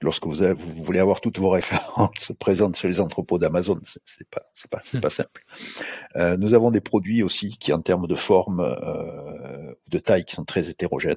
lorsque 0.01 0.27
vous, 0.27 0.35
vous, 0.35 0.85
voulez 0.85 1.01
avoir 1.01 1.21
toutes 1.21 1.39
vos 1.39 1.51
références 1.51 2.33
présentes 2.39 2.77
sur 2.77 2.89
les 2.89 3.01
entrepôts 3.01 3.39
d'Amazon, 3.39 3.81
c'est 4.05 4.29
pas, 4.29 4.43
c'est 4.55 4.71
pas, 4.71 4.83
c'est 4.85 5.01
pas 5.01 5.11
simple. 5.11 5.45
Euh, 6.17 6.37
nous 6.37 6.55
avons 6.55 6.71
des 6.71 6.81
produits 6.81 7.23
aussi 7.23 7.57
qui, 7.59 7.73
en 7.73 7.81
termes 7.81 8.07
de 8.07 8.15
forme, 8.15 8.61
euh, 8.61 9.75
de 9.91 9.99
taille, 9.99 10.25
qui 10.25 10.35
sont 10.35 10.45
très 10.45 10.69
hétérogènes. 10.69 11.17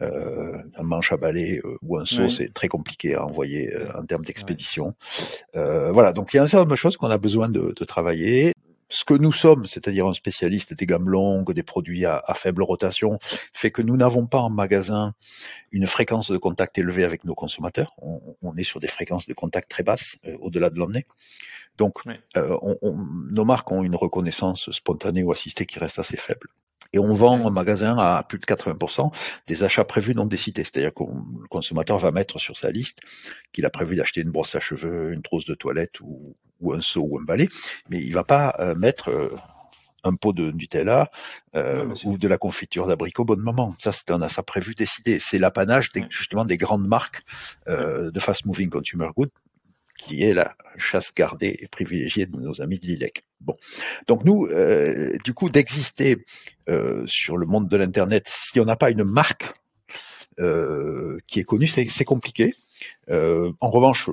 Euh, 0.00 0.62
un 0.76 0.82
manche 0.84 1.12
à 1.12 1.16
balai 1.16 1.60
euh, 1.64 1.76
ou 1.82 1.98
un 1.98 2.06
seau, 2.06 2.28
c'est 2.28 2.54
très 2.54 2.68
compliqué 2.68 3.14
à 3.14 3.24
envoyer 3.24 3.74
euh, 3.74 3.90
en 3.98 4.04
termes 4.04 4.24
d'expédition. 4.24 4.94
voilà, 5.54 6.12
donc 6.12 6.32
il 6.32 6.36
y 6.36 6.40
a 6.40 6.44
un 6.44 6.46
certain 6.46 6.58
nombre 6.60 6.70
de 6.70 6.76
choses 6.76 6.96
qu'on 6.96 7.10
a 7.10 7.18
besoin 7.18 7.48
de, 7.48 7.74
de 7.76 7.84
travailler 7.84 8.52
ce 8.90 9.04
que 9.04 9.12
nous 9.12 9.32
sommes, 9.32 9.66
c'est-à-dire 9.66 10.06
un 10.06 10.14
spécialiste 10.14 10.72
des 10.72 10.86
gammes 10.86 11.10
longues, 11.10 11.52
des 11.52 11.62
produits 11.62 12.06
à, 12.06 12.22
à 12.26 12.32
faible 12.32 12.62
rotation, 12.62 13.18
fait 13.52 13.70
que 13.70 13.82
nous 13.82 13.98
n'avons 13.98 14.26
pas 14.26 14.38
en 14.38 14.48
magasin 14.48 15.12
une 15.72 15.86
fréquence 15.86 16.30
de 16.30 16.38
contact 16.38 16.78
élevée 16.78 17.04
avec 17.04 17.24
nos 17.24 17.34
consommateurs. 17.34 17.92
On, 18.00 18.20
on 18.40 18.56
est 18.56 18.62
sur 18.62 18.80
des 18.80 18.86
fréquences 18.86 19.26
de 19.26 19.34
contact 19.34 19.70
très 19.70 19.82
basses, 19.82 20.16
au-delà 20.40 20.70
de 20.70 20.78
l'emmener. 20.78 21.04
Donc, 21.78 22.00
euh, 22.36 22.58
on, 22.60 22.76
on, 22.82 22.96
nos 23.30 23.44
marques 23.44 23.70
ont 23.72 23.82
une 23.82 23.96
reconnaissance 23.96 24.70
spontanée 24.70 25.22
ou 25.22 25.32
assistée 25.32 25.64
qui 25.64 25.78
reste 25.78 25.98
assez 25.98 26.16
faible. 26.16 26.48
Et 26.92 26.98
on 26.98 27.12
vend 27.12 27.40
en 27.40 27.50
magasin 27.50 27.96
à 27.98 28.22
plus 28.22 28.38
de 28.38 28.46
80% 28.46 29.12
des 29.46 29.64
achats 29.64 29.84
prévus 29.84 30.14
non 30.14 30.26
décidés. 30.26 30.64
C'est-à-dire 30.64 30.94
que 30.94 31.04
le 31.04 31.48
consommateur 31.48 31.98
va 31.98 32.10
mettre 32.10 32.38
sur 32.38 32.56
sa 32.56 32.70
liste 32.70 33.00
qu'il 33.52 33.66
a 33.66 33.70
prévu 33.70 33.94
d'acheter 33.96 34.22
une 34.22 34.30
brosse 34.30 34.54
à 34.54 34.60
cheveux, 34.60 35.12
une 35.12 35.22
trousse 35.22 35.44
de 35.44 35.54
toilette 35.54 36.00
ou, 36.00 36.34
ou 36.60 36.72
un 36.72 36.80
seau 36.80 37.02
ou 37.02 37.18
un 37.18 37.24
balai, 37.24 37.48
mais 37.90 37.98
il 37.98 38.12
va 38.14 38.24
pas 38.24 38.56
euh, 38.58 38.74
mettre 38.74 39.10
euh, 39.10 39.36
un 40.04 40.14
pot 40.14 40.32
de 40.32 40.50
Nutella 40.52 41.10
euh, 41.54 41.94
ou 42.04 42.18
de 42.18 42.28
la 42.28 42.38
confiture 42.38 42.86
d'abricot 42.86 43.24
bon 43.24 43.40
moment. 43.40 43.74
Ça, 43.78 43.92
c'est 43.92 44.10
un 44.10 44.22
achat 44.22 44.42
prévu 44.42 44.74
décidé. 44.74 45.18
C'est 45.18 45.38
l'apanage 45.38 45.90
justement 46.10 46.44
des 46.44 46.56
grandes 46.56 46.86
marques 46.86 47.22
euh, 47.68 48.10
de 48.10 48.20
fast 48.20 48.46
moving 48.46 48.70
consumer 48.70 49.08
goods 49.16 49.28
qui 49.98 50.22
est 50.22 50.32
la 50.32 50.56
chasse 50.78 51.12
gardée 51.12 51.58
et 51.60 51.68
privilégiée 51.68 52.24
de 52.24 52.36
nos 52.38 52.62
amis 52.62 52.78
de 52.78 52.86
l'ILEC. 52.86 53.24
Bon, 53.40 53.56
donc 54.06 54.24
nous, 54.24 54.46
euh, 54.46 55.16
du 55.24 55.34
coup, 55.34 55.50
d'exister 55.50 56.24
euh, 56.68 57.02
sur 57.06 57.36
le 57.36 57.46
monde 57.46 57.68
de 57.68 57.76
l'internet, 57.76 58.24
si 58.26 58.58
on 58.60 58.64
n'a 58.64 58.76
pas 58.76 58.90
une 58.90 59.04
marque 59.04 59.52
euh, 60.40 61.18
qui 61.26 61.40
est 61.40 61.44
connue, 61.44 61.66
c'est 61.66 62.04
compliqué. 62.04 62.54
en 63.08 63.70
revanche, 63.70 64.08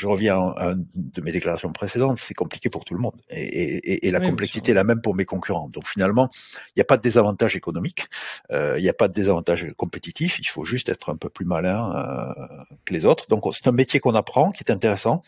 je 0.00 0.06
reviens 0.06 0.54
à 0.56 0.68
une 0.68 0.86
de 0.94 1.20
mes 1.20 1.30
déclarations 1.30 1.70
précédentes, 1.72 2.16
c'est 2.16 2.32
compliqué 2.32 2.70
pour 2.70 2.86
tout 2.86 2.94
le 2.94 3.00
monde. 3.00 3.20
Et, 3.28 4.10
la 4.10 4.20
complexité 4.20 4.70
est 4.70 4.74
la 4.74 4.82
même 4.82 5.02
pour 5.02 5.14
mes 5.14 5.26
concurrents. 5.26 5.68
Donc 5.68 5.86
finalement, 5.86 6.30
il 6.68 6.78
n'y 6.78 6.80
a 6.80 6.86
pas 6.86 6.96
de 6.96 7.02
désavantage 7.02 7.54
économique, 7.54 8.08
euh, 8.50 8.78
il 8.78 8.82
n'y 8.82 8.88
a 8.88 8.94
pas 8.94 9.08
de 9.08 9.12
désavantage 9.12 9.66
compétitif, 9.76 10.38
il 10.38 10.46
faut 10.46 10.64
juste 10.64 10.88
être 10.88 11.10
un 11.10 11.16
peu 11.16 11.28
plus 11.28 11.44
malin 11.44 11.94
euh, 11.94 12.46
que 12.86 12.94
les 12.94 13.04
autres. 13.04 13.26
Donc 13.28 13.44
c'est 13.52 13.68
un 13.68 13.72
métier 13.72 14.00
qu'on 14.00 14.14
apprend, 14.14 14.52
qui 14.52 14.64
est 14.64 14.72
intéressant. 14.72 15.22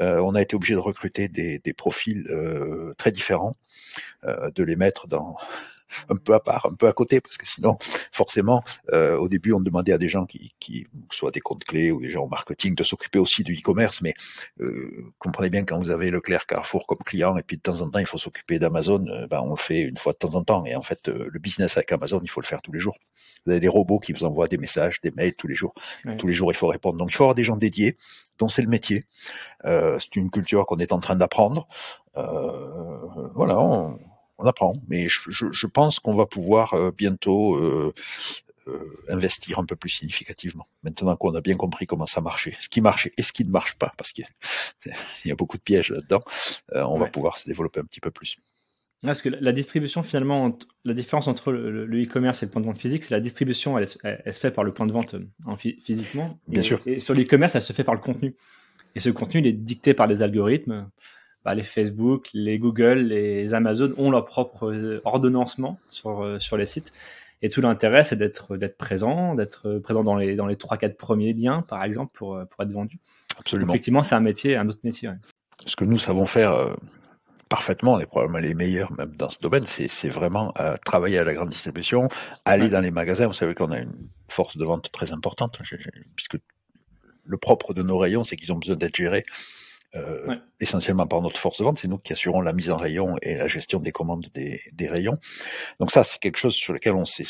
Euh, 0.00 0.18
on 0.20 0.34
a 0.34 0.40
été 0.40 0.56
obligé 0.56 0.72
de 0.72 0.80
recruter 0.80 1.28
des, 1.28 1.58
des 1.58 1.74
profils 1.74 2.24
très 2.96 3.12
différents, 3.12 3.54
de 4.24 4.62
les 4.62 4.76
mettre 4.76 5.08
dans 5.08 5.36
un 6.08 6.16
peu 6.16 6.34
à 6.34 6.40
part, 6.40 6.66
un 6.66 6.74
peu 6.74 6.88
à 6.88 6.92
côté, 6.92 7.20
parce 7.20 7.36
que 7.36 7.46
sinon, 7.46 7.78
forcément, 8.12 8.62
euh, 8.92 9.16
au 9.16 9.28
début, 9.28 9.52
on 9.52 9.60
demandait 9.60 9.92
à 9.92 9.98
des 9.98 10.08
gens 10.08 10.26
qui, 10.26 10.54
qui 10.58 10.86
soit 11.10 11.30
des 11.30 11.40
comptes 11.40 11.64
clés 11.64 11.90
ou 11.90 12.00
des 12.00 12.10
gens 12.10 12.24
au 12.24 12.28
marketing, 12.28 12.74
de 12.74 12.82
s'occuper 12.82 13.18
aussi 13.18 13.42
du 13.42 13.54
e-commerce, 13.54 14.02
mais 14.02 14.14
euh, 14.60 15.12
comprenez 15.18 15.50
bien 15.50 15.64
quand 15.64 15.78
vous 15.78 15.90
avez 15.90 16.10
Leclerc, 16.10 16.46
Carrefour 16.46 16.86
comme 16.86 16.98
client, 16.98 17.36
et 17.36 17.42
puis 17.42 17.56
de 17.56 17.62
temps 17.62 17.80
en 17.80 17.90
temps, 17.90 17.98
il 17.98 18.06
faut 18.06 18.18
s'occuper 18.18 18.58
d'Amazon, 18.58 19.06
euh, 19.08 19.26
ben, 19.26 19.40
on 19.40 19.50
le 19.50 19.56
fait 19.56 19.80
une 19.80 19.96
fois 19.96 20.12
de 20.12 20.18
temps 20.18 20.34
en 20.34 20.44
temps, 20.44 20.64
et 20.66 20.74
en 20.74 20.82
fait, 20.82 21.08
le 21.08 21.38
business 21.38 21.76
avec 21.76 21.92
Amazon, 21.92 22.20
il 22.22 22.30
faut 22.30 22.40
le 22.40 22.46
faire 22.46 22.62
tous 22.62 22.72
les 22.72 22.80
jours. 22.80 22.96
Vous 23.44 23.52
avez 23.52 23.60
des 23.60 23.68
robots 23.68 24.00
qui 24.00 24.12
vous 24.12 24.24
envoient 24.24 24.48
des 24.48 24.58
messages, 24.58 25.00
des 25.00 25.12
mails 25.12 25.34
tous 25.34 25.46
les 25.46 25.54
jours. 25.54 25.72
Tous 26.18 26.26
les 26.26 26.32
jours, 26.32 26.50
il 26.50 26.56
faut 26.56 26.66
répondre. 26.66 26.98
Donc, 26.98 27.10
il 27.12 27.14
faut 27.14 27.22
avoir 27.22 27.36
des 27.36 27.44
gens 27.44 27.56
dédiés, 27.56 27.96
dont 28.38 28.48
c'est 28.48 28.62
le 28.62 28.68
métier. 28.68 29.06
C'est 29.62 30.16
une 30.16 30.30
culture 30.30 30.66
qu'on 30.66 30.78
est 30.78 30.92
en 30.92 30.98
train 30.98 31.14
d'apprendre. 31.14 31.68
voilà, 32.14 33.60
on, 33.60 34.00
on 34.38 34.46
apprend. 34.46 34.74
Mais 34.88 35.08
je, 35.08 35.20
je, 35.28 35.46
je 35.50 35.66
pense 35.66 35.98
qu'on 35.98 36.14
va 36.14 36.26
pouvoir 36.26 36.74
euh, 36.74 36.90
bientôt 36.90 37.56
euh, 37.56 37.92
euh, 38.68 38.98
investir 39.08 39.58
un 39.58 39.64
peu 39.64 39.76
plus 39.76 39.90
significativement. 39.90 40.66
Maintenant 40.82 41.16
qu'on 41.16 41.34
a 41.34 41.40
bien 41.40 41.56
compris 41.56 41.86
comment 41.86 42.06
ça 42.06 42.20
marchait, 42.20 42.56
ce 42.60 42.68
qui 42.68 42.80
marche 42.80 43.08
et 43.16 43.22
ce 43.22 43.32
qui 43.32 43.44
ne 43.44 43.50
marche 43.50 43.74
pas, 43.76 43.92
parce 43.96 44.12
qu'il 44.12 44.26
y, 45.24 45.30
a 45.30 45.34
beaucoup 45.36 45.56
de 45.56 45.62
pièges 45.62 45.90
là-dedans, 45.90 46.20
on 46.74 46.98
va 46.98 47.06
pouvoir 47.06 47.38
se 47.38 47.48
développer 47.48 47.80
un 47.80 47.84
petit 47.84 48.00
peu 48.00 48.10
plus. 48.10 48.36
Parce 49.02 49.22
que 49.22 49.28
la 49.28 49.52
distribution, 49.52 50.02
finalement, 50.02 50.58
la 50.84 50.94
différence 50.94 51.28
entre 51.28 51.52
le 51.52 52.02
e-commerce 52.02 52.42
et 52.42 52.46
le 52.46 52.50
point 52.50 52.60
de 52.60 52.66
vente 52.66 52.80
physique, 52.80 53.04
c'est 53.04 53.14
la 53.14 53.20
distribution, 53.20 53.78
elle, 53.78 53.86
elle, 54.02 54.34
se 54.34 54.40
fait 54.40 54.50
par 54.50 54.64
le 54.64 54.72
point 54.72 54.86
de 54.86 54.92
vente 54.92 55.14
en 55.44 55.56
physiquement. 55.56 56.40
Bien 56.48 56.62
sûr. 56.62 56.80
Et 56.86 56.98
sur 56.98 57.14
l'e-commerce, 57.14 57.54
elle 57.54 57.62
se 57.62 57.72
fait 57.72 57.84
par 57.84 57.94
le 57.94 58.00
contenu. 58.00 58.34
Et 58.96 59.00
ce 59.00 59.10
contenu, 59.10 59.40
il 59.40 59.46
est 59.46 59.52
dicté 59.52 59.92
par 59.92 60.08
des 60.08 60.22
algorithmes 60.22 60.90
bah, 61.46 61.54
les 61.54 61.62
Facebook, 61.62 62.28
les 62.34 62.58
Google, 62.58 62.98
les 63.02 63.54
Amazon 63.54 63.94
ont 63.98 64.10
leur 64.10 64.24
propre 64.24 64.66
euh, 64.66 65.00
ordonnancement 65.04 65.78
sur, 65.88 66.24
euh, 66.24 66.40
sur 66.40 66.56
les 66.56 66.66
sites. 66.66 66.92
Et 67.40 67.50
tout 67.50 67.60
l'intérêt, 67.60 68.02
c'est 68.02 68.16
d'être 68.16 68.56
présent, 68.76 69.36
d'être 69.36 69.78
présent 69.78 70.02
dans 70.02 70.16
les 70.16 70.34
dans 70.34 70.48
les 70.48 70.56
trois 70.56 70.76
quatre 70.76 70.96
premiers 70.96 71.34
liens, 71.34 71.62
par 71.62 71.84
exemple, 71.84 72.10
pour 72.14 72.34
euh, 72.34 72.46
pour 72.46 72.64
être 72.64 72.72
vendu. 72.72 72.98
Absolument. 73.38 73.72
effectivement, 73.72 74.02
c'est 74.02 74.16
un 74.16 74.20
métier, 74.20 74.56
un 74.56 74.68
autre 74.68 74.80
métier. 74.82 75.08
Ce 75.64 75.76
que 75.76 75.84
nous 75.84 75.98
savons 75.98 76.26
faire 76.26 76.74
parfaitement, 77.48 77.92
on 77.92 78.00
est 78.00 78.06
probablement 78.06 78.38
les 78.38 78.54
meilleurs 78.54 78.90
même 78.94 79.14
dans 79.14 79.28
ce 79.28 79.38
domaine, 79.38 79.66
c'est 79.66 80.08
vraiment 80.08 80.52
travailler 80.84 81.18
à 81.18 81.24
la 81.24 81.34
grande 81.34 81.50
distribution, 81.50 82.08
aller 82.44 82.70
dans 82.70 82.80
les 82.80 82.90
magasins. 82.90 83.26
Vous 83.26 83.34
savez 83.34 83.54
qu'on 83.54 83.70
a 83.70 83.78
une 83.78 84.08
force 84.28 84.56
de 84.56 84.64
vente 84.64 84.90
très 84.90 85.12
importante, 85.12 85.60
puisque 86.16 86.38
le 87.24 87.36
propre 87.36 87.74
de 87.74 87.82
nos 87.82 87.98
rayons, 87.98 88.24
c'est 88.24 88.36
qu'ils 88.36 88.52
ont 88.52 88.58
besoin 88.58 88.76
d'être 88.76 88.96
gérés 88.96 89.24
euh, 89.94 90.36
essentiellement 90.60 91.06
par 91.06 91.22
notre 91.22 91.38
force 91.38 91.58
de 91.58 91.64
vente, 91.64 91.78
c'est 91.78 91.88
nous 91.88 91.98
qui 91.98 92.12
assurons 92.12 92.40
la 92.40 92.52
mise 92.52 92.70
en 92.70 92.76
rayon 92.76 93.16
et 93.22 93.34
la 93.34 93.46
gestion 93.46 93.80
des 93.80 93.92
commandes 93.92 94.26
des, 94.34 94.60
des 94.72 94.88
rayons. 94.88 95.16
Donc 95.80 95.90
ça, 95.90 96.04
c'est 96.04 96.18
quelque 96.18 96.38
chose 96.38 96.54
sur 96.54 96.72
lequel 96.72 96.94
on 96.94 97.04
s'est 97.04 97.24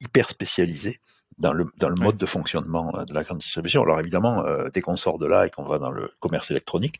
hyper 0.00 0.28
spécialisé 0.28 1.00
dans 1.38 1.52
le, 1.52 1.66
dans 1.78 1.88
le 1.88 1.96
mode 1.96 2.16
de 2.16 2.26
fonctionnement 2.26 3.04
de 3.04 3.12
la 3.12 3.22
grande 3.22 3.38
distribution. 3.38 3.82
Alors 3.82 4.00
évidemment, 4.00 4.44
dès 4.72 4.80
qu'on 4.80 4.96
sort 4.96 5.18
de 5.18 5.26
là 5.26 5.46
et 5.46 5.50
qu'on 5.50 5.64
va 5.64 5.78
dans 5.78 5.90
le 5.90 6.10
commerce 6.18 6.50
électronique, 6.50 6.98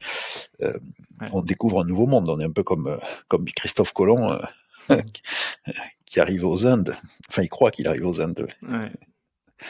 on 1.32 1.40
découvre 1.40 1.80
un 1.80 1.86
nouveau 1.86 2.06
monde. 2.06 2.28
On 2.28 2.38
est 2.38 2.44
un 2.44 2.50
peu 2.50 2.62
comme, 2.62 2.98
comme 3.28 3.46
Christophe 3.46 3.92
Colomb 3.92 4.38
qui 6.06 6.20
arrive 6.20 6.44
aux 6.44 6.66
Indes. 6.66 6.96
Enfin, 7.30 7.42
il 7.42 7.48
croit 7.48 7.70
qu'il 7.70 7.88
arrive 7.88 8.06
aux 8.06 8.20
Indes. 8.20 8.46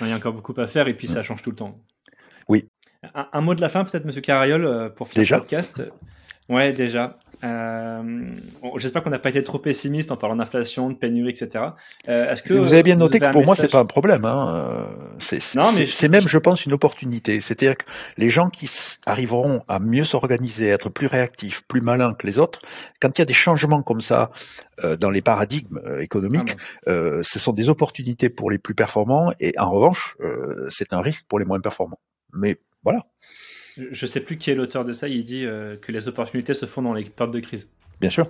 Il 0.01 0.09
y 0.09 0.12
a 0.12 0.16
encore 0.16 0.33
beaucoup 0.33 0.55
à 0.59 0.66
faire 0.66 0.88
et 0.88 0.94
puis 0.94 1.09
ça 1.09 1.22
change 1.22 1.43
tout 1.43 1.51
le 1.51 1.57
temps. 1.57 1.78
Oui. 2.49 2.68
Un, 3.15 3.41
mot 3.41 3.55
de 3.55 3.61
la 3.61 3.69
fin, 3.69 3.85
peut-être, 3.85 4.05
Monsieur 4.05 4.21
Carriol, 4.21 4.93
pour 4.97 5.09
finir 5.09 5.27
le 5.31 5.39
podcast? 5.41 5.83
Ouais, 6.49 6.73
déjà. 6.73 7.19
Euh, 7.43 8.31
J'espère 8.77 9.03
qu'on 9.03 9.11
n'a 9.11 9.19
pas 9.19 9.31
été 9.31 9.43
trop 9.43 9.59
pessimiste 9.59 10.13
en 10.13 10.17
parlant 10.17 10.37
d'inflation, 10.37 10.91
de 10.91 10.95
pénurie, 10.95 11.31
etc. 11.31 11.65
Euh, 12.09 12.31
est-ce 12.31 12.43
que 12.43 12.55
vous 12.55 12.73
avez 12.73 12.85
bien 12.85 12.97
noté 12.97 13.19
que 13.19 13.31
pour 13.33 13.45
moi 13.45 13.57
c'est 13.57 13.71
pas 13.71 13.81
un 13.81 13.85
problème. 13.85 14.25
Hein. 14.25 14.87
C'est 15.19 16.09
même, 16.09 16.29
je 16.29 16.39
pense, 16.39 16.65
une 16.65 16.73
opportunité. 16.73 17.41
C'est-à-dire 17.41 17.77
que 17.77 17.85
les 18.17 18.31
gens 18.31 18.49
qui 18.49 18.71
arriveront 19.07 19.63
à 19.67 19.81
mieux 19.81 20.05
s'organiser, 20.05 20.71
à 20.71 20.75
être 20.75 20.89
plus 20.89 21.09
réactifs, 21.09 21.63
plus 21.67 21.81
malins 21.81 22.15
que 22.15 22.27
les 22.27 22.39
autres, 22.39 22.63
quand 23.01 23.19
il 23.19 23.21
y 23.21 23.23
a 23.23 23.27
des 23.27 23.35
changements 23.35 23.83
comme 23.83 24.01
ça 24.01 24.31
euh, 24.85 24.97
dans 24.97 25.11
les 25.11 25.23
paradigmes 25.23 25.81
euh, 25.85 26.01
économiques, 26.01 26.57
ah 26.87 26.91
euh, 26.91 27.23
ce 27.25 27.39
sont 27.41 27.53
des 27.53 27.69
opportunités 27.69 28.29
pour 28.29 28.51
les 28.51 28.59
plus 28.59 28.75
performants 28.75 29.33
et 29.41 29.53
en 29.59 29.71
revanche, 29.71 30.17
euh, 30.21 30.69
c'est 30.71 30.93
un 30.93 31.01
risque 31.01 31.25
pour 31.29 31.41
les 31.41 31.45
moins 31.45 31.61
performants. 31.61 32.01
Mais 32.33 32.57
voilà. 32.87 33.03
Je 33.76 34.07
ne 34.07 34.11
sais 34.11 34.20
plus 34.20 34.39
qui 34.39 34.49
est 34.53 34.55
l'auteur 34.55 34.84
de 34.84 34.93
ça. 34.93 35.09
Il 35.09 35.24
dit 35.24 35.45
euh, 35.45 35.76
que 35.76 35.91
les 35.91 36.07
opportunités 36.07 36.55
se 36.55 36.66
font 36.66 36.82
dans 36.82 36.95
les 36.95 37.03
périodes 37.03 37.34
de 37.34 37.41
crise. 37.41 37.68
Bien 38.01 38.11
sûr. 38.11 38.28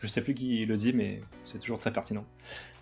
Je 0.00 0.06
ne 0.06 0.10
sais 0.10 0.20
plus 0.20 0.34
qui 0.34 0.64
le 0.64 0.76
dit, 0.76 0.92
mais 0.92 1.20
c'est 1.44 1.58
toujours 1.58 1.80
très 1.80 1.92
pertinent. 1.92 2.24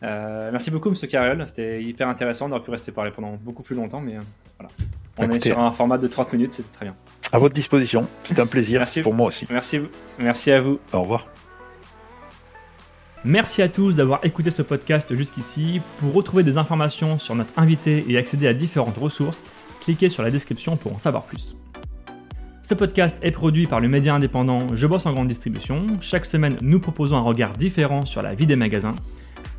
Euh, 0.03 0.51
merci 0.53 0.71
beaucoup, 0.71 0.91
Monsieur 0.91 1.09
Carriol. 1.09 1.43
C'était 1.49 1.83
hyper 1.83 2.09
intéressant. 2.09 2.51
On 2.51 2.53
aurait 2.53 2.63
pu 2.63 2.71
rester 2.71 2.93
parler 2.93 3.13
pendant 3.13 3.33
beaucoup 3.37 3.63
plus 3.63 3.75
longtemps, 3.75 4.03
mais 4.03 4.17
euh, 4.17 4.21
voilà. 4.59 4.71
On 5.17 5.31
est 5.31 5.41
sur 5.41 5.59
un 5.59 5.73
format 5.73 5.97
de 5.97 6.07
30 6.07 6.35
minutes, 6.35 6.53
c'était 6.53 6.71
très 6.71 6.85
bien. 6.85 6.95
À 7.33 7.39
votre 7.39 7.55
disposition. 7.55 8.07
C'était 8.23 8.43
un 8.43 8.47
plaisir 8.47 8.81
merci, 8.81 9.01
pour 9.01 9.15
moi 9.15 9.29
aussi. 9.29 9.47
Merci, 9.49 9.81
merci 10.19 10.53
à 10.53 10.61
vous. 10.61 10.79
Au 10.93 11.01
revoir. 11.01 11.27
Merci 13.25 13.63
à 13.63 13.71
tous 13.71 13.95
d'avoir 13.95 14.23
écouté 14.23 14.51
ce 14.51 14.61
podcast 14.61 15.15
jusqu'ici. 15.15 15.81
Pour 15.99 16.13
retrouver 16.13 16.43
des 16.43 16.59
informations 16.59 17.19
sur 17.19 17.35
notre 17.35 17.59
invité 17.59 18.05
et 18.07 18.19
accéder 18.19 18.47
à 18.47 18.53
différentes 18.53 18.99
ressources, 18.99 19.39
cliquez 19.87 20.09
sur 20.09 20.25
la 20.25 20.33
description 20.33 20.77
pour 20.77 20.93
en 20.93 20.99
savoir 20.99 21.23
plus. 21.23 21.55
Ce 22.65 22.75
podcast 22.75 23.17
est 23.23 23.31
produit 23.31 23.67
par 23.67 23.79
le 23.79 23.87
média 23.87 24.13
indépendant 24.13 24.59
Je 24.75 24.85
bosse 24.85 25.07
en 25.07 25.13
grande 25.13 25.29
distribution. 25.29 25.87
Chaque 26.01 26.25
semaine, 26.25 26.57
nous 26.61 26.81
proposons 26.81 27.17
un 27.17 27.21
regard 27.21 27.53
différent 27.53 28.05
sur 28.05 28.21
la 28.21 28.35
vie 28.35 28.47
des 28.47 28.57
magasins, 28.57 28.97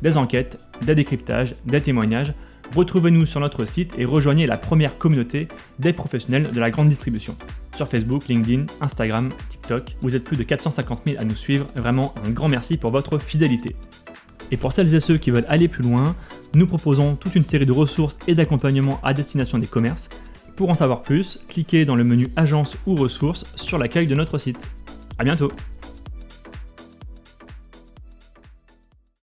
des 0.02 0.18
enquêtes, 0.18 0.58
des 0.82 0.94
décryptages, 0.94 1.54
des 1.64 1.80
témoignages. 1.80 2.34
Retrouvez-nous 2.76 3.24
sur 3.24 3.40
notre 3.40 3.64
site 3.64 3.98
et 3.98 4.04
rejoignez 4.04 4.46
la 4.46 4.58
première 4.58 4.98
communauté 4.98 5.48
des 5.78 5.94
professionnels 5.94 6.50
de 6.52 6.60
la 6.60 6.70
grande 6.70 6.90
distribution. 6.90 7.34
Sur 7.74 7.88
Facebook, 7.88 8.28
LinkedIn, 8.28 8.66
Instagram, 8.82 9.30
TikTok, 9.48 9.96
vous 10.02 10.14
êtes 10.14 10.24
plus 10.24 10.36
de 10.36 10.42
450 10.42 11.04
000 11.06 11.18
à 11.18 11.24
nous 11.24 11.36
suivre. 11.36 11.64
Vraiment 11.74 12.14
un 12.26 12.30
grand 12.30 12.48
merci 12.48 12.76
pour 12.76 12.90
votre 12.90 13.18
fidélité. 13.18 13.76
Et 14.50 14.56
pour 14.56 14.72
celles 14.72 14.94
et 14.94 15.00
ceux 15.00 15.18
qui 15.18 15.30
veulent 15.30 15.46
aller 15.48 15.68
plus 15.68 15.82
loin, 15.82 16.16
nous 16.54 16.66
proposons 16.66 17.16
toute 17.16 17.34
une 17.34 17.44
série 17.44 17.66
de 17.66 17.72
ressources 17.72 18.18
et 18.26 18.34
d'accompagnement 18.34 18.98
à 19.02 19.12
destination 19.12 19.58
des 19.58 19.66
commerces 19.66 20.08
pour 20.58 20.70
en 20.70 20.74
savoir 20.74 21.02
plus, 21.02 21.38
cliquez 21.46 21.84
dans 21.84 21.94
le 21.94 22.02
menu 22.02 22.26
Agence 22.34 22.76
ou 22.84 22.96
ressources 22.96 23.44
sur 23.54 23.78
l'accueil 23.78 24.08
de 24.08 24.16
notre 24.16 24.38
site. 24.38 24.58
A 25.16 25.22
bientôt 25.22 25.52